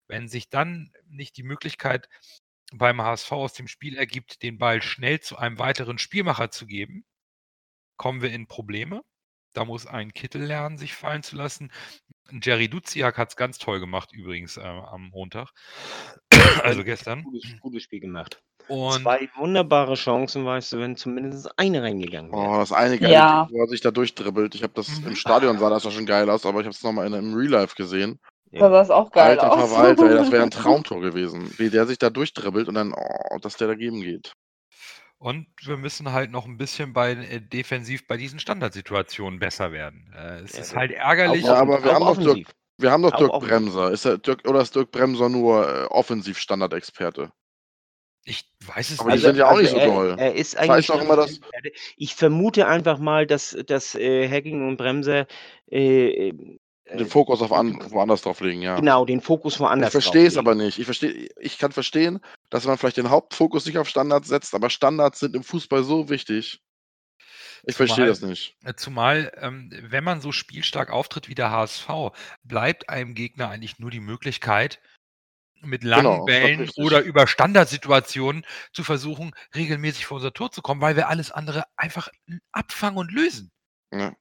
wenn 0.09 0.28
sich 0.28 0.50
dann 0.50 0.92
nicht 1.07 1.37
die 1.37 1.42
Möglichkeit 1.42 2.09
beim 2.72 3.00
HSV 3.00 3.33
aus 3.33 3.52
dem 3.54 3.68
Spiel 3.68 3.96
ergibt, 3.96 4.42
den 4.42 4.59
Ball 4.59 4.83
schnell 4.83 5.20
zu 5.20 5.38
einem 5.38 5.59
weiteren 5.59 5.98
Spielmacher 5.98 6.50
zu 6.50 6.66
geben, 6.66 7.04
kommen 7.96 8.22
wir 8.22 8.33
in 8.33 8.46
Probleme. 8.46 9.02
Da 9.52 9.64
muss 9.64 9.87
ein 9.87 10.12
Kittel 10.12 10.42
lernen, 10.42 10.78
sich 10.78 10.94
fallen 10.94 11.22
zu 11.22 11.37
lassen. 11.37 11.72
Jerry 12.30 12.68
Duziak 12.68 13.18
hat 13.18 13.30
es 13.30 13.37
ganz 13.37 13.58
toll 13.58 13.80
gemacht, 13.80 14.10
übrigens 14.12 14.56
äh, 14.56 14.62
am 14.62 15.10
Montag. 15.12 15.50
also 16.62 16.84
gestern. 16.84 17.22
Gutes, 17.22 17.44
gutes 17.60 17.82
Spiel 17.82 18.00
gemacht. 18.00 18.40
Und 18.66 19.02
Zwei 19.02 19.28
wunderbare 19.37 19.94
Chancen, 19.94 20.46
weißt 20.46 20.72
du, 20.72 20.78
wenn 20.78 20.96
zumindest 20.96 21.50
eine 21.58 21.82
reingegangen 21.82 22.32
wäre. 22.32 22.40
Oh, 22.40 22.56
das 22.56 22.72
eine 22.72 22.98
geile 22.98 23.12
Ja. 23.12 23.46
Wo 23.50 23.60
er 23.60 23.68
sich 23.68 23.82
da 23.82 23.90
durchdribbelt. 23.90 24.54
Ich 24.54 24.62
habe 24.62 24.72
das 24.74 24.88
Mhm. 25.00 25.08
im 25.08 25.16
Stadion 25.16 25.58
sah 25.58 25.68
das 25.68 25.84
ja 25.84 25.90
schon 25.90 26.06
geil 26.06 26.30
aus, 26.30 26.46
aber 26.46 26.60
ich 26.60 26.66
habe 26.66 26.74
es 26.74 26.82
nochmal 26.82 27.06
in 27.06 27.12
im 27.12 27.34
Real 27.34 27.50
Life 27.50 27.74
gesehen. 27.76 28.18
Da 28.52 28.70
sah 28.70 28.80
es 28.80 28.90
auch 28.90 29.10
geil 29.10 29.38
Alter 29.38 29.52
aus. 29.52 29.70
Verwalter, 29.70 30.08
das 30.08 30.30
wäre 30.30 30.44
ein 30.44 30.50
Traumtor 30.87 31.00
gewesen. 31.00 31.52
Wie 31.58 31.68
der 31.70 31.87
sich 31.87 31.98
da 31.98 32.08
durchdribbelt 32.08 32.68
und 32.68 32.74
dann, 32.74 32.94
oh, 32.94 33.38
dass 33.40 33.56
der 33.56 33.68
dagegen 33.68 34.00
geht. 34.00 34.32
Und 35.24 35.46
wir 35.62 35.78
müssen 35.78 36.12
halt 36.12 36.30
noch 36.30 36.44
ein 36.44 36.58
bisschen 36.58 36.92
bei 36.92 37.12
äh, 37.12 37.40
defensiv 37.40 38.06
bei 38.06 38.18
diesen 38.18 38.38
Standardsituationen 38.40 39.38
besser 39.38 39.72
werden. 39.72 40.12
Äh, 40.14 40.40
es 40.40 40.52
Ja, 40.52 40.60
ist 40.60 40.74
halt 40.76 40.92
ärgerlich. 40.92 41.44
Ja, 41.44 41.54
aber 41.54 41.82
wir 41.82 41.92
auch 41.92 41.94
haben 41.94 42.04
doch 42.04 42.18
Dirk, 42.18 42.28
offensiv. 42.28 42.54
wir 42.78 42.90
haben 42.90 43.02
doch 43.02 43.14
Auch 43.14 43.18
Dirk 43.18 43.30
offensiv. 43.30 43.48
Bremser. 43.48 43.90
Ist 43.92 44.04
der 44.04 44.18
Dirk, 44.18 44.46
oder 44.46 44.60
ist 44.60 44.74
Dirk 44.74 44.90
Bremser 44.90 45.30
nur 45.30 45.66
äh, 45.66 45.87
Offensiv-Standardexperte? 45.87 47.32
Ich 48.26 48.50
weiß 48.66 48.90
es 48.90 49.00
Aber 49.00 49.10
die 49.10 49.16
nicht. 49.16 49.24
sind 49.24 49.37
ja 49.37 49.50
auch 49.50 49.58
nicht 49.58 49.70
so 49.70 49.76
er, 49.78 49.87
doll. 49.87 50.14
Er 50.18 50.34
ist 50.34 50.54
Ich 50.54 50.60
eigentlich 50.60 50.88
noch 50.88 50.96
immer, 51.00 51.14
Standardexperte. 51.14 51.72
Ich 51.96 52.14
vermute 52.14 52.66
einfach 52.66 52.98
mal, 52.98 53.26
dass, 53.26 53.56
dass 53.66 53.94
äh, 53.94 54.28
Hacking 54.28 54.68
und 54.68 54.76
Bremser 54.76 55.26
äh, 55.70 56.32
Den 56.92 57.07
Fokus 57.07 57.40
auf 57.40 57.53
an, 57.53 57.79
woanders 57.90 58.23
drauf 58.23 58.40
legen, 58.40 58.61
ja. 58.61 58.77
genau 58.77 59.07
den 59.07 59.23
Fokus 59.23 59.55
Ich 59.55 59.61
woanders 59.61 59.92
verstehe 59.92 60.27
es 60.27 60.37
aber 60.37 60.55
nicht. 60.55 60.79
Ich 60.79 60.85
verstehe, 60.85 61.31
ich 61.40 61.59
kann 61.59 61.73
verstehen, 61.73 62.20
dass 62.51 62.66
man 62.66 62.77
vielleicht 62.77 62.99
den 62.99 63.09
Hauptfokus 63.09 63.64
nicht 63.64 63.79
auf 63.79 63.88
Standards 63.88 64.29
setzt, 64.29 64.55
aber 64.55 64.68
Standards 64.68 65.18
sind 65.18 65.35
im 65.35 65.42
Fußball 65.42 65.83
so 65.83 66.11
wichtig. 66.11 66.61
Ich 67.66 67.77
verstehe 67.77 68.07
das 68.07 68.20
nicht. 68.20 68.57
Äh, 68.64 68.75
Zumal, 68.75 69.33
ähm, 69.40 69.70
wenn 69.83 70.05
man 70.05 70.20
so 70.20 70.31
spielstark 70.31 70.90
auftritt 70.90 71.29
wie 71.29 71.35
der 71.35 71.51
HSV, 71.51 71.88
bleibt 72.42 72.90
einem 72.90 73.14
Gegner 73.14 73.49
eigentlich 73.49 73.79
nur 73.79 73.90
die 73.90 74.01
Möglichkeit, 74.01 74.81
mit 75.62 75.83
langen 75.83 76.03
Genau, 76.03 76.25
Bällen 76.27 76.70
oder 76.77 77.01
über 77.01 77.27
Standardsituationen 77.27 78.44
zu 78.73 78.85
versuchen, 78.85 79.33
regelmäßig 79.55 80.07
vor 80.07 80.16
unser 80.16 80.35
Tor 80.35 80.53
zu 80.53 80.61
kommen, 80.61 80.83
weil 80.83 80.97
wir 80.97 81.09
alles 81.09 81.31
andere 81.31 81.64
einfach 81.77 82.09
abfangen 82.53 82.99
und 82.99 83.11
lösen. 83.11 83.51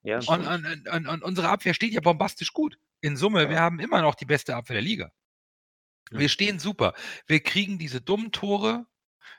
Ja. 0.03 0.19
Und, 0.27 0.47
und, 0.47 0.87
und, 0.89 1.07
und 1.07 1.23
unsere 1.23 1.49
Abwehr 1.49 1.73
steht 1.73 1.93
ja 1.93 2.01
bombastisch 2.01 2.53
gut. 2.53 2.77
In 3.01 3.17
Summe, 3.17 3.43
Ja. 3.43 3.49
wir 3.49 3.59
haben 3.59 3.79
immer 3.79 4.01
noch 4.01 4.15
die 4.15 4.25
beste 4.25 4.55
Abwehr 4.55 4.75
der 4.75 4.81
Liga. 4.81 5.11
Ja. 6.11 6.19
Wir 6.19 6.29
stehen 6.29 6.59
super. 6.59 6.93
Wir 7.27 7.41
kriegen 7.41 7.77
diese 7.79 8.01
dummen 8.01 8.31
Tore 8.31 8.85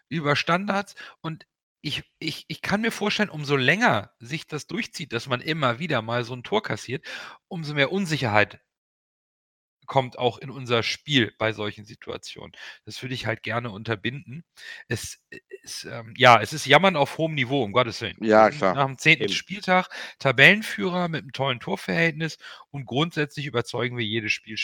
über 0.09 0.37
Standards 0.37 0.95
und 1.21 1.47
ich, 1.83 2.03
ich, 2.19 2.47
ich 2.49 2.63
kann 2.63 2.81
mir 2.81 2.91
vorstellen, 2.93 3.29
umso 3.29 3.57
länger 3.57 4.13
sich 4.19 4.47
das 4.47 4.67
durchzieht, 4.67 5.13
dass 5.13 5.27
man 5.29 5.43
immer 5.43 5.79
wieder 5.79 6.01
mal 6.01 6.25
so 6.25 6.35
ein 6.35 6.43
Tor 6.43 6.63
kassiert, 6.63 7.05
umso 7.49 7.75
mehr 7.75 7.93
Unsicherheit 7.93 8.61
kommt 9.87 10.19
auch 10.19 10.39
in 10.39 10.51
unser 10.51 10.83
Spiel 10.83 11.33
bei 11.39 11.53
solchen 11.53 11.85
Situationen. 11.85 12.53
Das 12.85 13.03
würde 13.03 13.15
ich 13.15 13.27
halt 13.27 13.43
gerne 13.43 13.71
unterbinden. 13.71 14.45
Es 14.89 15.23
ist, 15.63 15.85
ähm, 15.85 16.15
ja, 16.17 16.41
es 16.41 16.53
ist 16.53 16.67
Jammern 16.67 16.97
auf 16.97 17.19
hohem 17.19 17.35
Niveau, 17.35 17.63
um 17.63 17.73
Gottes 17.73 18.01
Willen. 18.01 18.17
Ja, 18.21 18.51
klar. 18.51 18.75
Nach 18.75 18.87
dem 18.87 18.99
zehnten. 18.99 19.29
Spieltag 19.29 19.89
Tabellenführer 20.19 21.09
mit 21.09 21.23
einem 21.23 21.33
tollen 21.33 21.61
Torverhältnis 21.61 22.39
und 22.71 22.87
grundsätzlich 22.87 23.47
überzeugen 23.47 23.97
wir 23.97 24.05
jedes 24.05 24.33
Spiel 24.33 24.57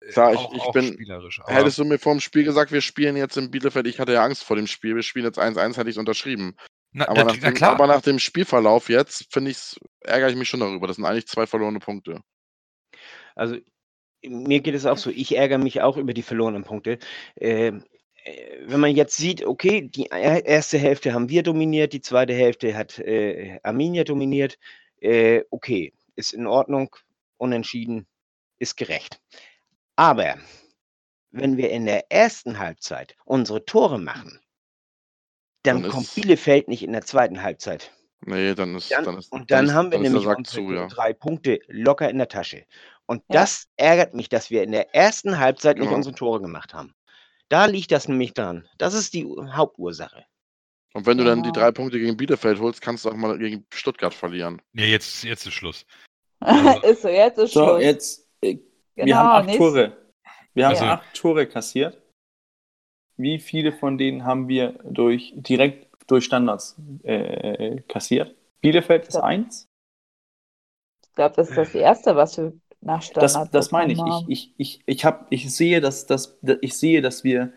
äh, 0.00 0.10
Klar, 0.12 0.32
ich- 0.34 0.38
auch, 0.38 0.54
ich 0.54 0.60
auch 0.60 0.72
bin- 0.72 0.92
spielerisch. 0.92 1.40
Aber 1.40 1.54
Hättest 1.54 1.78
du 1.78 1.84
mir 1.84 1.98
vor 1.98 2.14
dem 2.14 2.20
Spiel 2.20 2.44
gesagt, 2.44 2.70
wir 2.72 2.80
spielen 2.82 3.16
jetzt 3.16 3.36
in 3.36 3.50
Bielefeld, 3.50 3.86
ich 3.86 3.98
hatte 3.98 4.12
ja 4.12 4.22
Angst 4.24 4.44
vor 4.44 4.56
dem 4.56 4.66
Spiel, 4.66 4.94
wir 4.94 5.02
spielen 5.02 5.24
jetzt 5.24 5.38
1-1, 5.38 5.76
hätte 5.76 5.88
ich 5.88 5.94
es 5.96 5.98
unterschrieben. 5.98 6.54
na, 6.92 7.08
Aber 7.08 7.24
na, 7.24 7.32
nach, 7.32 7.36
na 7.40 7.48
dem, 7.50 7.54
klar, 7.54 7.70
aber 7.72 7.86
nach 7.86 8.02
dem 8.02 8.18
Spielverlauf 8.18 8.88
jetzt, 8.88 9.32
finde 9.32 9.50
ich, 9.50 9.76
ärgere 10.00 10.28
ich 10.30 10.36
mich 10.36 10.48
schon 10.48 10.60
darüber. 10.60 10.86
Das 10.86 10.96
sind 10.96 11.04
eigentlich 11.06 11.26
zwei 11.26 11.46
verlorene 11.46 11.78
Punkte. 11.80 12.20
Also 13.34 13.56
mir 14.28 14.60
geht 14.60 14.74
es 14.74 14.86
auch 14.86 14.98
so, 14.98 15.10
ich 15.10 15.36
ärgere 15.36 15.58
mich 15.58 15.80
auch 15.82 15.96
über 15.96 16.14
die 16.14 16.22
verlorenen 16.22 16.64
Punkte. 16.64 16.98
Ähm, 17.36 17.84
äh, 18.24 18.58
wenn 18.66 18.80
man 18.80 18.94
jetzt 18.94 19.16
sieht, 19.16 19.44
okay, 19.44 19.82
die 19.82 20.06
er- 20.10 20.46
erste 20.46 20.78
Hälfte 20.78 21.12
haben 21.14 21.28
wir 21.28 21.42
dominiert, 21.42 21.92
die 21.92 22.00
zweite 22.00 22.34
Hälfte 22.34 22.76
hat 22.76 22.98
äh, 22.98 23.58
Arminia 23.62 24.04
dominiert, 24.04 24.58
äh, 25.00 25.42
okay, 25.50 25.92
ist 26.16 26.32
in 26.32 26.46
Ordnung, 26.46 26.94
unentschieden, 27.36 28.06
ist 28.58 28.76
gerecht. 28.76 29.20
Aber 29.96 30.36
wenn 31.30 31.56
wir 31.56 31.70
in 31.70 31.86
der 31.86 32.10
ersten 32.10 32.58
Halbzeit 32.58 33.16
unsere 33.24 33.64
Tore 33.64 33.98
machen, 33.98 34.40
dann, 35.62 35.82
Dann 35.82 35.90
kommt 35.90 36.14
Bielefeld 36.14 36.68
nicht 36.68 36.82
in 36.84 36.92
der 36.92 37.02
zweiten 37.02 37.42
Halbzeit. 37.42 37.92
Nee, 38.24 38.54
dann 38.54 38.74
ist, 38.76 38.90
Dann, 38.90 39.04
dann 39.04 39.18
ist, 39.18 39.30
und 39.30 39.50
dann, 39.50 39.66
ist, 39.66 39.72
haben 39.74 39.86
wir 39.90 39.98
dann 39.98 40.02
nämlich 40.02 40.26
unsere 40.26 40.42
zu, 40.42 40.72
ja. 40.72 40.86
drei 40.88 41.12
Punkte 41.12 41.60
locker 41.68 42.08
in 42.08 42.18
der 42.18 42.28
Tasche. 42.28 42.64
Und 43.06 43.22
Ja. 43.28 43.40
das 43.40 43.68
ärgert 43.76 44.14
mich, 44.14 44.28
dass 44.28 44.50
wir 44.50 44.62
in 44.62 44.72
der 44.72 44.94
ersten 44.94 45.38
Halbzeit 45.38 45.76
nicht 45.76 45.86
Genau. 45.86 45.96
unsere 45.96 46.14
Tore 46.14 46.40
gemacht 46.40 46.74
haben. 46.74 46.94
Da 47.48 47.66
liegt 47.66 47.92
das 47.92 48.08
nämlich 48.08 48.32
dran. 48.34 48.66
Das 48.78 48.94
ist 48.94 49.14
die 49.14 49.24
Hauptursache. 49.24 50.24
Und 50.94 51.06
wenn 51.06 51.18
du 51.18 51.24
dann 51.24 51.42
die 51.42 51.52
drei 51.52 51.70
Punkte 51.70 52.00
gegen 52.00 52.16
Bielefeld 52.16 52.58
holst, 52.58 52.80
kannst 52.80 53.04
du 53.04 53.10
auch 53.10 53.14
mal 53.14 53.38
gegen 53.38 53.66
Stuttgart 53.72 54.14
verlieren. 54.14 54.60
nee, 54.72 54.90
jetzt, 54.90 55.22
jetzt 55.22 55.46
ist 55.46 55.52
Schluss. 55.54 55.84
Also- 56.40 56.80
ist 56.82 57.02
so, 57.02 57.08
jetzt 57.08 57.38
ist 57.38 57.52
So, 57.52 57.64
Schluss. 57.64 57.82
jetzt, 57.82 58.28
äh, 58.40 58.56
wir 58.94 59.04
Genau, 59.04 59.16
haben 59.18 59.28
acht 59.40 59.46
nächst- 59.46 59.58
Tore. 59.58 59.96
Wir 60.54 60.64
haben 60.64 60.72
Also- 60.72 60.84
acht 60.86 61.14
Tore 61.14 61.46
kassiert. 61.46 62.02
wie 63.18 63.38
viele 63.38 63.72
von 63.72 63.96
denen 63.98 64.24
haben 64.24 64.48
wir 64.48 64.78
durch, 64.84 65.32
direkt 65.36 65.85
durch 66.06 66.24
Standards 66.24 66.76
äh, 67.02 67.80
kassiert? 67.88 68.34
Bielefeld 68.60 69.08
ist 69.08 69.16
eins. 69.16 69.66
Ich 71.08 71.14
glaube, 71.14 71.34
das 71.36 71.48
ist 71.50 71.56
das 71.56 71.74
Erste, 71.74 72.16
was 72.16 72.36
wir 72.36 72.52
nach 72.80 73.02
Standard 73.02 73.24
Das, 73.24 73.50
das 73.50 73.70
meine 73.70 73.92
ich. 73.92 74.00
Ich, 74.00 74.28
ich, 74.28 74.54
ich, 74.56 74.82
ich, 74.86 75.04
hab, 75.04 75.26
ich, 75.30 75.54
sehe, 75.54 75.80
dass, 75.80 76.06
dass, 76.06 76.38
ich 76.60 76.76
sehe, 76.76 77.02
dass 77.02 77.24
wir 77.24 77.52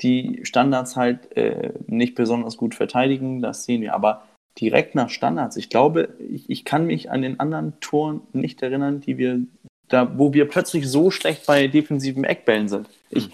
die 0.00 0.40
Standards 0.44 0.96
halt 0.96 1.36
äh, 1.36 1.72
nicht 1.86 2.14
besonders 2.14 2.56
gut 2.56 2.74
verteidigen. 2.74 3.40
Das 3.40 3.64
sehen 3.64 3.82
wir. 3.82 3.94
Aber 3.94 4.24
direkt 4.60 4.94
nach 4.94 5.10
Standards, 5.10 5.56
ich 5.56 5.70
glaube, 5.70 6.14
ich, 6.18 6.48
ich 6.48 6.64
kann 6.64 6.86
mich 6.86 7.10
an 7.10 7.22
den 7.22 7.40
anderen 7.40 7.78
Toren 7.80 8.22
nicht 8.32 8.62
erinnern, 8.62 9.00
die 9.00 9.18
wir 9.18 9.40
da, 9.88 10.18
wo 10.18 10.32
wir 10.32 10.48
plötzlich 10.48 10.88
so 10.88 11.10
schlecht 11.10 11.46
bei 11.46 11.68
defensiven 11.68 12.24
Eckbällen 12.24 12.68
sind. 12.68 12.88
Ich, 13.10 13.30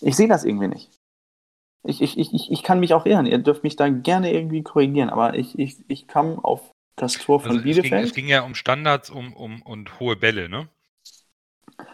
ich 0.00 0.16
sehe 0.16 0.28
das 0.28 0.44
irgendwie 0.44 0.68
nicht. 0.68 0.97
Ich, 1.84 2.02
ich, 2.02 2.18
ich, 2.18 2.50
ich- 2.50 2.62
kann 2.62 2.80
mich 2.80 2.92
auch 2.94 3.06
irren. 3.06 3.26
Ihr 3.26 3.38
dürft 3.38 3.62
mich 3.62 3.76
da 3.76 3.88
gerne 3.88 4.32
irgendwie 4.32 4.62
korrigieren, 4.62 5.10
aber 5.10 5.34
ich, 5.34 5.58
ich, 5.58 5.76
ich 5.88 6.06
kam 6.08 6.38
auf 6.38 6.70
das 6.96 7.14
Tor 7.14 7.40
von 7.40 7.50
Also 7.50 7.58
es, 7.58 7.62
ging, 7.62 7.92
Bielefeld. 7.92 8.04
es 8.04 8.14
ging 8.14 8.28
ja 8.28 8.42
um 8.42 8.54
Standards 8.54 9.10
um, 9.10 9.32
um, 9.32 9.62
und 9.62 10.00
hohe 10.00 10.16
Bälle, 10.16 10.48
ne? 10.48 10.68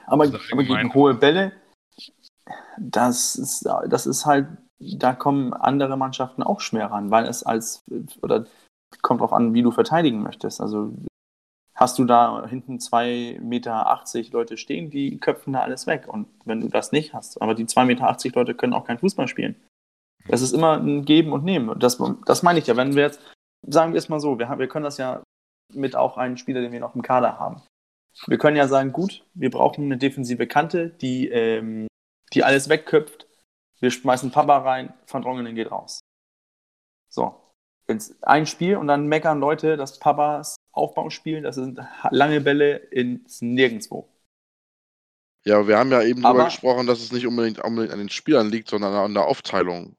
Aber, 0.06 0.24
Also 0.24 0.38
aber 0.52 0.64
gegen 0.64 0.94
hohe 0.94 1.14
Bälle, 1.14 1.52
das 2.78 3.36
ist, 3.36 3.66
das 3.88 4.06
ist 4.06 4.26
halt, 4.26 4.48
da 4.78 5.12
kommen 5.14 5.52
andere 5.54 5.96
Mannschaften 5.96 6.42
auch 6.42 6.60
schwer 6.60 6.90
ran, 6.90 7.10
weil 7.10 7.26
es 7.26 7.42
als, 7.42 7.82
oder 8.22 8.46
kommt 9.02 9.22
auch 9.22 9.32
an, 9.32 9.54
wie 9.54 9.62
du 9.62 9.70
verteidigen 9.70 10.22
möchtest. 10.22 10.60
Also 10.60 10.92
hast 11.74 11.98
du 11.98 12.04
da 12.04 12.46
hinten 12.48 12.78
2,80 12.80 13.40
Meter 13.42 14.38
Leute 14.38 14.56
stehen, 14.56 14.90
die 14.90 15.18
köpfen 15.18 15.52
da 15.54 15.60
alles 15.62 15.86
weg. 15.86 16.06
Und 16.08 16.28
wenn 16.44 16.60
du 16.60 16.68
das 16.68 16.92
nicht 16.92 17.14
hast, 17.14 17.40
aber 17.42 17.54
die 17.54 17.66
2,80 17.66 17.86
Meter 17.86 18.40
Leute 18.40 18.54
können 18.54 18.74
auch 18.74 18.86
kein 18.86 18.98
Fußball 18.98 19.28
spielen. 19.28 19.56
Das 20.28 20.40
ist 20.40 20.52
immer 20.52 20.78
ein 20.78 21.04
Geben 21.04 21.32
und 21.32 21.44
Nehmen. 21.44 21.78
Das, 21.78 22.00
das 22.24 22.42
meine 22.42 22.58
ich 22.58 22.66
ja. 22.66 22.76
Wenn 22.76 22.94
wir 22.94 23.02
jetzt, 23.02 23.20
sagen 23.66 23.92
wir 23.92 23.98
es 23.98 24.08
mal 24.08 24.20
so, 24.20 24.38
wir, 24.38 24.48
haben, 24.48 24.58
wir 24.58 24.68
können 24.68 24.84
das 24.84 24.98
ja 24.98 25.22
mit 25.72 25.96
auch 25.96 26.16
einem 26.16 26.36
Spieler, 26.36 26.60
den 26.60 26.72
wir 26.72 26.80
noch 26.80 26.94
im 26.94 27.02
Kader 27.02 27.38
haben. 27.38 27.62
Wir 28.26 28.38
können 28.38 28.56
ja 28.56 28.68
sagen, 28.68 28.92
gut, 28.92 29.26
wir 29.34 29.50
brauchen 29.50 29.84
eine 29.84 29.98
defensive 29.98 30.46
Kante, 30.46 30.90
die, 30.90 31.28
ähm, 31.28 31.88
die 32.32 32.44
alles 32.44 32.68
wegköpft. 32.68 33.26
Wir 33.80 33.90
schmeißen 33.90 34.30
Papa 34.30 34.58
rein, 34.58 34.94
Van 35.08 35.22
Drongelen 35.22 35.54
geht 35.54 35.70
raus. 35.70 36.00
So. 37.10 37.40
Jetzt 37.86 38.16
ein 38.24 38.46
Spiel 38.46 38.76
und 38.76 38.86
dann 38.86 39.08
meckern 39.08 39.40
Leute, 39.40 39.76
dass 39.76 39.98
Papas 39.98 40.56
Aufbauspiel, 40.72 41.42
das 41.42 41.56
sind 41.56 41.80
lange 42.10 42.40
Bälle 42.40 42.76
ins 42.76 43.42
Nirgendwo. 43.42 44.08
Ja, 45.44 45.68
wir 45.68 45.76
haben 45.78 45.92
ja 45.92 46.02
eben 46.02 46.22
darüber 46.22 46.46
gesprochen, 46.46 46.86
dass 46.86 47.00
es 47.00 47.12
nicht 47.12 47.26
unbedingt, 47.26 47.62
unbedingt 47.62 47.92
an 47.92 47.98
den 47.98 48.08
Spielern 48.08 48.48
liegt, 48.48 48.70
sondern 48.70 48.94
an 48.94 49.12
der 49.12 49.26
Aufteilung. 49.26 49.94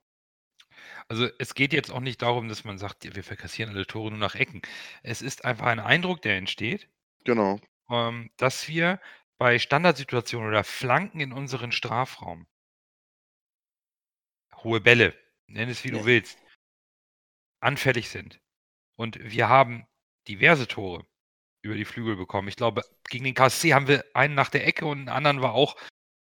Also 1.08 1.28
es 1.38 1.54
geht 1.54 1.72
jetzt 1.74 1.92
auch 1.92 2.00
nicht 2.00 2.22
darum, 2.22 2.50
dass 2.50 2.64
man 2.64 2.78
sagt, 2.78 3.16
wir 3.16 3.24
verkassieren 3.24 3.72
alle 3.74 3.86
Tore 3.86 4.10
nur 4.10 4.20
nach 4.20 4.36
Ecken. 4.36 4.62
Es 5.04 5.22
ist 5.22 5.46
einfach 5.46 5.68
ein 5.68 5.80
Eindruck, 5.80 6.22
der 6.22 6.38
entsteht, 6.38 6.90
Genau. 7.24 7.60
ähm, 7.90 8.32
dass 8.38 8.68
wir 8.68 9.00
bei 9.38 9.60
Standardsituationen 9.60 10.48
oder 10.50 10.64
Flanken 10.64 11.20
in 11.20 11.32
unseren 11.34 11.72
Strafraum, 11.72 12.48
hohe 14.64 14.82
Bälle, 14.82 15.14
nenn 15.48 15.70
es 15.70 15.84
wie 15.84 15.92
du 15.92 16.00
Ja. 16.00 16.06
willst, 16.06 16.40
anfällig 17.60 18.10
sind. 18.10 18.40
Und 18.96 19.20
wir 19.22 19.50
haben 19.50 19.86
diverse 20.28 20.68
Tore 20.68 21.06
über 21.62 21.76
die 21.76 21.86
Flügel 21.86 22.16
bekommen. 22.16 22.48
Ich 22.48 22.56
glaube, 22.56 22.84
gegen 23.10 23.26
den 23.26 23.34
KSC 23.34 23.74
haben 23.74 23.88
wir 23.88 24.06
einen 24.14 24.36
nach 24.36 24.50
der 24.50 24.66
Ecke 24.66 24.86
und 24.86 25.00
einen 25.00 25.10
anderen 25.10 25.42
war 25.42 25.54
auch 25.54 25.76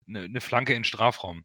eine, 0.08 0.22
eine 0.22 0.40
Flanke 0.40 0.72
in 0.72 0.80
den 0.80 0.84
Strafraum. 0.84 1.44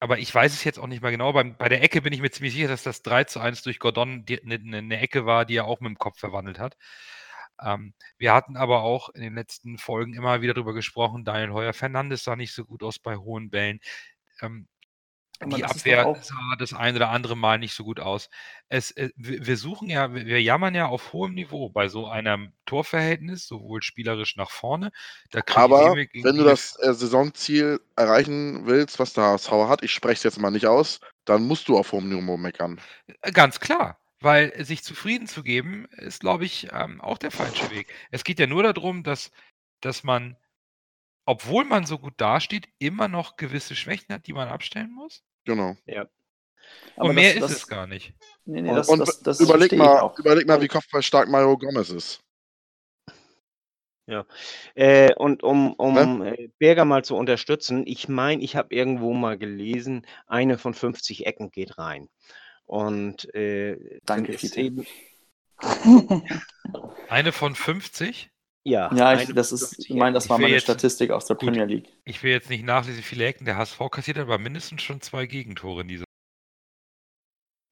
Aber 0.00 0.18
ich 0.18 0.32
weiß 0.32 0.52
es 0.52 0.64
jetzt 0.64 0.78
auch 0.78 0.86
nicht 0.86 1.02
mehr 1.02 1.10
genau. 1.10 1.32
Beim, 1.32 1.56
bei 1.56 1.68
der 1.68 1.82
Ecke 1.82 2.02
bin 2.02 2.12
ich 2.12 2.20
mir 2.20 2.30
ziemlich 2.30 2.54
sicher, 2.54 2.68
dass 2.68 2.84
das 2.84 3.02
3 3.02 3.24
zu 3.24 3.40
1 3.40 3.62
durch 3.62 3.78
Gordon 3.80 4.24
eine, 4.28 4.54
eine, 4.54 4.78
eine 4.78 5.00
Ecke 5.00 5.26
war, 5.26 5.44
die 5.44 5.56
er 5.56 5.64
auch 5.66 5.80
mit 5.80 5.90
dem 5.90 5.98
Kopf 5.98 6.18
verwandelt 6.20 6.58
hat. 6.60 6.76
Ähm, 7.60 7.94
wir 8.18 8.34
hatten 8.34 8.56
aber 8.56 8.82
auch 8.82 9.08
in 9.10 9.22
den 9.22 9.34
letzten 9.34 9.78
Folgen 9.78 10.14
immer 10.14 10.40
wieder 10.42 10.54
darüber 10.54 10.74
gesprochen, 10.74 11.24
Daniel 11.24 11.52
Heuer 11.52 11.72
Fernandes 11.72 12.24
sah 12.24 12.36
nicht 12.36 12.54
so 12.54 12.64
gut 12.64 12.82
aus 12.82 12.98
bei 13.00 13.16
hohen 13.16 13.50
Bällen. 13.50 13.80
Ähm, 14.42 14.68
die 15.46 15.64
Abwehr 15.64 16.16
sah 16.20 16.56
das 16.58 16.72
ein 16.72 16.96
oder 16.96 17.10
andere 17.10 17.36
Mal 17.36 17.58
nicht 17.58 17.74
so 17.74 17.84
gut 17.84 18.00
aus. 18.00 18.28
Es, 18.68 18.90
äh, 18.92 19.10
wir 19.16 19.56
suchen 19.56 19.88
ja, 19.88 20.12
wir 20.12 20.42
jammern 20.42 20.74
ja 20.74 20.86
auf 20.86 21.12
hohem 21.12 21.34
Niveau 21.34 21.70
bei 21.70 21.88
so 21.88 22.08
einem 22.08 22.52
Torverhältnis, 22.66 23.46
sowohl 23.46 23.82
spielerisch 23.82 24.36
nach 24.36 24.50
vorne. 24.50 24.90
Aber 25.54 25.94
wenn 25.94 26.36
du 26.36 26.44
das 26.44 26.76
äh, 26.80 26.92
Saisonziel 26.92 27.80
erreichen 27.96 28.66
willst, 28.66 28.98
was 28.98 29.12
der 29.12 29.24
HSV 29.24 29.50
hat, 29.50 29.82
ich 29.82 29.92
spreche 29.92 30.18
es 30.18 30.22
jetzt 30.24 30.40
mal 30.40 30.50
nicht 30.50 30.66
aus, 30.66 31.00
dann 31.24 31.44
musst 31.44 31.68
du 31.68 31.78
auf 31.78 31.92
hohem 31.92 32.08
Niveau 32.08 32.36
meckern. 32.36 32.80
Äh, 33.22 33.32
Ganz 33.32 33.60
klar, 33.60 34.00
weil 34.20 34.64
sich 34.64 34.82
zufrieden 34.82 35.26
zu 35.26 35.42
geben, 35.42 35.86
ist, 35.96 36.20
glaube 36.20 36.44
ich, 36.44 36.68
ähm, 36.72 37.00
auch 37.00 37.18
der 37.18 37.30
falsche 37.30 37.70
Weg. 37.70 37.92
Es 38.10 38.24
geht 38.24 38.40
ja 38.40 38.46
nur 38.46 38.62
darum, 38.64 39.02
dass, 39.04 39.30
dass 39.80 40.02
man, 40.02 40.36
obwohl 41.28 41.64
man 41.64 41.84
so 41.84 41.98
gut 41.98 42.14
dasteht, 42.16 42.68
immer 42.78 43.06
noch 43.06 43.36
gewisse 43.36 43.76
Schwächen 43.76 44.14
hat, 44.14 44.26
die 44.26 44.32
man 44.32 44.48
abstellen 44.48 44.90
muss. 44.94 45.22
Genau. 45.44 45.76
Aber 46.96 47.10
Und 47.10 47.14
mehr 47.16 47.34
das- 47.34 47.34
ist 47.34 47.42
das- 47.42 47.52
es 47.62 47.66
gar 47.68 47.86
nicht. 47.86 48.14
Nee, 48.46 48.62
nee, 48.62 48.74
das, 48.74 48.88
und 48.88 49.00
das, 49.00 49.20
das 49.20 49.38
überleg, 49.40 49.72
mal, 49.72 50.00
auch. 50.00 50.18
überleg 50.18 50.46
mal, 50.46 50.60
wie 50.62 50.68
kopfballstark 50.68 51.28
Mario 51.28 51.58
Gomez 51.58 51.90
ist. 51.90 52.20
Äh, 54.74 55.12
und 55.16 55.42
um, 55.42 55.74
um 55.74 56.22
äh, 56.22 56.48
Berger 56.58 56.86
mal 56.86 57.04
zu 57.04 57.14
unterstützen, 57.14 57.86
ich 57.86 58.08
meine, 58.08 58.42
ich 58.42 58.56
habe 58.56 58.74
irgendwo 58.74 59.12
mal 59.12 59.36
gelesen, 59.36 60.06
eine 60.26 60.56
von 60.56 60.72
50 60.72 61.26
Ecken 61.26 61.50
geht 61.50 61.76
rein. 61.76 62.08
Und 62.64 63.32
äh, 63.34 64.00
Danke, 64.06 64.32
dann 64.32 64.40
ist 64.40 64.56
eben, 64.56 64.86
Eine 67.10 67.32
von 67.32 67.54
50. 67.54 68.30
ja, 68.64 68.90
Ja, 68.94 69.14
ich, 69.20 69.32
das 69.34 69.52
ist, 69.52 69.68
50 69.70 69.90
ich 69.90 69.96
meine, 69.96 70.14
das 70.14 70.28
war 70.28 70.38
meine 70.38 70.54
jetzt- 70.54 70.64
Statistik 70.64 71.10
aus 71.10 71.26
der 71.26 71.36
Gut. 71.36 71.48
Premier 71.48 71.64
League. 71.64 71.88
Ich 72.04 72.22
will 72.22 72.32
jetzt 72.32 72.50
nicht 72.50 72.64
nachlesen, 72.64 72.98
wie 72.98 73.02
viele 73.04 73.24
Ecken 73.26 73.44
der 73.44 73.56
HSV 73.56 73.78
kassiert 73.90 74.18
hat, 74.18 74.24
aber 74.24 74.38
mindestens 74.38 74.82
schon 74.82 75.00
zwei 75.00 75.26
Gegentore 75.26 75.82
in 75.82 75.88
dieser. 75.88 76.04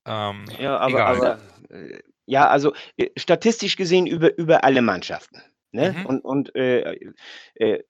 Ähm, 0.07 0.45
Ja, 0.59 0.79
aber, 0.79 1.07
aber 1.07 1.41
äh, 1.71 2.01
ja, 2.27 2.49
also 2.49 2.73
äh, 2.97 3.09
statistisch 3.17 3.77
gesehen 3.77 4.07
über, 4.07 4.37
über 4.39 4.65
alle 4.65 4.83
Mannschaften. 4.83 5.43
Ne? 5.73 5.93
Mhm. 5.93 6.07
Und, 6.07 6.21
und 6.25 6.55
äh, 6.57 6.97
äh, 7.57 7.83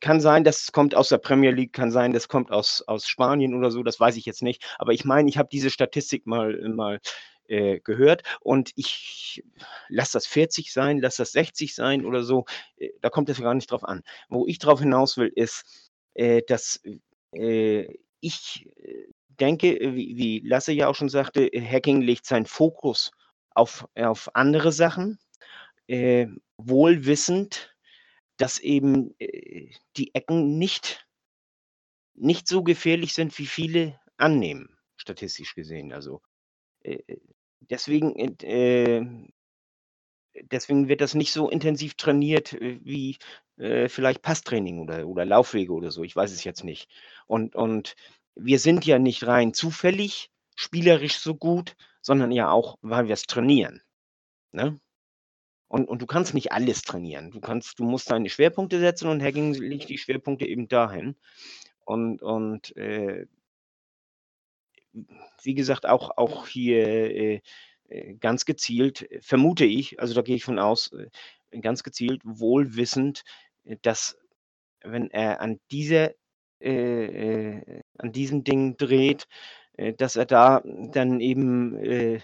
kann 0.00 0.20
sein, 0.20 0.42
das 0.42 0.72
kommt 0.72 0.94
aus 0.94 1.10
der 1.10 1.18
Premier 1.18 1.50
League, 1.52 1.72
kann 1.72 1.90
sein, 1.92 2.12
das 2.12 2.28
kommt 2.28 2.50
aus, 2.50 2.82
aus 2.86 3.06
Spanien 3.06 3.54
oder 3.54 3.70
so, 3.70 3.82
das 3.82 4.00
weiß 4.00 4.16
ich 4.16 4.24
jetzt 4.24 4.42
nicht. 4.42 4.64
Aber 4.78 4.92
ich 4.92 5.04
meine, 5.04 5.28
ich 5.28 5.38
habe 5.38 5.48
diese 5.52 5.70
Statistik 5.70 6.26
mal, 6.26 6.58
mal 6.70 6.98
äh, 7.50 7.80
gehört 7.80 8.22
und 8.40 8.70
ich 8.76 9.42
lass 9.88 10.12
das 10.12 10.26
40 10.26 10.72
sein, 10.72 10.98
lass 11.00 11.16
das 11.16 11.32
60 11.32 11.74
sein 11.74 12.06
oder 12.06 12.22
so. 12.22 12.44
Äh, 12.76 12.90
da 13.00 13.10
kommt 13.10 13.28
es 13.28 13.40
gar 13.40 13.54
nicht 13.54 13.70
drauf 13.70 13.84
an. 13.84 14.02
Wo 14.28 14.46
ich 14.46 14.58
drauf 14.60 14.78
hinaus 14.80 15.16
will, 15.16 15.32
ist, 15.34 15.90
äh, 16.14 16.42
dass 16.46 16.80
ich 17.32 18.68
denke, 19.28 19.78
wie, 19.94 20.16
wie 20.16 20.40
Lasse 20.40 20.72
ja 20.72 20.88
auch 20.88 20.94
schon 20.94 21.08
sagte, 21.08 21.48
Hacking 21.54 22.02
legt 22.02 22.26
seinen 22.26 22.46
Fokus 22.46 23.12
auf, 23.50 23.86
auf 23.94 24.34
andere 24.34 24.72
Sachen, 24.72 25.18
äh, 25.86 26.26
wohl 26.56 27.06
wissend, 27.06 27.76
dass 28.36 28.58
eben 28.58 29.14
die 29.96 30.14
Ecken 30.14 30.58
nicht, 30.58 31.06
nicht 32.14 32.48
so 32.48 32.64
gefährlich 32.64 33.14
sind, 33.14 33.38
wie 33.38 33.46
viele 33.46 34.00
annehmen, 34.16 34.76
statistisch 34.96 35.54
gesehen. 35.54 35.92
Also 35.92 36.20
deswegen, 37.70 38.14
äh, 38.42 39.02
deswegen 40.50 40.88
wird 40.88 41.00
das 41.00 41.14
nicht 41.14 41.32
so 41.32 41.48
intensiv 41.48 41.94
trainiert 41.94 42.52
äh, 42.54 42.78
wie 42.82 43.16
äh, 43.56 43.88
vielleicht 43.88 44.22
Passtraining 44.22 44.80
oder, 44.80 45.06
oder 45.06 45.24
Laufwege 45.24 45.72
oder 45.72 45.90
so. 45.90 46.02
Ich 46.02 46.16
weiß 46.16 46.32
es 46.32 46.44
jetzt 46.44 46.64
nicht. 46.64 46.90
Und, 47.26 47.54
und 47.54 47.94
wir 48.34 48.58
sind 48.58 48.84
ja 48.86 48.98
nicht 48.98 49.26
rein 49.26 49.54
zufällig 49.54 50.30
spielerisch 50.56 51.18
so 51.18 51.34
gut, 51.34 51.76
sondern 52.02 52.32
ja 52.32 52.50
auch, 52.50 52.76
weil 52.82 53.06
wir 53.06 53.14
es 53.14 53.22
trainieren. 53.22 53.82
Ne? 54.52 54.78
Und, 55.68 55.88
und 55.88 56.02
du 56.02 56.06
kannst 56.06 56.34
nicht 56.34 56.52
alles 56.52 56.82
trainieren. 56.82 57.30
Du 57.30 57.40
kannst, 57.40 57.78
du 57.78 57.84
musst 57.84 58.10
deine 58.10 58.28
Schwerpunkte 58.28 58.80
setzen 58.80 59.08
und 59.08 59.22
Hacking 59.22 59.54
legt 59.54 59.88
die 59.88 59.98
Schwerpunkte 59.98 60.46
eben 60.46 60.68
dahin. 60.68 61.16
Und, 61.84 62.22
und 62.22 62.76
äh, 62.76 63.26
wie 65.42 65.54
gesagt, 65.54 65.86
auch, 65.86 66.16
auch 66.16 66.46
hier 66.46 66.86
äh, 66.86 67.40
äh, 67.88 68.14
ganz 68.14 68.44
gezielt, 68.44 69.08
vermute 69.20 69.64
ich, 69.64 70.00
also 70.00 70.14
da 70.14 70.22
gehe 70.22 70.36
ich 70.36 70.44
von 70.44 70.58
aus, 70.58 70.92
äh, 70.92 71.60
ganz 71.60 71.82
gezielt, 71.82 72.22
wohlwissend, 72.24 73.24
dass 73.82 74.16
wenn 74.82 75.10
er 75.10 75.40
an 75.40 75.60
dieser 75.70 76.12
an 76.62 78.12
diesem 78.12 78.44
Ding 78.44 78.76
dreht, 78.76 79.26
dass 79.96 80.16
er 80.16 80.26
da 80.26 80.60
dann 80.62 81.20
eben 81.20 82.20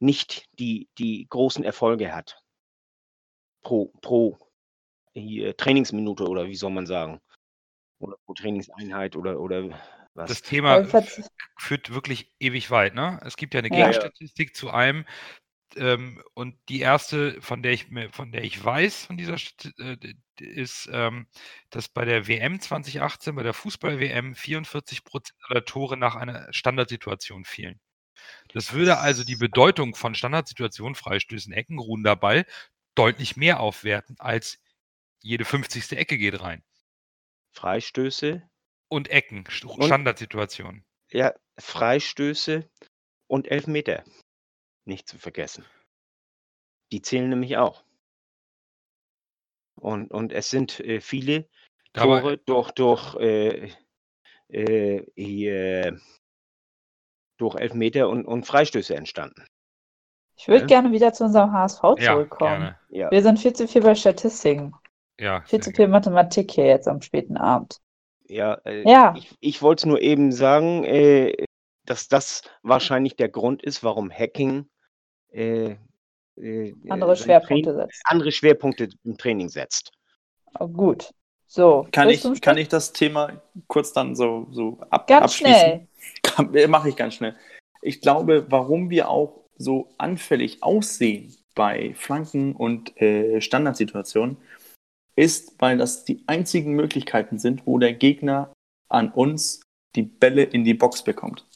nicht 0.00 0.48
die, 0.58 0.88
die 0.98 1.28
großen 1.30 1.62
Erfolge 1.62 2.12
hat. 2.12 2.42
Pro, 3.62 3.92
pro 4.00 4.38
Trainingsminute 5.14 6.24
oder 6.26 6.48
wie 6.48 6.56
soll 6.56 6.72
man 6.72 6.86
sagen? 6.86 7.20
Oder 8.00 8.16
pro 8.26 8.34
Trainingseinheit 8.34 9.14
oder, 9.14 9.38
oder 9.40 9.70
Was? 10.16 10.28
das 10.28 10.42
Thema 10.42 10.86
führt 11.58 11.92
wirklich 11.92 12.32
ewig 12.40 12.70
weit. 12.70 12.94
Ne? 12.94 13.20
Es 13.24 13.36
gibt 13.36 13.54
ja 13.54 13.58
eine 13.58 13.68
Ja. 13.68 13.74
Ja, 13.74 13.80
ja. 13.80 13.86
Gegenstatistik 13.92 14.56
zu 14.56 14.70
einem. 14.70 15.04
Ähm, 15.76 16.22
und 16.32 16.56
die 16.68 16.80
erste, 16.80 17.40
von 17.42 17.62
der 17.62 17.72
ich 17.72 17.88
von 18.12 18.32
der 18.32 18.44
ich 18.44 18.64
weiß, 18.64 19.06
von 19.06 19.18
dieser 19.18 19.36
äh, 19.78 19.96
ist, 20.40 20.88
ähm, 20.90 21.26
dass 21.70 21.88
bei 21.88 22.04
der 22.04 22.28
WM 22.28 22.60
2018, 22.60 23.34
bei 23.34 23.42
der 23.42 23.52
Fußball-WM 23.52 24.34
44 24.34 25.04
Prozent 25.04 25.38
aller 25.48 25.64
Tore 25.64 25.96
nach 25.98 26.14
einer 26.14 26.50
Standardsituation 26.52 27.44
fielen. 27.44 27.78
Das 28.52 28.72
würde 28.72 28.98
also 28.98 29.24
die 29.24 29.36
Bedeutung 29.36 29.94
von 29.94 30.14
Standardsituationen, 30.14 30.94
Freistößen, 30.94 31.52
Ecken, 31.52 31.78
ruhender 31.78 32.16
Ball 32.16 32.46
deutlich 32.94 33.36
mehr 33.36 33.60
aufwerten 33.60 34.16
als 34.18 34.58
jede 35.20 35.44
50. 35.44 35.92
Ecke 35.92 36.16
geht 36.16 36.40
rein. 36.40 36.62
Freistöße, 37.52 38.42
Und 38.88 39.08
Ecken, 39.10 39.44
Standardsituationen. 39.48 40.84
ja, 41.10 41.34
Freistöße 41.58 42.68
und 43.28 43.50
Elfmeter. 43.50 44.04
Nicht 44.84 45.08
zu 45.08 45.18
vergessen. 45.18 45.64
Die 46.92 47.02
zählen 47.02 47.28
nämlich 47.28 47.56
auch. 47.56 47.82
Und, 49.78 50.10
und 50.10 50.32
es 50.32 50.50
sind 50.50 50.80
äh, 50.80 51.00
viele 51.00 51.48
Aber- 51.94 52.20
Tore 52.20 52.38
durch, 52.38 52.70
durch, 52.72 53.14
äh, 53.16 53.72
äh, 54.48 55.04
hier, 55.16 55.98
durch 57.38 57.56
Elfmeter 57.56 58.08
und, 58.08 58.24
und 58.24 58.46
Freistöße 58.46 58.94
entstanden. 58.94 59.44
Ich 60.38 60.48
würde 60.48 60.62
Ja. 60.62 60.66
gerne 60.66 60.92
wieder 60.92 61.12
zu 61.12 61.24
unserem 61.24 61.52
HSV 61.52 61.82
Ja, 61.98 62.12
zurückkommen. 62.12 62.60
gerne. 62.60 62.80
Ja. 62.90 63.10
Wir 63.10 63.22
sind 63.22 63.38
viel 63.40 63.54
zu 63.54 63.66
viel 63.66 63.82
bei 63.82 63.94
Statistiken. 63.94 64.74
Ja, 65.18 65.40
Viel 65.46 65.60
zu 65.60 65.70
gerne. 65.70 65.76
viel 65.76 65.88
Mathematik 65.88 66.50
hier 66.52 66.66
jetzt 66.66 66.86
am 66.88 67.00
späten 67.00 67.36
Abend. 67.38 67.80
Ja, 68.28 68.54
äh, 68.64 68.82
Ja. 68.88 69.14
ich, 69.16 69.36
ich 69.40 69.62
wollte 69.62 69.88
nur 69.88 70.00
eben 70.00 70.32
sagen, 70.32 70.84
äh, 70.84 71.32
dass 71.84 72.08
das 72.08 72.42
wahrscheinlich 72.62 73.16
der 73.16 73.28
Grund 73.28 73.62
ist, 73.62 73.84
warum 73.84 74.10
Hacking 74.10 74.66
äh, 75.32 75.76
äh, 76.36 76.74
Andere 76.88 77.14
sein 77.16 77.24
Schwerpunkte 77.26 77.70
Train- 77.70 77.76
setzen. 77.86 78.00
andere 78.04 78.32
Schwerpunkte 78.32 78.88
im 79.04 79.16
Training 79.16 79.48
setzt. 79.48 79.92
Oh, 80.58 80.68
gut. 80.68 81.10
So. 81.46 81.86
Kann 81.92 82.08
ich, 82.10 82.24
kann 82.40 82.58
ich 82.58 82.68
das 82.68 82.92
Thema 82.92 83.40
kurz 83.68 83.92
dann 83.92 84.16
so, 84.16 84.48
so 84.50 84.78
ab, 84.90 85.06
Ganz 85.06 85.24
abschließen? 85.24 85.88
schnell. 86.36 86.68
Mache 86.68 86.88
ich 86.88 86.96
ganz 86.96 87.14
schnell. 87.14 87.36
Ich 87.82 88.00
glaube, 88.00 88.46
warum 88.50 88.90
wir 88.90 89.08
auch 89.08 89.44
so 89.56 89.88
anfällig 89.98 90.62
aussehen 90.62 91.34
bei 91.54 91.94
Flanken 91.94 92.54
und 92.56 93.00
äh, 93.00 93.40
Standardsituationen, 93.40 94.36
ist, 95.16 95.54
weil 95.58 95.78
das 95.78 96.04
die 96.04 96.22
einzigen 96.26 96.72
Möglichkeiten 96.72 97.38
sind, 97.38 97.66
wo 97.66 97.78
der 97.78 97.94
Gegner 97.94 98.52
an 98.88 99.10
uns 99.10 99.62
die 99.94 100.02
Bälle 100.02 100.42
in 100.42 100.64
die 100.64 100.74
Box 100.74 101.02
bekommt. 101.02 101.46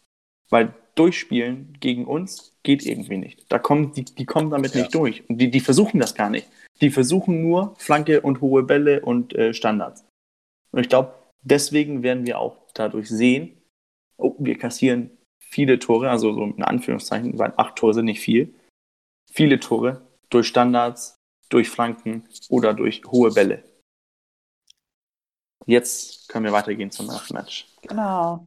Weil 0.48 0.74
durchspielen 0.94 1.76
gegen 1.80 2.06
uns 2.06 2.56
geht 2.62 2.84
irgendwie 2.84 3.18
nicht. 3.18 3.50
Da 3.50 3.58
kommen, 3.58 3.92
die, 3.92 4.04
die 4.04 4.26
kommen 4.26 4.50
damit 4.50 4.74
Ja. 4.74 4.80
nicht 4.80 4.94
durch. 4.94 5.28
Und 5.28 5.38
die, 5.38 5.50
die 5.50 5.60
versuchen 5.60 6.00
das 6.00 6.14
gar 6.14 6.30
nicht. 6.30 6.48
Die 6.80 6.90
versuchen 6.90 7.42
nur 7.42 7.74
Flanke 7.78 8.22
und 8.22 8.40
hohe 8.40 8.62
Bälle 8.62 9.02
und 9.02 9.34
äh, 9.34 9.54
Standards. 9.54 10.04
Und 10.72 10.80
ich 10.80 10.88
glaube, 10.88 11.14
deswegen 11.42 12.02
werden 12.02 12.26
wir 12.26 12.38
auch 12.38 12.56
dadurch 12.74 13.08
sehen, 13.08 13.56
oh, 14.16 14.34
wir 14.38 14.58
kassieren 14.58 15.10
viele 15.38 15.78
Tore, 15.78 16.10
also 16.10 16.32
so 16.32 16.44
in 16.44 16.62
Anführungszeichen, 16.62 17.38
weil 17.38 17.52
acht 17.56 17.76
Tore 17.76 17.94
sind 17.94 18.06
nicht 18.06 18.20
viel. 18.20 18.54
Viele 19.32 19.60
Tore 19.60 20.02
durch 20.30 20.46
Standards, 20.48 21.16
durch 21.50 21.68
Flanken 21.68 22.26
oder 22.48 22.72
durch 22.72 23.02
hohe 23.06 23.30
Bälle. 23.30 23.62
Jetzt 25.66 26.28
können 26.28 26.46
wir 26.46 26.52
weitergehen 26.52 26.90
zum 26.90 27.06
nächsten 27.06 27.34
Match. 27.34 27.66
Genau. 27.82 28.46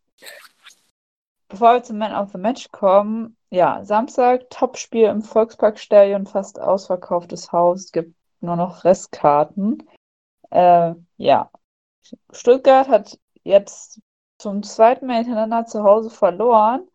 Bevor 1.48 1.76
wir 1.76 1.84
zum 1.84 2.00
Man 2.00 2.16
of 2.16 2.32
the 2.32 2.40
Match 2.40 2.72
kommen, 2.72 3.38
ja, 3.52 3.86
Samstag, 3.86 4.50
Topspiel 4.50 5.06
im 5.06 5.22
Volksparkstadion, 5.22 6.26
fast 6.26 6.60
ausverkauftes 6.60 7.52
Haus, 7.52 7.92
gibt 7.92 8.16
nur 8.42 8.56
noch 8.56 8.84
Restkarten. 8.84 9.88
Äh, 10.50 10.96
ja, 11.18 11.52
Stuttgart 12.32 12.88
hat 12.88 13.20
jetzt 13.44 14.02
zum 14.40 14.64
zweiten 14.64 15.06
Mal 15.06 15.18
hintereinander 15.18 15.66
zu 15.66 15.84
Hause 15.84 16.10
verloren. 16.10 16.88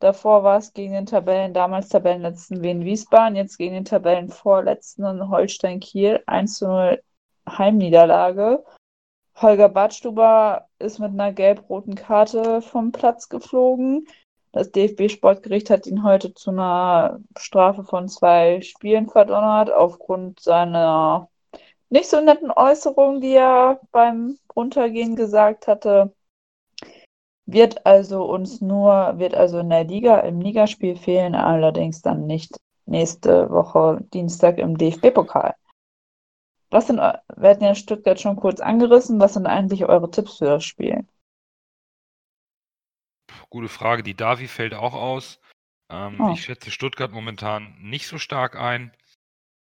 Davor 0.00 0.42
war 0.44 0.58
es 0.58 0.72
gegen 0.72 0.94
den 0.94 1.06
Tabellen, 1.06 1.52
damals 1.52 1.90
Tabellenletzten 1.90 2.62
Wien 2.62 2.84
Wiesbaden, 2.84 3.36
jetzt 3.36 3.58
gegen 3.58 3.74
den 3.74 3.84
Tabellenvorletzten 3.84 5.28
Holstein 5.28 5.78
Kiel, 5.80 6.22
1 6.26 6.58
zu 6.58 6.66
0 6.66 7.02
Heimniederlage. 7.46 8.64
Holger 9.36 9.68
Badstuber 9.68 10.68
ist 10.78 10.98
mit 10.98 11.12
einer 11.12 11.32
gelb-roten 11.32 11.94
Karte 11.94 12.62
vom 12.62 12.92
Platz 12.92 13.28
geflogen. 13.28 14.06
Das 14.52 14.72
DFB-Sportgericht 14.72 15.70
hat 15.70 15.86
ihn 15.86 16.02
heute 16.02 16.34
zu 16.34 16.50
einer 16.50 17.20
Strafe 17.38 17.84
von 17.84 18.08
zwei 18.08 18.62
Spielen 18.62 19.08
verdonnert, 19.08 19.70
aufgrund 19.70 20.40
seiner 20.40 21.28
nicht 21.90 22.08
so 22.08 22.20
netten 22.20 22.50
Äußerung, 22.50 23.20
die 23.20 23.34
er 23.34 23.80
beim 23.92 24.38
Runtergehen 24.56 25.14
gesagt 25.16 25.66
hatte. 25.66 26.14
Wird 27.52 27.84
also 27.84 28.24
uns 28.24 28.60
nur, 28.60 29.18
wird 29.18 29.34
also 29.34 29.58
in 29.58 29.70
der 29.70 29.84
Liga, 29.84 30.20
im 30.20 30.40
Ligaspiel 30.40 30.96
fehlen, 30.96 31.34
allerdings 31.34 32.00
dann 32.00 32.26
nicht 32.26 32.60
nächste 32.86 33.50
Woche 33.50 33.98
Dienstag 34.12 34.58
im 34.58 34.78
DFB-Pokal. 34.78 35.54
Was 36.70 36.86
sind, 36.86 36.98
wir 36.98 37.50
hatten 37.50 37.64
ja 37.64 37.74
Stuttgart 37.74 38.20
schon 38.20 38.36
kurz 38.36 38.60
angerissen, 38.60 39.20
was 39.20 39.34
sind 39.34 39.46
eigentlich 39.46 39.84
eure 39.84 40.10
Tipps 40.10 40.38
für 40.38 40.44
das 40.44 40.64
Spiel? 40.64 41.04
Gute 43.48 43.68
Frage. 43.68 44.04
Die 44.04 44.14
Davi 44.14 44.46
fällt 44.46 44.74
auch 44.74 44.94
aus. 44.94 45.40
Ähm, 45.90 46.20
Oh. 46.20 46.32
Ich 46.32 46.44
schätze 46.44 46.70
Stuttgart 46.70 47.10
momentan 47.10 47.74
nicht 47.80 48.06
so 48.06 48.18
stark 48.18 48.54
ein. 48.54 48.92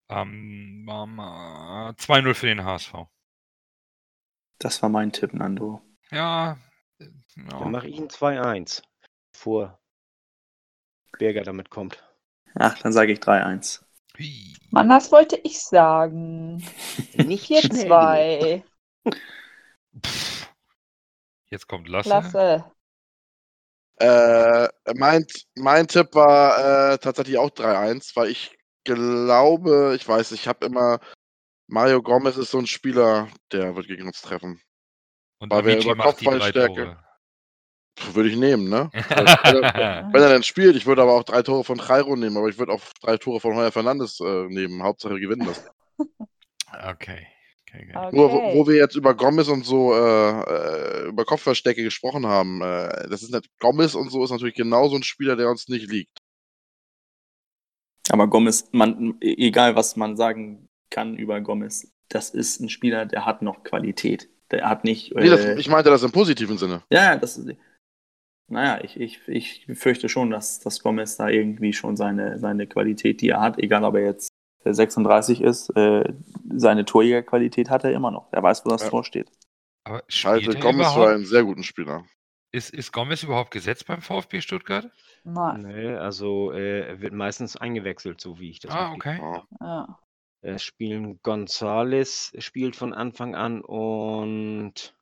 Ähm, 0.09 0.87
ähm, 0.89 1.19
äh, 1.19 1.93
2-0 1.93 2.33
für 2.33 2.47
den 2.47 2.65
HSV. 2.65 2.93
Das 4.59 4.81
war 4.81 4.89
mein 4.89 5.11
Tipp, 5.11 5.33
Nando. 5.33 5.81
Ja. 6.11 6.57
Äh, 6.99 7.07
Dann 7.35 7.59
ja. 7.59 7.65
mache 7.65 7.87
ich 7.87 7.97
ein 7.97 8.09
2-1, 8.09 8.81
bevor 9.31 9.79
Berger 11.17 11.43
damit 11.43 11.69
kommt. 11.69 12.03
Ach, 12.55 12.77
dann 12.79 12.93
sage 12.93 13.11
ich 13.13 13.19
3-1. 13.19 13.81
Hui. 14.17 14.55
Mann, 14.71 14.89
das 14.89 15.11
wollte 15.11 15.37
ich 15.43 15.61
sagen. 15.61 16.57
Nicht. 17.13 17.49
4-2. 17.49 18.63
Pff. 20.05 20.49
Jetzt 21.49 21.67
kommt 21.67 21.87
Lasse. 21.87 22.09
Klasse. 22.09 22.71
Äh, 23.99 24.67
mein, 24.95 25.25
mein 25.55 25.87
Tipp 25.87 26.13
war 26.13 26.93
äh, 26.93 26.97
tatsächlich 26.99 27.37
auch 27.37 27.49
3-1, 27.49 28.15
weil 28.15 28.29
ich 28.29 28.55
glaube, 28.83 29.93
ich 29.95 30.07
weiß, 30.07 30.31
ich 30.33 30.47
habe 30.47 30.65
immer, 30.65 30.99
Mario 31.67 32.01
Gomez 32.01 32.37
ist 32.37 32.51
so 32.51 32.59
ein 32.59 32.67
Spieler, 32.67 33.27
der 33.51 33.75
wird 33.75 33.87
gegen 33.87 34.05
uns 34.05 34.21
treffen. 34.21 34.61
Und 35.39 35.51
weil 35.51 35.65
wir 35.65 35.73
Amici 35.73 35.89
über 35.89 36.03
Kopfballstärke- 36.03 36.97
Würde 38.13 38.29
ich 38.29 38.37
nehmen, 38.37 38.69
ne? 38.69 38.89
Also, 39.09 39.61
wenn, 39.61 39.63
er, 39.63 40.09
wenn 40.11 40.21
er 40.21 40.29
dann 40.29 40.43
spielt, 40.43 40.75
ich 40.75 40.85
würde 40.85 41.01
aber 41.01 41.13
auch 41.13 41.23
drei 41.23 41.41
Tore 41.41 41.63
von 41.63 41.79
Jairo 41.79 42.15
nehmen, 42.15 42.37
aber 42.37 42.47
ich 42.47 42.59
würde 42.59 42.71
auch 42.71 42.81
drei 43.01 43.17
Tore 43.17 43.39
von 43.39 43.55
Heuer 43.55 43.71
Fernandes 43.71 44.19
äh, 44.19 44.45
nehmen. 44.47 44.83
Hauptsache 44.83 45.19
gewinnen 45.19 45.47
das. 45.47 45.65
okay. 46.89 47.27
okay, 47.63 47.91
okay. 47.95 48.15
Nur 48.15 48.31
wo, 48.31 48.53
wo 48.53 48.67
wir 48.67 48.75
jetzt 48.75 48.95
über 48.95 49.15
Gomez 49.15 49.47
und 49.47 49.65
so, 49.65 49.93
äh, 49.93 50.41
äh, 50.41 51.07
über 51.07 51.25
Kopfverstecke 51.25 51.83
gesprochen 51.83 52.27
haben, 52.27 52.61
äh, 52.61 53.09
das 53.09 53.23
ist 53.23 53.31
nicht, 53.31 53.49
Gomez 53.59 53.95
und 53.95 54.09
so 54.11 54.23
ist 54.23 54.31
natürlich 54.31 54.55
genau 54.55 54.89
so 54.89 54.95
ein 54.95 55.03
Spieler, 55.03 55.35
der 55.35 55.49
uns 55.49 55.67
nicht 55.67 55.89
liegt. 55.89 56.19
Aber 58.09 58.27
Gomez, 58.27 58.69
man, 58.71 59.17
egal 59.21 59.75
was 59.75 59.95
man 59.95 60.15
sagen 60.15 60.69
kann 60.89 61.17
über 61.17 61.41
Gomez, 61.41 61.91
das 62.09 62.29
ist 62.29 62.61
ein 62.61 62.69
Spieler, 62.69 63.05
der 63.05 63.25
hat 63.25 63.41
noch 63.41 63.63
Qualität. 63.63 64.29
Der 64.51 64.67
hat 64.69 64.83
nicht. 64.83 65.13
Nee, 65.15 65.29
das, 65.29 65.43
äh, 65.43 65.59
ich 65.59 65.69
meinte 65.69 65.89
das 65.89 66.03
im 66.03 66.11
positiven 66.11 66.57
Sinne. 66.57 66.83
Ja, 66.91 67.03
ja, 67.13 67.15
das 67.17 67.37
ist. 67.37 67.49
Naja, 68.49 68.81
ich, 68.83 68.97
ich, 68.97 69.27
ich 69.27 69.65
fürchte 69.73 70.07
schon, 70.07 70.29
dass, 70.29 70.59
dass 70.61 70.81
Gomez 70.81 71.17
da 71.17 71.27
irgendwie 71.27 71.73
schon 71.73 71.97
seine, 71.97 72.39
seine 72.39 72.65
Qualität, 72.65 73.19
die 73.19 73.29
er 73.29 73.41
hat, 73.41 73.59
egal 73.59 73.83
ob 73.83 73.95
er 73.95 74.05
jetzt 74.05 74.29
36 74.63 75.41
ist, 75.41 75.69
äh, 75.75 76.03
seine 76.55 76.85
Torjägerqualität 76.85 77.69
hat 77.69 77.83
er 77.83 77.91
immer 77.91 78.09
noch. 78.11 78.31
Er 78.31 78.43
weiß, 78.43 78.65
wo 78.65 78.69
das 78.69 78.83
Ja. 78.83 78.89
Tor 78.89 79.03
steht. 79.03 79.29
Aber 79.83 80.01
Ich 80.07 80.15
spielt 80.15 80.45
halte 80.47 80.57
er 80.57 80.61
Gomez 80.61 80.87
für 80.87 80.93
überhaupt? 80.93 81.13
einen 81.15 81.25
sehr 81.25 81.43
guten 81.43 81.63
Spieler. 81.63 82.05
Ist, 82.53 82.73
ist 82.73 82.93
Gomez 82.93 83.23
überhaupt 83.23 83.51
gesetzt 83.51 83.85
beim 83.87 84.01
VfB 84.01 84.39
Stuttgart? 84.39 84.89
Nein. 85.25 85.61
Nee, 85.63 85.89
also 85.95 86.53
äh, 86.53 86.87
er 86.87 87.01
wird 87.01 87.13
meistens 87.13 87.57
eingewechselt, 87.57 88.21
so 88.21 88.39
wie 88.39 88.49
ich 88.51 88.59
das 88.61 88.71
Ah, 88.71 88.93
okay. 88.93 89.19
Ja. 89.59 89.99
Es 90.41 90.63
spielen 90.63 91.19
Gonzales 91.23 92.31
spielt 92.37 92.75
von 92.75 92.93
Anfang 92.93 93.35
an 93.35 93.61
und 93.61 94.95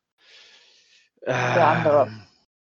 Der 1.25 1.67
andere. 1.67 2.07
ähm, 2.07 2.27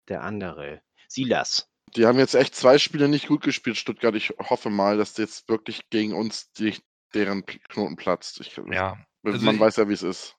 Der 0.09 0.23
andere. 0.23 0.81
Silas. 1.07 1.69
Die 1.95 2.05
haben 2.05 2.17
jetzt 2.19 2.35
echt 2.35 2.55
zwei 2.55 2.77
Spiele 2.77 3.07
nicht 3.07 3.27
gut 3.27 3.41
gespielt, 3.43 3.77
Stuttgart. 3.77 4.15
Ich 4.15 4.33
hoffe 4.39 4.69
mal, 4.69 4.97
dass 4.97 5.17
jetzt 5.17 5.47
wirklich 5.47 5.89
gegen 5.89 6.13
uns 6.13 6.51
die, 6.53 6.75
deren 7.13 7.45
Knoten 7.45 7.95
platzt. 7.95 8.41
Ich, 8.41 8.55
Ja. 8.69 8.97
Man 9.21 9.33
also 9.33 9.49
ich- 9.51 9.59
weiß 9.59 9.77
ja, 9.77 9.87
wie 9.89 9.93
es 9.93 10.03
ist. 10.03 10.35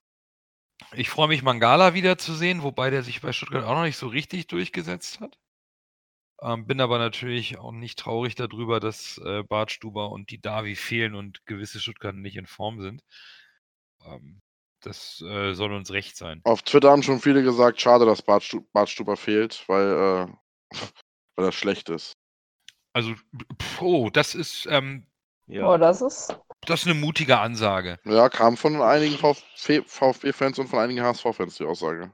Ich 0.92 1.08
freue 1.08 1.28
mich, 1.28 1.42
Mangala 1.42 1.94
wiederzusehen, 1.94 2.62
wobei 2.62 2.90
der 2.90 3.02
sich 3.02 3.22
bei 3.22 3.32
Stuttgart 3.32 3.64
auch 3.64 3.74
noch 3.74 3.84
nicht 3.84 3.96
so 3.96 4.08
richtig 4.08 4.46
durchgesetzt 4.48 5.20
hat. 5.20 5.38
Ähm, 6.42 6.66
bin 6.66 6.80
aber 6.80 6.98
natürlich 6.98 7.58
auch 7.58 7.72
nicht 7.72 7.98
traurig 7.98 8.34
darüber, 8.34 8.78
dass 8.78 9.18
äh, 9.24 9.42
Bartstuber 9.42 10.10
und 10.10 10.30
die 10.30 10.40
Davi 10.40 10.76
fehlen 10.76 11.14
und 11.14 11.44
gewisse 11.46 11.80
Stuttgarter 11.80 12.18
nicht 12.18 12.36
in 12.36 12.46
Form 12.46 12.80
sind. 12.80 13.02
Ähm, 14.04 14.40
das 14.80 15.22
äh, 15.22 15.54
soll 15.54 15.72
uns 15.72 15.90
recht 15.90 16.16
sein. 16.16 16.40
Auf 16.44 16.62
Twitter 16.62 16.90
haben 16.90 17.02
schon 17.02 17.20
viele 17.20 17.42
gesagt, 17.42 17.80
schade, 17.80 18.04
dass 18.06 18.22
Bartstu 18.22 18.60
Bartstuber 18.72 19.16
fehlt, 19.16 19.64
weil, 19.68 20.28
äh, 20.30 20.72
weil 21.36 21.46
er 21.46 21.52
schlecht 21.52 21.88
ist. 21.88 22.12
Also, 22.92 23.14
pf, 23.60 23.82
oh, 23.82 24.10
das 24.10 24.34
ist, 24.34 24.66
ähm, 24.70 25.06
Ja. 25.46 25.66
Oh, 25.68 25.76
das 25.76 26.02
ist. 26.02 26.38
das 26.66 26.82
ist 26.82 26.86
eine 26.86 26.98
mutige 27.00 27.38
Ansage. 27.38 27.98
Ja, 28.04 28.28
kam 28.28 28.56
von 28.56 28.80
einigen 28.80 29.16
VfB 29.16 29.82
VfB-Fans 29.86 30.58
und 30.58 30.68
von 30.68 30.78
einigen 30.78 31.02
HSV-Fans 31.02 31.56
die 31.56 31.64
Aussage. 31.64 32.12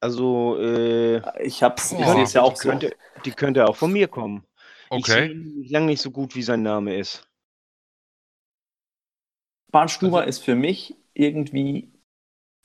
Also, 0.00 0.58
äh, 0.60 1.22
Ich 1.42 1.62
hab's, 1.62 1.92
ich 1.92 2.08
sehe 2.10 2.22
es 2.22 2.32
ja 2.32 2.42
auch 2.42 2.52
die, 2.52 2.56
so. 2.56 2.68
könnte, 2.68 2.96
die 3.24 3.32
könnte 3.32 3.66
auch 3.66 3.76
von 3.76 3.92
mir 3.92 4.08
kommen. 4.08 4.44
Ich 4.94 5.06
sehe 5.10 5.24
Okay. 5.24 5.32
ihn 5.32 5.68
lange 5.68 5.86
nicht 5.86 6.02
so 6.02 6.10
gut, 6.10 6.34
wie 6.34 6.42
sein 6.42 6.62
Name 6.62 6.96
ist. 6.96 7.28
Barth 9.70 9.90
Stuber 9.90 10.26
ist 10.26 10.42
für 10.44 10.54
mich 10.54 10.94
irgendwie 11.14 11.92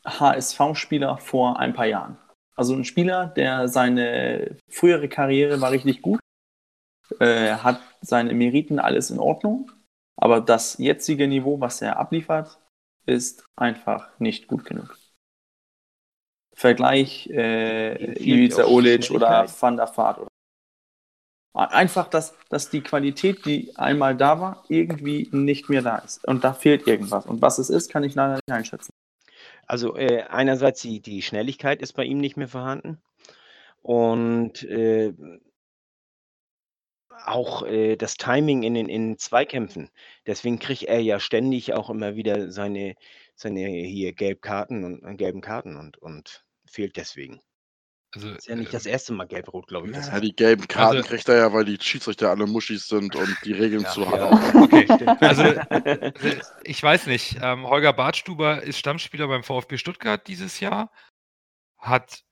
HSV-Spieler 0.05 1.17
vor 1.17 1.59
ein 1.59 1.73
paar 1.73 1.85
Jahren. 1.85 2.17
Also 2.55 2.73
ein 2.75 2.85
Spieler, 2.85 3.27
der 3.27 3.67
seine 3.67 4.57
frühere 4.69 5.07
Karriere 5.09 5.61
war 5.61 5.71
richtig 5.71 6.01
gut, 6.01 6.19
äh, 7.19 7.55
hat 7.55 7.81
seine 8.01 8.33
Meriten 8.33 8.79
alles 8.79 9.09
in 9.09 9.19
Ordnung, 9.19 9.71
aber 10.17 10.41
das 10.41 10.77
jetzige 10.77 11.27
Niveau, 11.27 11.59
was 11.59 11.81
er 11.81 11.97
abliefert, 11.97 12.59
ist 13.05 13.45
einfach 13.55 14.19
nicht 14.19 14.47
gut 14.47 14.65
genug. 14.65 15.00
Vergleich 16.61 17.27
äh, 17.31 18.13
Ivica 18.21 18.65
Olic 18.65 19.09
oder. 19.09 19.47
Van 19.59 19.77
der 19.77 19.91
Vaart. 19.97 20.19
Oder 20.19 20.31
Einfach, 21.53 22.07
dass, 22.07 22.33
dass 22.49 22.69
die 22.69 22.81
Qualität, 22.81 23.45
die 23.45 23.75
einmal 23.75 24.15
da 24.15 24.39
war, 24.39 24.63
irgendwie 24.69 25.27
nicht 25.31 25.69
mehr 25.69 25.81
da 25.81 25.97
ist. 25.97 26.25
Und 26.25 26.43
da 26.43 26.53
fehlt 26.53 26.87
irgendwas. 26.87 27.25
Und 27.25 27.41
was 27.41 27.57
es 27.57 27.69
ist, 27.69 27.91
kann 27.91 28.03
ich 28.03 28.15
leider 28.15 28.35
nicht 28.35 28.51
einschätzen. 28.51 28.91
Also 29.65 29.97
äh, 29.97 30.21
einerseits 30.29 30.81
die, 30.81 31.01
die 31.01 31.23
Schnelligkeit 31.23 31.81
ist 31.81 31.93
bei 31.93 32.03
ihm 32.05 32.19
nicht 32.19 32.37
mehr 32.37 32.47
vorhanden 32.47 33.01
und 33.81 34.63
äh, 34.63 35.13
auch 37.25 37.63
äh, 37.65 37.95
das 37.95 38.15
Timing 38.15 38.63
in 38.63 38.75
den 38.75 38.87
in 38.87 39.17
Zweikämpfen. 39.17 39.89
Deswegen 40.27 40.59
kriegt 40.59 40.83
er 40.83 40.99
ja 40.99 41.19
ständig 41.19 41.73
auch 41.73 41.89
immer 41.89 42.15
wieder 42.15 42.51
seine, 42.51 42.95
seine 43.35 43.67
hier 43.67 44.13
Gelbkarten 44.13 44.83
und 44.83 45.03
äh, 45.03 45.15
gelben 45.15 45.41
Karten 45.41 45.75
und, 45.75 45.97
und 45.97 46.45
fehlt 46.71 46.95
deswegen. 46.97 47.41
Also, 48.13 48.29
Ist 48.31 48.47
ja 48.47 48.55
nicht 48.57 48.73
das 48.73 48.85
äh, 48.85 48.91
erste 48.91 49.13
Mal 49.13 49.25
gelb-rot, 49.25 49.67
glaube 49.67 49.87
ich. 49.89 49.95
Das 49.95 50.07
Ja, 50.07 50.19
die 50.19 50.35
gelben 50.35 50.67
Karten 50.67 50.97
Also- 50.97 51.07
kriegt 51.07 51.29
er 51.29 51.37
ja, 51.37 51.53
weil 51.53 51.63
die 51.63 51.77
Schiedsrichter 51.79 52.29
alle 52.29 52.45
Muschis 52.45 52.87
sind 52.87 53.15
und 53.15 53.37
die 53.45 53.53
Regeln 53.53 53.85
zu 53.85 54.05
hart. 54.09 54.19
ja, 54.53 54.61
Okay, 54.63 54.83
stimmt. 54.85 55.21
also 55.21 55.43
äh, 55.43 56.41
ich 56.63 56.83
weiß 56.83 57.05
nicht. 57.07 57.37
Ähm, 57.41 57.65
Holger 57.67 57.93
Bartstuber 57.93 58.63
ist 58.63 58.77
Stammspieler 58.79 59.27
beim 59.29 59.43
VfB 59.43 59.77
Stuttgart 59.77 60.27
dieses 60.27 60.59
Jahr, 60.59 60.91
hat 61.77 62.23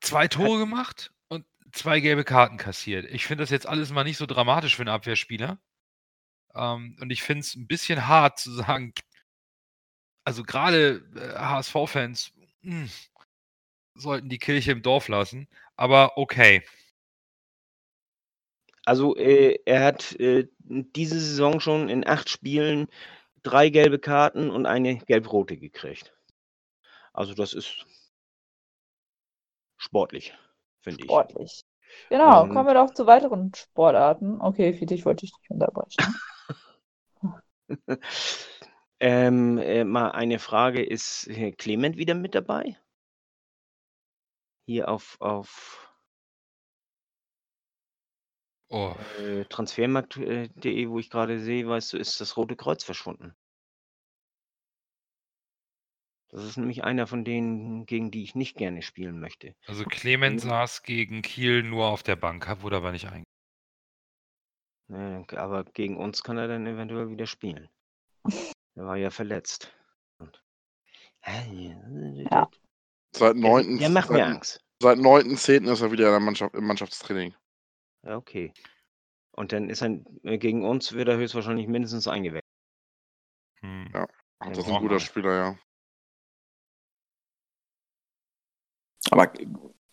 zwei 0.00 0.28
Tore 0.28 0.58
gemacht 0.60 1.12
und 1.28 1.44
zwei 1.72 1.98
gelbe 1.98 2.22
Karten 2.22 2.56
kassiert. 2.56 3.06
Ich 3.10 3.26
finde 3.26 3.42
das 3.42 3.50
jetzt 3.50 3.66
alles 3.66 3.90
mal 3.90 4.04
nicht 4.04 4.18
so 4.18 4.26
dramatisch 4.26 4.76
für 4.76 4.82
einen 4.82 4.88
Abwehrspieler. 4.90 5.58
Ähm, 6.54 6.96
und 7.00 7.10
ich 7.10 7.24
finde 7.24 7.40
es 7.40 7.56
ein 7.56 7.66
bisschen 7.66 8.06
hart 8.06 8.38
zu 8.38 8.52
sagen, 8.52 8.92
also 10.24 10.44
gerade 10.44 11.04
äh, 11.16 11.38
HSV-Fans 11.38 12.32
hm, 12.62 12.88
sollten 14.00 14.28
die 14.28 14.38
Kirche 14.38 14.72
im 14.72 14.82
Dorf 14.82 15.08
lassen. 15.08 15.48
Aber 15.76 16.16
okay. 16.16 16.62
Also 18.84 19.16
äh, 19.16 19.58
er 19.66 19.84
hat 19.84 20.18
äh, 20.18 20.48
diese 20.58 21.20
Saison 21.20 21.60
schon 21.60 21.88
in 21.88 22.06
acht 22.06 22.28
Spielen 22.28 22.88
drei 23.42 23.68
gelbe 23.68 23.98
Karten 23.98 24.50
und 24.50 24.66
eine 24.66 24.98
gelb-rote 24.98 25.56
gekriegt. 25.56 26.12
Also 27.12 27.34
das 27.34 27.52
ist 27.52 27.86
sportlich, 29.76 30.34
finde 30.80 31.00
ich. 31.00 31.06
Sportlich. 31.06 31.64
Genau, 32.08 32.42
Und- 32.42 32.50
kommen 32.50 32.66
wir 32.66 32.74
doch 32.74 32.94
zu 32.94 33.06
weiteren 33.06 33.52
Sportarten. 33.54 34.40
Okay, 34.40 34.72
Fiete, 34.74 34.94
ich 34.94 35.04
wollte 35.04 35.26
dich 35.26 35.32
nicht 35.40 35.50
unterbrechen. 35.50 36.14
ähm, 39.00 39.58
äh, 39.58 39.84
mal 39.84 40.10
eine 40.10 40.38
Frage, 40.38 40.82
ist 40.82 41.26
äh, 41.28 41.52
Clement 41.52 41.96
wieder 41.96 42.14
mit 42.14 42.34
dabei? 42.34 42.76
Hier 44.70 44.88
auf, 44.88 45.20
auf 45.20 45.84
Oh, 48.70 48.94
äh, 49.18 49.44
transfermarkt.de, 49.46 50.88
wo 50.88 51.00
ich 51.00 51.10
gerade 51.10 51.40
sehe, 51.40 51.66
weißt 51.66 51.92
du, 51.92 51.96
ist 51.96 52.20
das 52.20 52.36
Rote 52.36 52.54
Kreuz 52.54 52.84
verschwunden. 52.84 53.34
Das 56.28 56.44
ist 56.44 56.56
nämlich 56.56 56.84
einer 56.84 57.08
von 57.08 57.24
denen, 57.24 57.84
gegen 57.84 58.12
die 58.12 58.22
ich 58.22 58.36
nicht 58.36 58.56
gerne 58.56 58.82
spielen 58.82 59.18
möchte. 59.18 59.56
also 59.66 59.82
Clement 59.82 60.40
saß 60.40 60.84
gegen 60.84 61.22
Kiel 61.22 61.64
nur 61.64 61.86
auf 61.86 62.04
der 62.04 62.14
Bank, 62.14 62.46
hab- 62.46 62.62
wurde 62.62 62.76
aber 62.76 62.92
nicht. 62.92 63.08
Ne, 64.86 65.26
aber 65.34 65.64
gegen 65.64 65.96
uns 65.96 66.22
kann 66.22 66.38
er 66.38 66.46
dann 66.46 66.64
eventuell 66.64 67.10
wieder 67.10 67.26
spielen. 67.26 67.68
Er 68.76 68.86
war 68.86 68.96
ja 68.96 69.10
verletzt. 69.10 69.74
Und 70.20 70.44
Ja. 72.30 72.48
Seit 73.12 73.34
Der, 73.34 73.40
9. 73.42 73.78
der 73.78 73.88
macht 73.88 74.10
mir 74.10 74.24
Angst. 74.24 74.60
seit 74.82 74.98
9.10. 74.98 75.70
ist 75.72 75.80
er 75.80 75.90
wieder 75.92 76.06
in 76.06 76.12
der 76.12 76.20
Mannschaft, 76.20 76.54
im 76.54 76.64
Mannschaftstraining. 76.66 77.34
Ja, 78.06 78.16
okay. 78.16 78.52
Und 79.32 79.52
dann 79.52 79.68
ist 79.70 79.82
er 79.82 79.98
äh, 80.24 80.38
gegen 80.38 80.64
uns 80.64 80.92
wird 80.92 81.08
er 81.08 81.16
höchstwahrscheinlich 81.16 81.66
mindestens 81.66 82.06
eingewechselt. 82.08 82.44
Hm. 83.62 83.90
Ja. 83.92 84.00
Ja, 84.42 84.48
Das 84.48 84.58
ist 84.58 84.68
ein 84.68 84.80
guter 84.80 84.94
wir. 84.94 85.00
Spieler, 85.00 85.34
ja. 85.34 85.58
Aber 89.10 89.32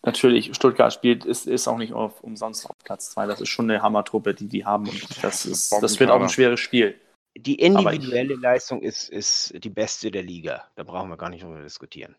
natürlich, 0.02 0.54
Stuttgart 0.54 0.92
spielt, 0.92 1.24
ist, 1.24 1.46
ist 1.46 1.66
auch 1.68 1.78
nicht 1.78 1.92
auf, 1.92 2.22
umsonst 2.22 2.68
auf 2.68 2.76
Platz 2.84 3.10
2. 3.10 3.26
Das 3.26 3.40
ist 3.40 3.48
schon 3.48 3.70
eine 3.70 3.82
Hammertruppe, 3.82 4.34
die 4.34 4.48
die 4.48 4.64
haben. 4.64 4.88
Und 4.88 5.24
das, 5.24 5.44
ist, 5.44 5.72
das 5.82 5.98
wird 5.98 6.10
auch 6.10 6.20
ein 6.20 6.28
schweres 6.28 6.60
Spiel. 6.60 7.00
Die 7.36 7.56
Aber 7.74 7.92
ich- 7.92 7.96
individuelle 7.98 8.34
Leistung 8.36 8.82
ist, 8.82 9.08
ist 9.08 9.52
die 9.62 9.70
beste 9.70 10.10
der 10.10 10.22
Liga. 10.22 10.70
Da 10.76 10.82
brauchen 10.84 11.08
wir 11.10 11.16
gar 11.16 11.28
nicht 11.30 11.42
drüber 11.42 11.62
diskutieren. 11.62 12.16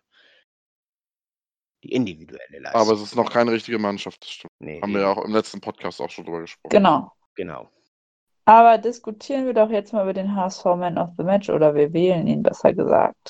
Die 1.84 1.94
individuelle 1.94 2.60
Leistung. 2.60 2.82
Aber 2.82 2.92
es 2.92 3.02
ist 3.02 3.16
noch 3.16 3.32
keine 3.32 3.52
richtige 3.52 3.80
Mannschaft, 3.80 4.22
das 4.24 4.32
stimmt. 4.32 4.52
nee, 4.60 4.82
Haben 4.82 4.94
wir 4.94 5.02
ja 5.02 5.12
auch 5.12 5.24
im 5.24 5.32
letzten 5.32 5.62
Podcast 5.62 6.02
auch 6.02 6.10
schon 6.10 6.26
drüber 6.26 6.42
gesprochen. 6.42 6.72
Genau. 6.72 7.12
Genau. 7.36 7.70
Aber 8.46 8.78
diskutieren 8.78 9.46
wir 9.46 9.54
doch 9.54 9.70
jetzt 9.70 9.94
mal 9.94 10.04
über 10.04 10.14
den 10.14 10.36
HSV 10.36 10.66
Man 10.66 10.98
of 10.98 11.12
the 11.18 11.24
Match 11.24 11.50
oder 11.50 11.76
wir 11.76 11.94
wählen 11.94 12.28
ihn 12.28 12.44
besser 12.44 12.74
gesagt. 12.74 13.30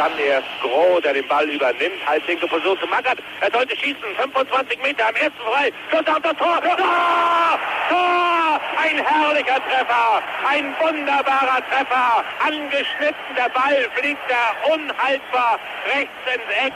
Dann 0.00 0.18
erst 0.18 0.48
Groh, 0.62 0.98
der 0.98 1.12
den 1.12 1.28
Ball 1.28 1.46
übernimmt. 1.46 2.00
Halblinke 2.06 2.46
Position 2.46 2.78
zu 2.80 2.86
Mackert. 2.86 3.18
Er 3.42 3.50
sollte 3.52 3.76
schießen. 3.76 4.00
25 4.16 4.80
Meter 4.82 5.06
am 5.06 5.14
ersten 5.14 5.42
frei. 5.46 5.70
Schuss 5.90 6.06
auf 6.06 6.22
das 6.22 6.36
Tor. 6.38 6.58
Tor! 6.62 7.58
Tor! 7.90 8.60
Ein 8.78 8.96
herrlicher 8.96 9.60
Treffer. 9.60 10.22
Ein 10.48 10.74
wunderbarer 10.80 11.60
Treffer. 11.68 12.24
Angeschnitten. 12.42 13.34
Der 13.36 13.50
Ball 13.50 13.86
fliegt 13.94 14.22
da 14.26 14.72
unhaltbar 14.72 15.60
rechts 15.94 16.14
ins 16.34 16.66
Eck. 16.66 16.72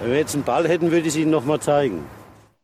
Wenn 0.00 0.10
wir 0.10 0.18
jetzt 0.18 0.34
einen 0.34 0.42
Ball 0.42 0.66
hätten, 0.66 0.90
würde 0.90 1.02
ich 1.02 1.14
es 1.14 1.16
Ihnen 1.16 1.30
nochmal 1.30 1.60
zeigen. 1.60 2.04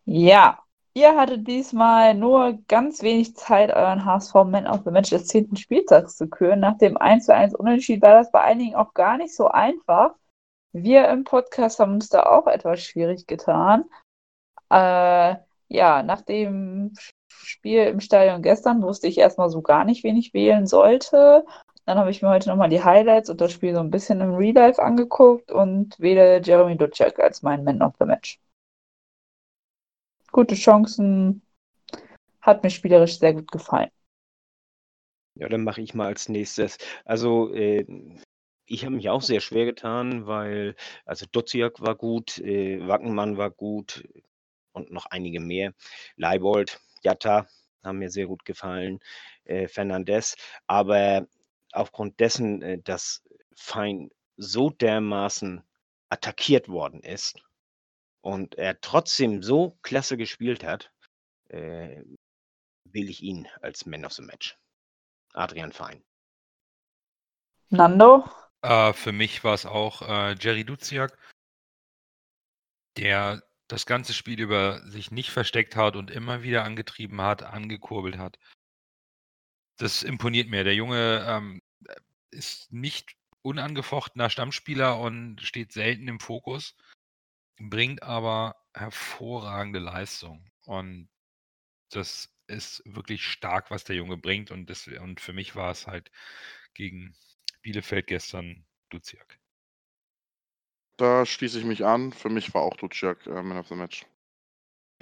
Ja, 0.04 0.58
ihr 0.94 1.16
hattet 1.16 1.46
diesmal 1.46 2.14
nur 2.14 2.58
ganz 2.68 3.02
wenig 3.02 3.36
Zeit, 3.36 3.74
euren 3.74 4.04
HSV 4.04 4.34
Man 4.44 4.66
of 4.66 4.82
the 4.84 4.90
Match 4.90 5.10
des 5.10 5.26
10. 5.26 5.56
Spieltags 5.56 6.16
zu 6.16 6.28
küren. 6.28 6.60
Nach 6.60 6.78
dem 6.78 6.96
1:1 6.96 7.54
Unentschieden 7.54 8.02
war 8.02 8.14
das 8.14 8.30
bei 8.30 8.40
einigen 8.42 8.74
auch 8.74 8.94
gar 8.94 9.16
nicht 9.18 9.34
so 9.34 9.48
einfach. 9.48 10.14
Wir 10.72 11.08
im 11.08 11.24
Podcast 11.24 11.80
haben 11.80 11.94
uns 11.94 12.08
da 12.08 12.24
auch 12.24 12.46
etwas 12.46 12.82
schwierig 12.82 13.26
getan. 13.26 13.84
Äh, 14.70 15.36
ja, 15.68 16.02
nach 16.02 16.22
dem 16.22 16.94
Spiel 17.28 17.84
im 17.84 18.00
Stadion 18.00 18.42
gestern 18.42 18.82
wusste 18.82 19.08
ich 19.08 19.18
erstmal 19.18 19.50
so 19.50 19.62
gar 19.62 19.84
nicht, 19.84 20.04
wen 20.04 20.16
ich 20.16 20.34
wählen 20.34 20.66
sollte. 20.66 21.44
Dann 21.86 21.98
habe 21.98 22.10
ich 22.10 22.22
mir 22.22 22.28
heute 22.30 22.48
nochmal 22.48 22.68
die 22.68 22.84
Highlights 22.84 23.30
und 23.30 23.40
das 23.40 23.52
Spiel 23.52 23.74
so 23.74 23.80
ein 23.80 23.90
bisschen 23.90 24.20
im 24.20 24.34
Real 24.34 24.54
Life 24.54 24.82
angeguckt 24.82 25.50
und 25.50 25.98
wähle 25.98 26.40
Jeremy 26.42 26.76
Ducek 26.76 27.18
als 27.18 27.42
meinen 27.42 27.64
Man 27.64 27.82
of 27.82 27.94
the 27.98 28.06
Match. 28.06 28.40
Gute 30.32 30.54
Chancen, 30.54 31.42
hat 32.40 32.62
mir 32.62 32.70
spielerisch 32.70 33.18
sehr 33.18 33.34
gut 33.34 33.52
gefallen. 33.52 33.90
Ja, 35.34 35.48
dann 35.48 35.62
mache 35.62 35.82
ich 35.82 35.94
mal 35.94 36.06
als 36.06 36.28
nächstes. 36.28 36.78
Also, 37.04 37.52
äh, 37.54 37.86
ich 38.64 38.84
habe 38.84 38.96
mich 38.96 39.10
auch 39.10 39.22
sehr 39.22 39.40
schwer 39.40 39.66
getan, 39.66 40.26
weil, 40.26 40.74
also 41.04 41.26
Duziak 41.30 41.80
war 41.80 41.94
gut, 41.94 42.38
äh, 42.38 42.86
Wackenmann 42.86 43.36
war 43.36 43.50
gut 43.50 44.08
und 44.72 44.90
noch 44.90 45.06
einige 45.06 45.40
mehr. 45.40 45.74
Leibold, 46.16 46.80
Jatta 47.02 47.46
haben 47.82 47.98
mir 47.98 48.10
sehr 48.10 48.26
gut 48.26 48.44
gefallen, 48.44 49.00
äh, 49.44 49.68
Fernandes. 49.68 50.36
Aber 50.66 51.26
aufgrund 51.72 52.20
dessen, 52.20 52.62
äh, 52.62 52.78
dass 52.78 53.22
Fein 53.54 54.10
so 54.36 54.70
dermaßen 54.70 55.62
attackiert 56.08 56.68
worden 56.68 57.00
ist 57.00 57.42
und 58.22 58.54
er 58.54 58.80
trotzdem 58.80 59.42
so 59.42 59.78
klasse 59.82 60.16
gespielt 60.16 60.64
hat, 60.64 60.90
äh, 61.48 62.02
wähle 62.84 63.10
ich 63.10 63.22
ihn 63.22 63.48
als 63.60 63.84
Man 63.84 64.04
of 64.04 64.12
the 64.12 64.22
Match. 64.22 64.56
Adrian 65.34 65.72
Fein. 65.72 66.02
Nando? 67.68 68.24
Äh, 68.62 68.92
für 68.92 69.12
mich 69.12 69.44
war 69.44 69.54
es 69.54 69.66
auch 69.66 70.02
äh, 70.02 70.36
Jerry 70.38 70.64
Duziak, 70.64 71.18
der 72.96 73.42
das 73.68 73.86
ganze 73.86 74.12
Spiel 74.12 74.40
über 74.40 74.86
sich 74.88 75.10
nicht 75.10 75.30
versteckt 75.30 75.76
hat 75.76 75.96
und 75.96 76.10
immer 76.10 76.42
wieder 76.42 76.64
angetrieben 76.64 77.20
hat, 77.22 77.42
angekurbelt 77.42 78.18
hat. 78.18 78.38
Das 79.78 80.02
imponiert 80.02 80.48
mir. 80.48 80.64
Der 80.64 80.74
Junge 80.74 81.24
ähm, 81.26 81.62
ist 82.30 82.72
nicht 82.72 83.16
unangefochtener 83.40 84.30
Stammspieler 84.30 84.98
und 85.00 85.40
steht 85.40 85.72
selten 85.72 86.06
im 86.06 86.20
Fokus, 86.20 86.76
bringt 87.70 88.02
aber 88.02 88.56
hervorragende 88.74 89.78
Leistung. 89.78 90.44
Und 90.66 91.08
das 91.90 92.32
ist 92.46 92.82
wirklich 92.84 93.24
stark, 93.24 93.70
was 93.70 93.84
der 93.84 93.96
Junge 93.96 94.16
bringt. 94.16 94.50
Und, 94.50 94.68
das, 94.70 94.86
und 94.86 95.20
für 95.20 95.32
mich 95.32 95.54
war 95.54 95.70
es 95.70 95.86
halt 95.86 96.10
gegen 96.74 97.14
Bielefeld 97.62 98.06
gestern 98.06 98.64
Duziak. 98.90 99.38
Da 100.96 101.24
schließe 101.24 101.58
ich 101.58 101.64
mich 101.64 101.84
an. 101.84 102.12
Für 102.12 102.28
mich 102.28 102.52
war 102.54 102.62
auch 102.62 102.76
Duciak 102.76 103.26
äh, 103.26 103.42
Man 103.42 103.58
of 103.58 103.68
the 103.68 103.74
Match. 103.74 104.06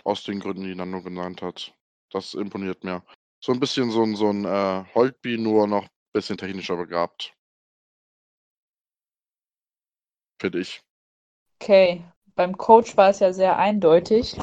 Aus 0.04 0.24
den 0.24 0.40
Gründen, 0.40 0.64
die 0.64 0.74
Nando 0.74 1.02
genannt 1.02 1.42
hat. 1.42 1.74
Das 2.10 2.34
imponiert 2.34 2.84
mir. 2.84 3.04
So 3.40 3.52
ein 3.52 3.60
bisschen 3.60 3.90
so 3.90 4.02
ein, 4.02 4.16
so 4.16 4.30
ein 4.30 4.44
äh, 4.44 4.84
Holtby, 4.94 5.38
nur 5.38 5.66
noch 5.66 5.84
ein 5.84 6.12
bisschen 6.12 6.38
technischer 6.38 6.76
begabt. 6.76 7.34
Finde 10.40 10.60
ich. 10.60 10.82
Okay, 11.60 12.02
beim 12.40 12.56
Coach 12.56 12.96
war 12.96 13.10
es 13.10 13.20
ja 13.20 13.34
sehr 13.34 13.58
eindeutig. 13.58 14.34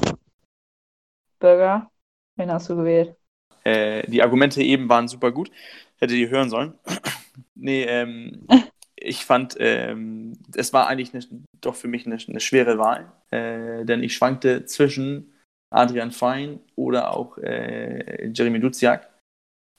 Burger, 1.39 1.89
wen 2.35 2.51
hast 2.51 2.69
du 2.69 2.75
gewählt? 2.75 3.15
Äh, 3.63 4.07
die 4.07 4.21
Argumente 4.21 4.61
eben 4.61 4.87
waren 4.87 5.07
super 5.07 5.31
gut. 5.31 5.49
Hätte 5.97 6.13
die 6.13 6.29
hören 6.29 6.51
sollen. 6.51 6.75
nee, 7.55 7.85
ähm, 7.85 8.45
ich 8.95 9.25
fand, 9.25 9.55
ähm, 9.59 10.33
es 10.55 10.73
war 10.73 10.85
eigentlich 10.85 11.11
eine, 11.15 11.25
doch 11.59 11.73
für 11.73 11.87
mich 11.87 12.05
eine, 12.05 12.19
eine 12.27 12.39
schwere 12.39 12.77
Wahl, 12.77 13.11
äh, 13.31 13.83
denn 13.83 14.03
ich 14.03 14.13
schwankte 14.13 14.65
zwischen 14.65 15.33
Adrian 15.71 16.11
Fein 16.11 16.59
oder 16.75 17.17
auch 17.17 17.39
äh, 17.39 18.29
Jeremy 18.31 18.59
Duziak. 18.59 19.09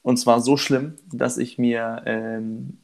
Und 0.02 0.16
zwar 0.16 0.40
so 0.40 0.56
schlimm, 0.56 0.96
dass 1.12 1.38
ich 1.38 1.56
mir, 1.56 2.02
ähm, 2.04 2.82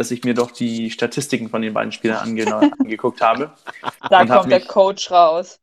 dass 0.00 0.10
ich 0.10 0.24
mir 0.24 0.32
doch 0.32 0.50
die 0.50 0.90
Statistiken 0.90 1.50
von 1.50 1.60
den 1.60 1.74
beiden 1.74 1.92
Spielern 1.92 2.26
ange 2.26 2.46
angeguckt 2.78 3.20
habe. 3.20 3.52
Da 4.08 4.24
kommt 4.24 4.50
der 4.50 4.62
Coach 4.62 5.10
raus. 5.10 5.60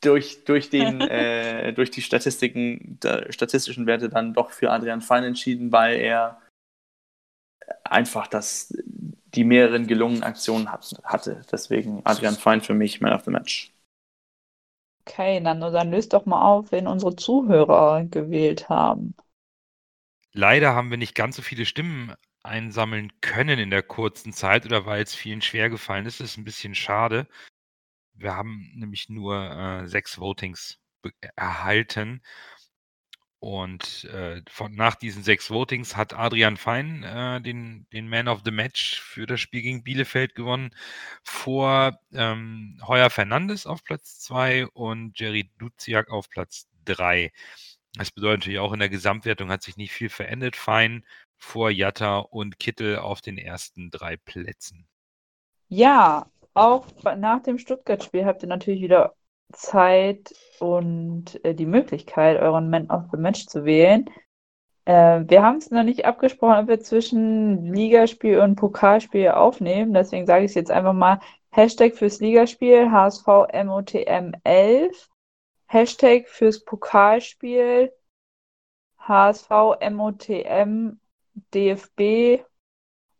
Durch, 0.00 0.44
durch, 0.44 0.70
den, 0.70 1.00
äh, 1.00 1.72
durch 1.72 1.90
die 1.90 2.00
Statistiken, 2.00 3.00
statistischen 3.30 3.86
Werte 3.86 4.08
dann 4.08 4.34
doch 4.34 4.52
für 4.52 4.70
Adrian 4.70 5.00
Fein 5.00 5.24
entschieden, 5.24 5.72
weil 5.72 5.96
er 5.96 6.40
einfach 7.82 8.28
das, 8.28 8.72
die 8.84 9.42
mehreren 9.42 9.88
gelungenen 9.88 10.22
Aktionen 10.22 10.70
hat, 10.70 10.88
hatte. 11.02 11.42
Deswegen 11.50 12.02
Adrian 12.04 12.36
Fein 12.36 12.60
für 12.60 12.74
mich 12.74 13.00
Man 13.00 13.12
of 13.12 13.24
the 13.24 13.32
Match. 13.32 13.72
Okay, 15.04 15.40
Nando, 15.40 15.72
dann 15.72 15.90
löst 15.90 16.12
doch 16.12 16.24
mal 16.24 16.40
auf, 16.40 16.70
wen 16.70 16.86
unsere 16.86 17.16
Zuhörer 17.16 18.04
gewählt 18.04 18.68
haben. 18.68 19.16
Leider 20.32 20.72
haben 20.72 20.90
wir 20.90 20.98
nicht 20.98 21.16
ganz 21.16 21.34
so 21.34 21.42
viele 21.42 21.66
Stimmen 21.66 22.14
einsammeln 22.42 23.12
können 23.20 23.58
in 23.58 23.70
der 23.70 23.82
kurzen 23.82 24.32
Zeit 24.32 24.66
oder 24.66 24.86
weil 24.86 25.02
es 25.02 25.14
vielen 25.14 25.42
schwer 25.42 25.70
gefallen 25.70 26.06
ist. 26.06 26.20
Ist 26.20 26.36
ein 26.36 26.44
bisschen 26.44 26.74
schade. 26.74 27.28
Wir 28.14 28.34
haben 28.36 28.70
nämlich 28.74 29.08
nur 29.08 29.36
äh, 29.50 29.88
sechs 29.88 30.18
Votings 30.18 30.78
erhalten. 31.36 32.22
Und 33.40 34.04
äh, 34.04 34.40
von, 34.48 34.72
nach 34.76 34.94
diesen 34.94 35.24
sechs 35.24 35.50
Votings 35.50 35.96
hat 35.96 36.14
Adrian 36.14 36.56
Fein 36.56 37.02
äh, 37.02 37.40
den, 37.40 37.88
den 37.92 38.08
Man 38.08 38.28
of 38.28 38.42
the 38.44 38.52
Match 38.52 39.00
für 39.00 39.26
das 39.26 39.40
Spiel 39.40 39.62
gegen 39.62 39.82
Bielefeld 39.82 40.36
gewonnen, 40.36 40.70
vor 41.24 41.98
ähm, 42.12 42.80
Heuer 42.86 43.10
Fernandes 43.10 43.66
auf 43.66 43.82
Platz 43.82 44.20
2 44.20 44.68
und 44.68 45.18
Jerry 45.18 45.50
Duziak 45.58 46.08
auf 46.08 46.30
Platz 46.30 46.68
3. 46.84 47.32
Das 47.94 48.12
bedeutet 48.12 48.40
natürlich 48.42 48.60
auch 48.60 48.72
in 48.72 48.78
der 48.78 48.88
Gesamtwertung 48.88 49.50
hat 49.50 49.64
sich 49.64 49.76
nicht 49.76 49.92
viel 49.92 50.08
verändert. 50.08 50.54
Fein 50.54 51.04
vor 51.42 51.70
Jatta 51.70 52.18
und 52.18 52.58
Kittel 52.60 52.98
auf 52.98 53.20
den 53.20 53.36
ersten 53.36 53.90
drei 53.90 54.16
Plätzen. 54.16 54.86
Ja, 55.68 56.26
auch 56.54 56.86
nach 57.16 57.42
dem 57.42 57.58
Stuttgart-Spiel 57.58 58.24
habt 58.24 58.42
ihr 58.42 58.48
natürlich 58.48 58.80
wieder 58.80 59.14
Zeit 59.52 60.32
und 60.60 61.44
äh, 61.44 61.54
die 61.54 61.66
Möglichkeit, 61.66 62.40
euren 62.40 62.70
Man 62.70 62.90
of 62.90 63.04
the 63.10 63.18
Match 63.18 63.46
zu 63.46 63.64
wählen. 63.64 64.08
Äh, 64.84 65.24
wir 65.26 65.42
haben 65.42 65.58
es 65.58 65.70
noch 65.70 65.82
nicht 65.82 66.04
abgesprochen, 66.04 66.62
ob 66.62 66.68
wir 66.68 66.80
zwischen 66.80 67.74
Ligaspiel 67.74 68.38
und 68.38 68.56
Pokalspiel 68.56 69.30
aufnehmen. 69.30 69.92
Deswegen 69.92 70.26
sage 70.26 70.44
ich 70.44 70.52
es 70.52 70.54
jetzt 70.54 70.70
einfach 70.70 70.94
mal. 70.94 71.18
Hashtag 71.50 71.96
fürs 71.96 72.20
Ligaspiel 72.20 72.90
HSV 72.90 73.26
MOTM 73.64 74.32
11. 74.44 75.10
Hashtag 75.66 76.28
fürs 76.28 76.64
Pokalspiel 76.64 77.92
HSV 79.00 79.50
MOTM 79.90 81.00
DFB 81.34 82.44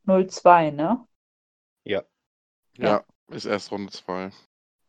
02, 0.06 0.70
ne? 0.70 1.06
Ja. 1.84 2.02
Ja, 2.76 2.88
ja 2.88 3.04
ist 3.28 3.46
erst 3.46 3.70
Runde 3.72 3.92
2. 3.92 4.30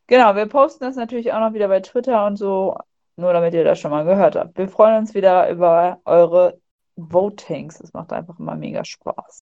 Genau, 0.06 0.36
wir 0.36 0.46
posten 0.46 0.84
das 0.84 0.96
natürlich 0.96 1.32
auch 1.32 1.40
noch 1.40 1.54
wieder 1.54 1.68
bei 1.68 1.80
Twitter 1.80 2.26
und 2.26 2.36
so, 2.36 2.76
nur 3.16 3.32
damit 3.32 3.54
ihr 3.54 3.64
das 3.64 3.80
schon 3.80 3.90
mal 3.90 4.04
gehört 4.04 4.36
habt. 4.36 4.56
Wir 4.58 4.68
freuen 4.68 4.98
uns 4.98 5.14
wieder 5.14 5.48
über 5.50 6.00
eure 6.04 6.60
Votings. 6.96 7.80
Es 7.80 7.92
macht 7.92 8.12
einfach 8.12 8.38
immer 8.38 8.54
mega 8.56 8.84
Spaß. 8.84 9.42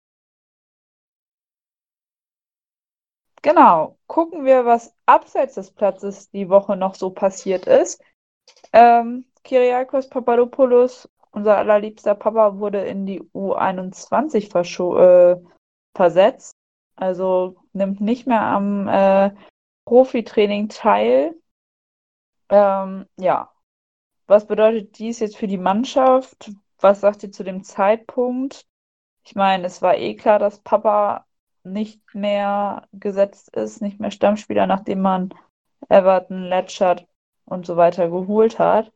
Genau, 3.42 3.98
gucken 4.06 4.44
wir, 4.44 4.66
was 4.66 4.94
abseits 5.06 5.54
des 5.54 5.70
Platzes 5.70 6.30
die 6.30 6.50
Woche 6.50 6.76
noch 6.76 6.94
so 6.94 7.10
passiert 7.10 7.66
ist. 7.66 8.02
Ähm, 8.72 9.24
Kyriakos 9.44 10.08
Papadopoulos, 10.10 11.08
unser 11.32 11.58
allerliebster 11.58 12.14
Papa, 12.14 12.58
wurde 12.58 12.82
in 12.84 13.06
die 13.06 13.22
U21 13.22 14.96
äh, 14.98 15.40
versetzt. 15.94 16.54
Also 16.96 17.56
nimmt 17.72 18.00
nicht 18.00 18.26
mehr 18.26 18.42
am 18.42 18.88
äh, 18.88 19.30
Profitraining 19.84 20.68
teil. 20.68 21.34
Ähm, 22.48 23.06
ja. 23.16 23.50
Was 24.26 24.46
bedeutet 24.46 24.98
dies 24.98 25.18
jetzt 25.18 25.36
für 25.36 25.48
die 25.48 25.58
Mannschaft? 25.58 26.52
Was 26.78 27.00
sagt 27.00 27.22
ihr 27.22 27.32
zu 27.32 27.42
dem 27.42 27.64
Zeitpunkt? 27.64 28.66
Ich 29.24 29.34
meine, 29.34 29.66
es 29.66 29.82
war 29.82 29.96
eh 29.96 30.14
klar, 30.14 30.38
dass 30.38 30.60
Papa 30.60 31.26
nicht 31.62 32.14
mehr 32.14 32.88
gesetzt 32.92 33.54
ist, 33.56 33.82
nicht 33.82 34.00
mehr 34.00 34.10
Stammspieler, 34.10 34.66
nachdem 34.66 35.02
man 35.02 35.34
Everton, 35.88 36.44
Letchert 36.44 37.06
und 37.44 37.66
so 37.66 37.76
weiter 37.76 38.08
geholt 38.08 38.58
hat. 38.58 38.92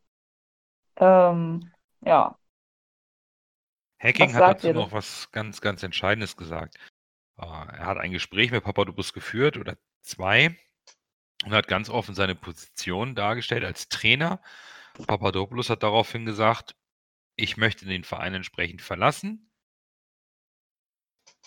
Ähm, 0.96 1.70
ja. 2.04 2.38
Hacking 3.98 4.28
was 4.28 4.34
hat 4.34 4.64
dazu 4.64 4.72
noch 4.72 4.92
was 4.92 5.30
ganz, 5.30 5.60
ganz 5.60 5.82
Entscheidendes 5.82 6.36
gesagt. 6.36 6.76
Äh, 7.38 7.44
er 7.44 7.86
hat 7.86 7.98
ein 7.98 8.12
Gespräch 8.12 8.50
mit 8.50 8.64
Papadopoulos 8.64 9.12
geführt 9.12 9.56
oder 9.56 9.76
zwei 10.02 10.56
und 11.44 11.52
hat 11.52 11.68
ganz 11.68 11.88
offen 11.88 12.14
seine 12.14 12.34
Position 12.34 13.14
dargestellt 13.14 13.64
als 13.64 13.88
Trainer. 13.88 14.40
Papadopoulos 15.06 15.70
hat 15.70 15.82
daraufhin 15.82 16.24
gesagt, 16.24 16.76
ich 17.36 17.56
möchte 17.56 17.86
den 17.86 18.04
Verein 18.04 18.34
entsprechend 18.34 18.82
verlassen. 18.82 19.50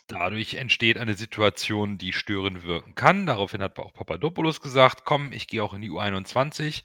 Dadurch 0.07 0.55
entsteht 0.55 0.97
eine 0.97 1.15
Situation, 1.15 1.97
die 1.97 2.13
störend 2.13 2.63
wirken 2.63 2.95
kann. 2.95 3.25
Daraufhin 3.25 3.61
hat 3.61 3.77
auch 3.77 3.93
Papadopoulos 3.93 4.61
gesagt, 4.61 5.03
komm, 5.03 5.31
ich 5.33 5.47
gehe 5.47 5.63
auch 5.63 5.73
in 5.73 5.81
die 5.81 5.91
U21. 5.91 6.83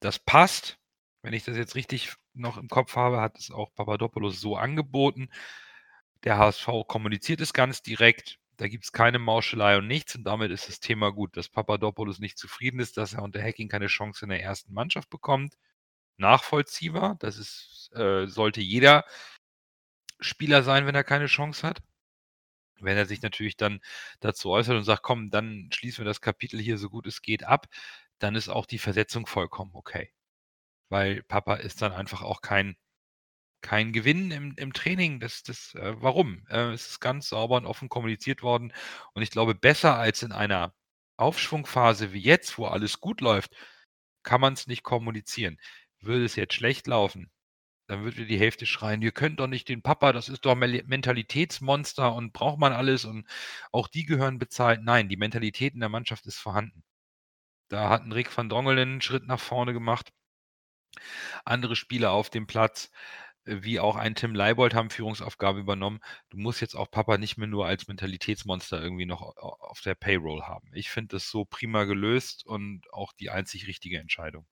Das 0.00 0.18
passt. 0.18 0.81
Wenn 1.22 1.32
ich 1.34 1.44
das 1.44 1.56
jetzt 1.56 1.74
richtig 1.76 2.14
noch 2.34 2.56
im 2.58 2.68
Kopf 2.68 2.96
habe, 2.96 3.20
hat 3.20 3.38
es 3.38 3.50
auch 3.50 3.72
Papadopoulos 3.74 4.40
so 4.40 4.56
angeboten. 4.56 5.30
Der 6.24 6.38
HSV 6.38 6.68
kommuniziert 6.88 7.40
es 7.40 7.52
ganz 7.52 7.82
direkt. 7.82 8.38
Da 8.56 8.68
gibt 8.68 8.84
es 8.84 8.92
keine 8.92 9.18
Mauschelei 9.18 9.78
und 9.78 9.86
nichts 9.86 10.14
und 10.14 10.24
damit 10.24 10.50
ist 10.50 10.68
das 10.68 10.80
Thema 10.80 11.10
gut. 11.12 11.36
Dass 11.36 11.48
Papadopoulos 11.48 12.18
nicht 12.18 12.38
zufrieden 12.38 12.80
ist, 12.80 12.96
dass 12.96 13.14
er 13.14 13.22
unter 13.22 13.42
Hacking 13.42 13.68
keine 13.68 13.86
Chance 13.86 14.24
in 14.24 14.30
der 14.30 14.42
ersten 14.42 14.74
Mannschaft 14.74 15.10
bekommt. 15.10 15.54
Nachvollziehbar. 16.18 17.16
Das 17.20 17.38
ist, 17.38 17.90
äh, 17.94 18.26
sollte 18.26 18.60
jeder 18.60 19.04
Spieler 20.20 20.62
sein, 20.62 20.86
wenn 20.86 20.94
er 20.94 21.04
keine 21.04 21.26
Chance 21.26 21.66
hat. 21.66 21.82
Wenn 22.80 22.96
er 22.96 23.06
sich 23.06 23.22
natürlich 23.22 23.56
dann 23.56 23.80
dazu 24.20 24.50
äußert 24.50 24.76
und 24.76 24.84
sagt, 24.84 25.02
komm, 25.02 25.30
dann 25.30 25.70
schließen 25.72 26.04
wir 26.04 26.08
das 26.08 26.20
Kapitel 26.20 26.60
hier 26.60 26.78
so 26.78 26.90
gut 26.90 27.06
es 27.06 27.22
geht 27.22 27.44
ab, 27.44 27.68
dann 28.18 28.34
ist 28.34 28.48
auch 28.48 28.66
die 28.66 28.78
Versetzung 28.78 29.26
vollkommen 29.26 29.72
okay. 29.74 30.12
Weil 30.92 31.22
Papa 31.24 31.54
ist 31.56 31.80
dann 31.82 31.92
einfach 31.92 32.22
auch 32.22 32.42
kein 32.42 32.76
kein 33.62 33.92
Gewinn 33.92 34.30
im, 34.32 34.54
im 34.56 34.72
Training. 34.74 35.20
Das, 35.20 35.42
das, 35.42 35.74
äh, 35.74 35.94
warum? 36.02 36.46
Äh, 36.50 36.72
es 36.72 36.88
ist 36.88 37.00
ganz 37.00 37.28
sauber 37.30 37.56
und 37.56 37.66
offen 37.66 37.88
kommuniziert 37.88 38.42
worden. 38.42 38.72
Und 39.14 39.22
ich 39.22 39.30
glaube, 39.30 39.54
besser 39.54 39.96
als 39.98 40.22
in 40.22 40.32
einer 40.32 40.74
Aufschwungphase 41.16 42.12
wie 42.12 42.20
jetzt, 42.20 42.58
wo 42.58 42.66
alles 42.66 43.00
gut 43.00 43.20
läuft, 43.22 43.54
kann 44.24 44.40
man 44.40 44.54
es 44.54 44.66
nicht 44.66 44.82
kommunizieren. 44.84 45.58
Würde 46.00 46.24
es 46.26 46.36
jetzt 46.36 46.54
schlecht 46.54 46.86
laufen, 46.88 47.30
dann 47.88 48.04
würde 48.04 48.26
die 48.26 48.38
Hälfte 48.38 48.66
schreien, 48.66 49.02
ihr 49.02 49.12
könnt 49.12 49.40
doch 49.40 49.48
nicht 49.48 49.68
den 49.68 49.82
Papa, 49.82 50.12
das 50.12 50.28
ist 50.28 50.44
doch 50.46 50.52
ein 50.56 50.82
Mentalitätsmonster 50.86 52.14
und 52.14 52.32
braucht 52.32 52.58
man 52.58 52.72
alles 52.72 53.04
und 53.04 53.26
auch 53.72 53.88
die 53.88 54.06
gehören 54.06 54.38
bezahlt. 54.38 54.82
Nein, 54.84 55.08
die 55.08 55.16
Mentalität 55.18 55.74
in 55.74 55.80
der 55.80 55.88
Mannschaft 55.90 56.26
ist 56.26 56.38
vorhanden. 56.38 56.84
Da 57.70 57.90
hat 57.90 58.04
ein 58.04 58.12
Rick 58.12 58.36
van 58.36 58.48
Drongelen 58.48 58.92
einen 58.92 59.02
Schritt 59.02 59.26
nach 59.26 59.40
vorne 59.40 59.72
gemacht. 59.72 60.12
Andere 61.44 61.76
Spieler 61.76 62.12
auf 62.12 62.30
dem 62.30 62.46
Platz, 62.46 62.90
äh, 63.44 63.58
wie 63.60 63.80
auch 63.80 63.96
ein 63.96 64.14
Tim 64.14 64.34
Leibold, 64.34 64.74
haben 64.74 64.90
Führungsaufgabe 64.90 65.60
übernommen. 65.60 66.00
Du 66.30 66.38
musst 66.38 66.60
jetzt 66.60 66.74
auch 66.74 66.90
Papa 66.90 67.18
nicht 67.18 67.36
mehr 67.38 67.48
nur 67.48 67.66
als 67.66 67.88
Mentalitätsmonster 67.88 68.82
irgendwie 68.82 69.06
noch 69.06 69.22
auf 69.36 69.80
der 69.80 69.94
Payroll 69.94 70.42
haben. 70.42 70.70
Ich 70.74 70.90
finde 70.90 71.16
das 71.16 71.28
so 71.28 71.44
prima 71.44 71.84
gelöst 71.84 72.46
und 72.46 72.82
auch 72.92 73.12
die 73.12 73.30
einzig 73.30 73.66
richtige 73.66 73.98
Entscheidung. 73.98 74.46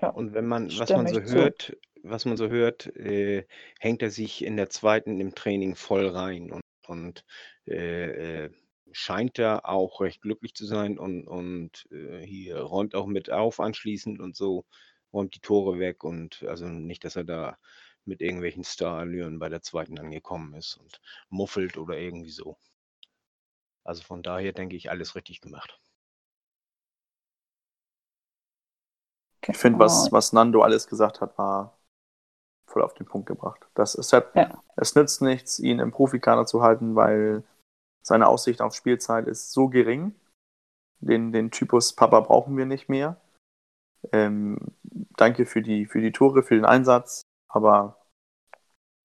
Ja, 0.00 0.10
und 0.10 0.34
wenn 0.34 0.46
man, 0.46 0.68
was 0.78 0.90
man 0.90 1.06
so 1.06 1.20
hört, 1.20 1.76
was 2.02 2.26
man 2.26 2.36
so 2.36 2.48
hört, 2.48 2.94
äh, 2.96 3.46
hängt 3.80 4.02
er 4.02 4.10
sich 4.10 4.44
in 4.44 4.56
der 4.56 4.68
zweiten 4.68 5.20
im 5.20 5.34
Training 5.34 5.74
voll 5.74 6.06
rein 6.06 6.52
und, 6.52 6.62
und 6.86 7.24
äh, 7.66 8.44
äh, 8.44 8.50
scheint 8.92 9.38
da 9.38 9.60
auch 9.60 10.00
recht 10.00 10.22
glücklich 10.22 10.54
zu 10.54 10.66
sein 10.66 10.98
und, 10.98 11.26
und 11.26 11.86
äh, 11.90 12.24
hier 12.24 12.58
räumt 12.58 12.94
auch 12.94 13.06
mit 13.06 13.30
auf 13.30 13.58
anschließend 13.60 14.20
und 14.20 14.36
so, 14.36 14.64
räumt 15.16 15.34
die 15.34 15.40
Tore 15.40 15.78
weg 15.78 16.04
und 16.04 16.44
also 16.44 16.66
nicht, 16.66 17.04
dass 17.04 17.16
er 17.16 17.24
da 17.24 17.58
mit 18.04 18.20
irgendwelchen 18.20 18.64
Starallüren 18.64 19.38
bei 19.38 19.48
der 19.48 19.62
zweiten 19.62 19.98
angekommen 19.98 20.54
ist 20.54 20.76
und 20.76 21.00
muffelt 21.28 21.76
oder 21.76 21.98
irgendwie 21.98 22.30
so. 22.30 22.56
Also 23.82 24.02
von 24.02 24.22
daher 24.22 24.52
denke 24.52 24.76
ich, 24.76 24.90
alles 24.90 25.14
richtig 25.16 25.40
gemacht. 25.40 25.80
Ich 29.48 29.56
finde, 29.56 29.78
was, 29.78 30.10
was 30.10 30.32
Nando 30.32 30.62
alles 30.62 30.86
gesagt 30.88 31.20
hat, 31.20 31.38
war 31.38 31.78
voll 32.66 32.82
auf 32.82 32.94
den 32.94 33.06
Punkt 33.06 33.26
gebracht. 33.26 33.66
Das 33.74 33.94
ist 33.94 34.12
halt, 34.12 34.34
ja. 34.34 34.62
Es 34.76 34.94
nützt 34.94 35.22
nichts, 35.22 35.58
ihn 35.58 35.78
im 35.78 35.92
Profikader 35.92 36.46
zu 36.46 36.62
halten, 36.62 36.96
weil 36.96 37.44
seine 38.02 38.26
Aussicht 38.26 38.60
auf 38.60 38.74
Spielzeit 38.74 39.26
ist 39.26 39.52
so 39.52 39.68
gering. 39.68 40.14
Den, 40.98 41.32
den 41.32 41.50
Typus 41.50 41.94
Papa 41.94 42.20
brauchen 42.20 42.56
wir 42.56 42.66
nicht 42.66 42.88
mehr. 42.88 43.20
Ähm, 44.12 44.58
danke 45.16 45.46
für 45.46 45.62
die, 45.62 45.86
für 45.86 46.00
die 46.00 46.12
Tore, 46.12 46.42
für 46.42 46.54
den 46.54 46.64
Einsatz, 46.64 47.22
aber 47.48 47.96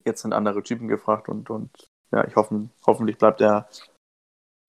jetzt 0.06 0.22
sind 0.22 0.34
andere 0.34 0.64
Typen 0.64 0.88
gefragt 0.88 1.30
und, 1.30 1.50
und 1.50 1.72
ja, 2.12 2.26
ich 2.26 2.36
hoffe, 2.36 2.70
hoffentlich 2.86 3.18
bleibt 3.18 3.42
er 3.42 3.68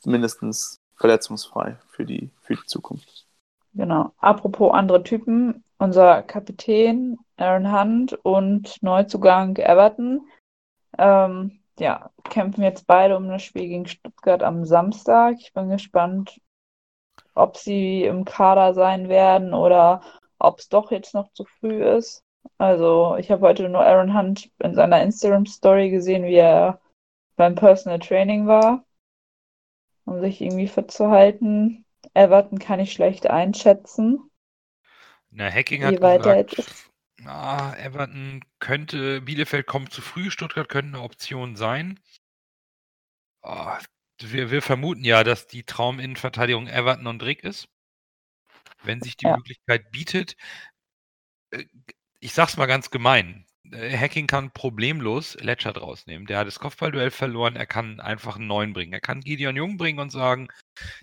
mindestens 0.05 0.77
verletzungsfrei 0.97 1.77
für 1.89 2.05
die, 2.05 2.31
für 2.41 2.55
die 2.55 2.67
Zukunft. 2.67 3.27
Genau. 3.75 4.13
Apropos 4.19 4.73
andere 4.75 5.03
Typen, 5.03 5.65
unser 5.79 6.23
Kapitän 6.23 7.19
Aaron 7.37 7.73
Hunt 7.73 8.13
und 8.23 8.83
Neuzugang 8.83 9.57
Everton, 9.57 10.29
ähm, 10.99 11.63
ja, 11.79 12.11
kämpfen 12.25 12.63
jetzt 12.63 12.87
beide 12.87 13.17
um 13.17 13.29
das 13.29 13.43
Spiel 13.43 13.67
gegen 13.69 13.87
Stuttgart 13.87 14.43
am 14.43 14.65
Samstag. 14.65 15.37
Ich 15.41 15.53
bin 15.53 15.71
gespannt, 15.71 16.39
ob 17.35 17.57
sie 17.57 18.05
im 18.05 18.25
Kader 18.25 18.75
sein 18.75 19.09
werden 19.09 19.55
oder 19.55 20.03
ob 20.43 20.59
es 20.59 20.69
doch 20.69 20.91
jetzt 20.91 21.15
noch 21.15 21.33
zu 21.33 21.45
früh 21.45 21.85
ist. 21.85 22.25
Also, 22.59 23.17
ich 23.17 23.31
habe 23.31 23.47
heute 23.47 23.69
nur 23.69 23.85
Aaron 23.85 24.17
Hunt 24.17 24.51
in 24.59 24.75
seiner 24.75 25.01
Instagram-Story 25.03 25.91
gesehen, 25.91 26.25
wie 26.25 26.35
er 26.35 26.81
beim 27.37 27.55
Personal 27.55 28.01
Training 28.01 28.47
war, 28.47 28.85
um 30.05 30.21
sich 30.21 30.41
irgendwie 30.41 30.67
fit 30.67 30.91
zu 30.91 31.11
halten. 31.11 31.85
Everton 32.15 32.59
kann 32.59 32.81
ich 32.81 32.93
schlecht 32.93 33.29
einschätzen. 33.29 34.19
Na, 35.31 35.51
Hacking 35.51 35.85
hat 35.85 36.01
gesagt, 36.01 36.91
na, 37.19 37.77
Everton 37.79 38.45
könnte, 38.59 39.21
Bielefeld 39.21 39.67
kommt 39.67 39.93
zu 39.93 40.03
früh, 40.03 40.31
Stuttgart 40.31 40.69
könnte 40.69 40.97
eine 40.97 41.05
Option 41.05 41.55
sein. 41.55 42.01
Oh, 43.43 43.77
wir, 44.21 44.51
wir, 44.51 44.63
vermuten 44.63 45.05
ja, 45.05 45.23
dass 45.23 45.47
die 45.47 45.63
Trauminnenverteidigung 45.63 46.67
Everton 46.67 47.07
und 47.07 47.23
Rick 47.23 47.45
ist. 47.45 47.69
Wenn 48.85 49.01
sich 49.01 49.17
die 49.17 49.27
ja. 49.27 49.37
Möglichkeit 49.37 49.91
bietet, 49.91 50.37
äh, 51.51 51.65
ich 52.21 52.33
sag's 52.35 52.57
mal 52.57 52.67
ganz 52.67 52.91
gemein, 52.91 53.47
äh, 53.73 53.97
Hacking 53.97 54.27
kann 54.27 54.53
problemlos 54.53 55.35
Ledger 55.41 55.77
rausnehmen. 55.77 56.27
Der 56.27 56.39
hat 56.39 56.47
das 56.47 56.59
Kopfballduell 56.59 57.11
verloren, 57.11 57.57
er 57.57 57.67
kann 57.67 58.01
einfach 58.01 58.37
einen 58.37 58.47
neuen 58.47 58.73
bringen. 58.73 58.93
Er 58.93 59.01
kann 59.01 59.21
Gideon 59.21 59.57
Jung 59.57 59.77
bringen 59.77 59.99
und 59.99 60.11
sagen, 60.11 60.49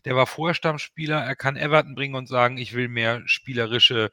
der 0.05 0.15
war 0.15 0.27
vorher 0.27 0.53
Stammspieler, 0.55 1.19
er 1.19 1.35
kann 1.35 1.57
Everton 1.57 1.95
bringen 1.95 2.15
und 2.15 2.27
sagen, 2.27 2.57
ich 2.57 2.73
will 2.73 2.87
mehr 2.87 3.21
spielerische 3.25 4.11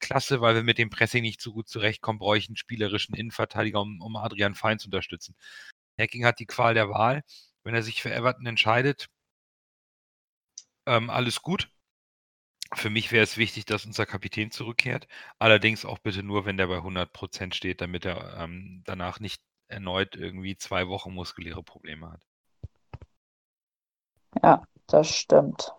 Klasse, 0.00 0.40
weil 0.40 0.54
wir 0.54 0.62
mit 0.62 0.78
dem 0.78 0.90
Pressing 0.90 1.22
nicht 1.22 1.40
so 1.40 1.52
gut 1.52 1.68
zurechtkommen, 1.68 2.18
brauche 2.18 2.38
ich 2.38 2.48
einen 2.48 2.56
spielerischen 2.56 3.14
Innenverteidiger, 3.14 3.80
um, 3.80 4.00
um 4.00 4.16
Adrian 4.16 4.54
Fein 4.54 4.78
zu 4.78 4.88
unterstützen. 4.88 5.34
Hacking 5.98 6.24
hat 6.24 6.38
die 6.40 6.46
Qual 6.46 6.74
der 6.74 6.88
Wahl. 6.90 7.22
Wenn 7.64 7.74
er 7.74 7.82
sich 7.82 8.02
für 8.02 8.12
Everton 8.12 8.46
entscheidet, 8.46 9.08
ähm, 10.86 11.10
alles 11.10 11.42
gut. 11.42 11.70
Für 12.74 12.90
mich 12.90 13.12
wäre 13.12 13.24
es 13.24 13.36
wichtig, 13.38 13.64
dass 13.64 13.86
unser 13.86 14.04
Kapitän 14.04 14.50
zurückkehrt. 14.50 15.08
Allerdings 15.38 15.84
auch 15.84 15.98
bitte 15.98 16.22
nur, 16.22 16.44
wenn 16.44 16.58
der 16.58 16.66
bei 16.66 16.78
100% 16.78 17.54
steht, 17.54 17.80
damit 17.80 18.04
er 18.04 18.36
ähm, 18.38 18.82
danach 18.84 19.20
nicht 19.20 19.42
erneut 19.68 20.16
irgendwie 20.16 20.56
zwei 20.56 20.88
Wochen 20.88 21.12
muskuläre 21.12 21.62
Probleme 21.62 22.12
hat. 22.12 22.22
Ja, 24.42 24.62
das 24.86 25.08
stimmt. 25.08 25.72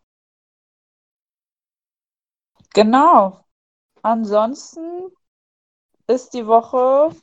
Genau. 2.73 3.45
Ansonsten 4.01 5.11
ist 6.07 6.33
die 6.33 6.47
Woche 6.47 7.15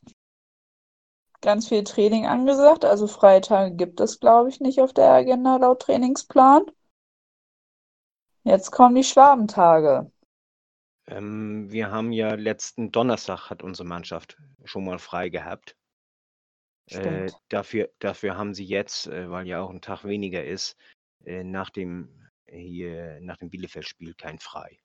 ganz 1.41 1.69
viel 1.69 1.85
Training 1.85 2.27
angesagt. 2.27 2.85
Also 2.85 3.07
freie 3.07 3.41
Tage 3.41 3.75
gibt 3.75 4.01
es, 4.01 4.21
glaube 4.21 4.49
ich, 4.49 4.61
nicht 4.61 4.81
auf 4.81 4.93
der 4.93 5.11
Agenda 5.11 5.57
laut 5.57 5.81
Trainingsplan. 5.83 6.67
Jetzt 8.47 8.71
kommen 8.71 8.95
die 8.95 9.03
Schwabentage. 9.03 10.09
Ähm, 11.09 11.69
wir 11.73 11.91
haben 11.91 12.13
ja 12.13 12.37
letzten 12.37 12.93
Donnerstag 12.93 13.51
hat 13.51 13.65
unsere 13.65 13.89
Mannschaft 13.89 14.39
schon 14.65 14.85
mal 14.85 15.01
frei 15.01 15.31
gehabt. 15.31 15.77
Äh, 16.91 17.33
dafür, 17.49 17.91
dafür 17.99 18.37
haben 18.37 18.55
sie 18.55 18.65
jetzt, 18.65 19.09
äh, 19.09 19.29
weil 19.29 19.49
ja 19.49 19.63
auch 19.63 19.71
ein 19.71 19.81
Tag 19.81 20.05
weniger 20.05 20.45
ist, 20.45 20.77
äh, 21.25 21.43
nach 21.43 21.71
dem 21.71 22.09
hier 22.47 23.19
nach 23.21 23.37
dem 23.37 23.51
Bielefeld-Spiel 23.51 24.15
kein 24.15 24.39
frei. 24.39 24.79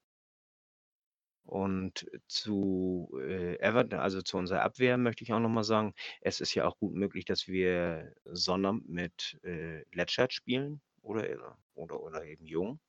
Und 1.43 2.09
zu 2.27 3.15
äh, 3.21 3.59
Everton, 3.59 3.99
also 3.99 4.23
zu 4.23 4.37
unserer 4.37 4.63
Abwehr 4.63 4.97
möchte 4.97 5.23
ich 5.23 5.33
auch 5.33 5.39
nochmal 5.39 5.63
sagen, 5.63 5.93
es 6.21 6.41
ist 6.41 6.55
ja 6.55 6.65
auch 6.65 6.79
gut 6.79 6.95
möglich, 6.95 7.25
dass 7.25 7.47
wir 7.47 8.11
Sonnabend 8.25 8.89
mit 8.89 9.39
äh, 9.43 9.83
Letschert 9.93 10.33
spielen 10.33 10.81
oder, 11.03 11.55
oder, 11.75 12.01
oder 12.01 12.25
eben 12.25 12.47
Jung 12.47 12.79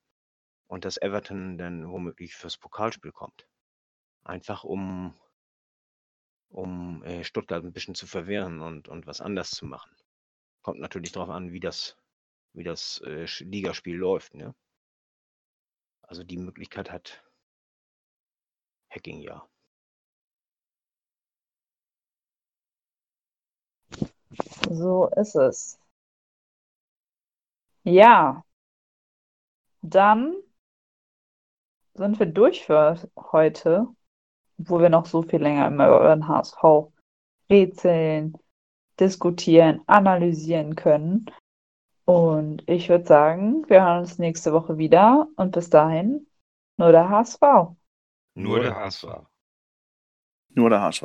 und 0.73 0.87
dass 0.87 0.97
Everton 0.97 1.59
dann 1.59 1.93
womöglich 1.93 2.35
fürs 2.35 2.57
Pokalspiel 2.57 3.13
kommt. 3.13 3.47
Einfach 4.25 4.65
um, 4.65 5.13
um 6.49 7.03
äh, 7.03 7.25
Stuttgart 7.25 7.63
ein 7.63 7.75
bisschen 7.75 7.95
zu 7.95 8.07
verwehren 8.07 8.63
und, 8.63 8.89
und 8.89 9.07
was 9.07 9.21
anders 9.21 9.51
zu 9.51 9.67
machen. 9.67 9.95
Kommt 10.63 10.81
natürlich 10.81 11.13
darauf 11.13 11.29
an, 11.29 11.53
wie 11.53 11.61
das, 11.61 11.99
wie 12.55 12.65
das 12.65 13.03
äh, 13.05 13.27
Ligaspiel 13.41 13.97
läuft. 13.97 14.33
Ne? 14.33 14.55
Also 16.01 16.25
die 16.25 16.39
Möglichkeit 16.39 16.91
hat 16.91 17.23
Hacking 18.89 19.21
ja. 19.21 19.47
So 24.71 25.11
ist 25.17 25.35
es. 25.35 25.79
Ja, 27.85 28.43
dann 29.83 30.43
sind 31.95 32.19
wir 32.19 32.27
durch 32.27 32.65
für 32.65 32.97
heute, 33.17 33.87
wo 34.59 34.81
wir 34.81 34.89
noch 34.89 35.07
so 35.07 35.23
viel 35.23 35.43
länger 35.43 35.69
über 35.69 36.15
den 36.15 36.29
HSV 36.29 36.93
rätseln, 37.51 38.37
diskutieren, 38.99 39.83
analysieren 39.87 40.75
können. 40.75 41.27
Und 42.05 42.69
ich 42.69 42.89
würde 42.89 43.07
sagen, 43.07 43.69
wir 43.69 43.85
hören 43.85 44.01
uns 44.01 44.19
nächste 44.19 44.53
Woche 44.53 44.79
wieder 44.79 45.29
und 45.37 45.53
bis 45.53 45.71
dahin 45.71 46.27
nur 46.77 46.93
der 46.93 47.09
HSV. 47.09 47.41
Nur 48.35 48.61
der 48.61 48.75
HSV. 48.75 49.05
Nur 50.55 50.71
der 50.71 50.83
HSV. 50.83 51.05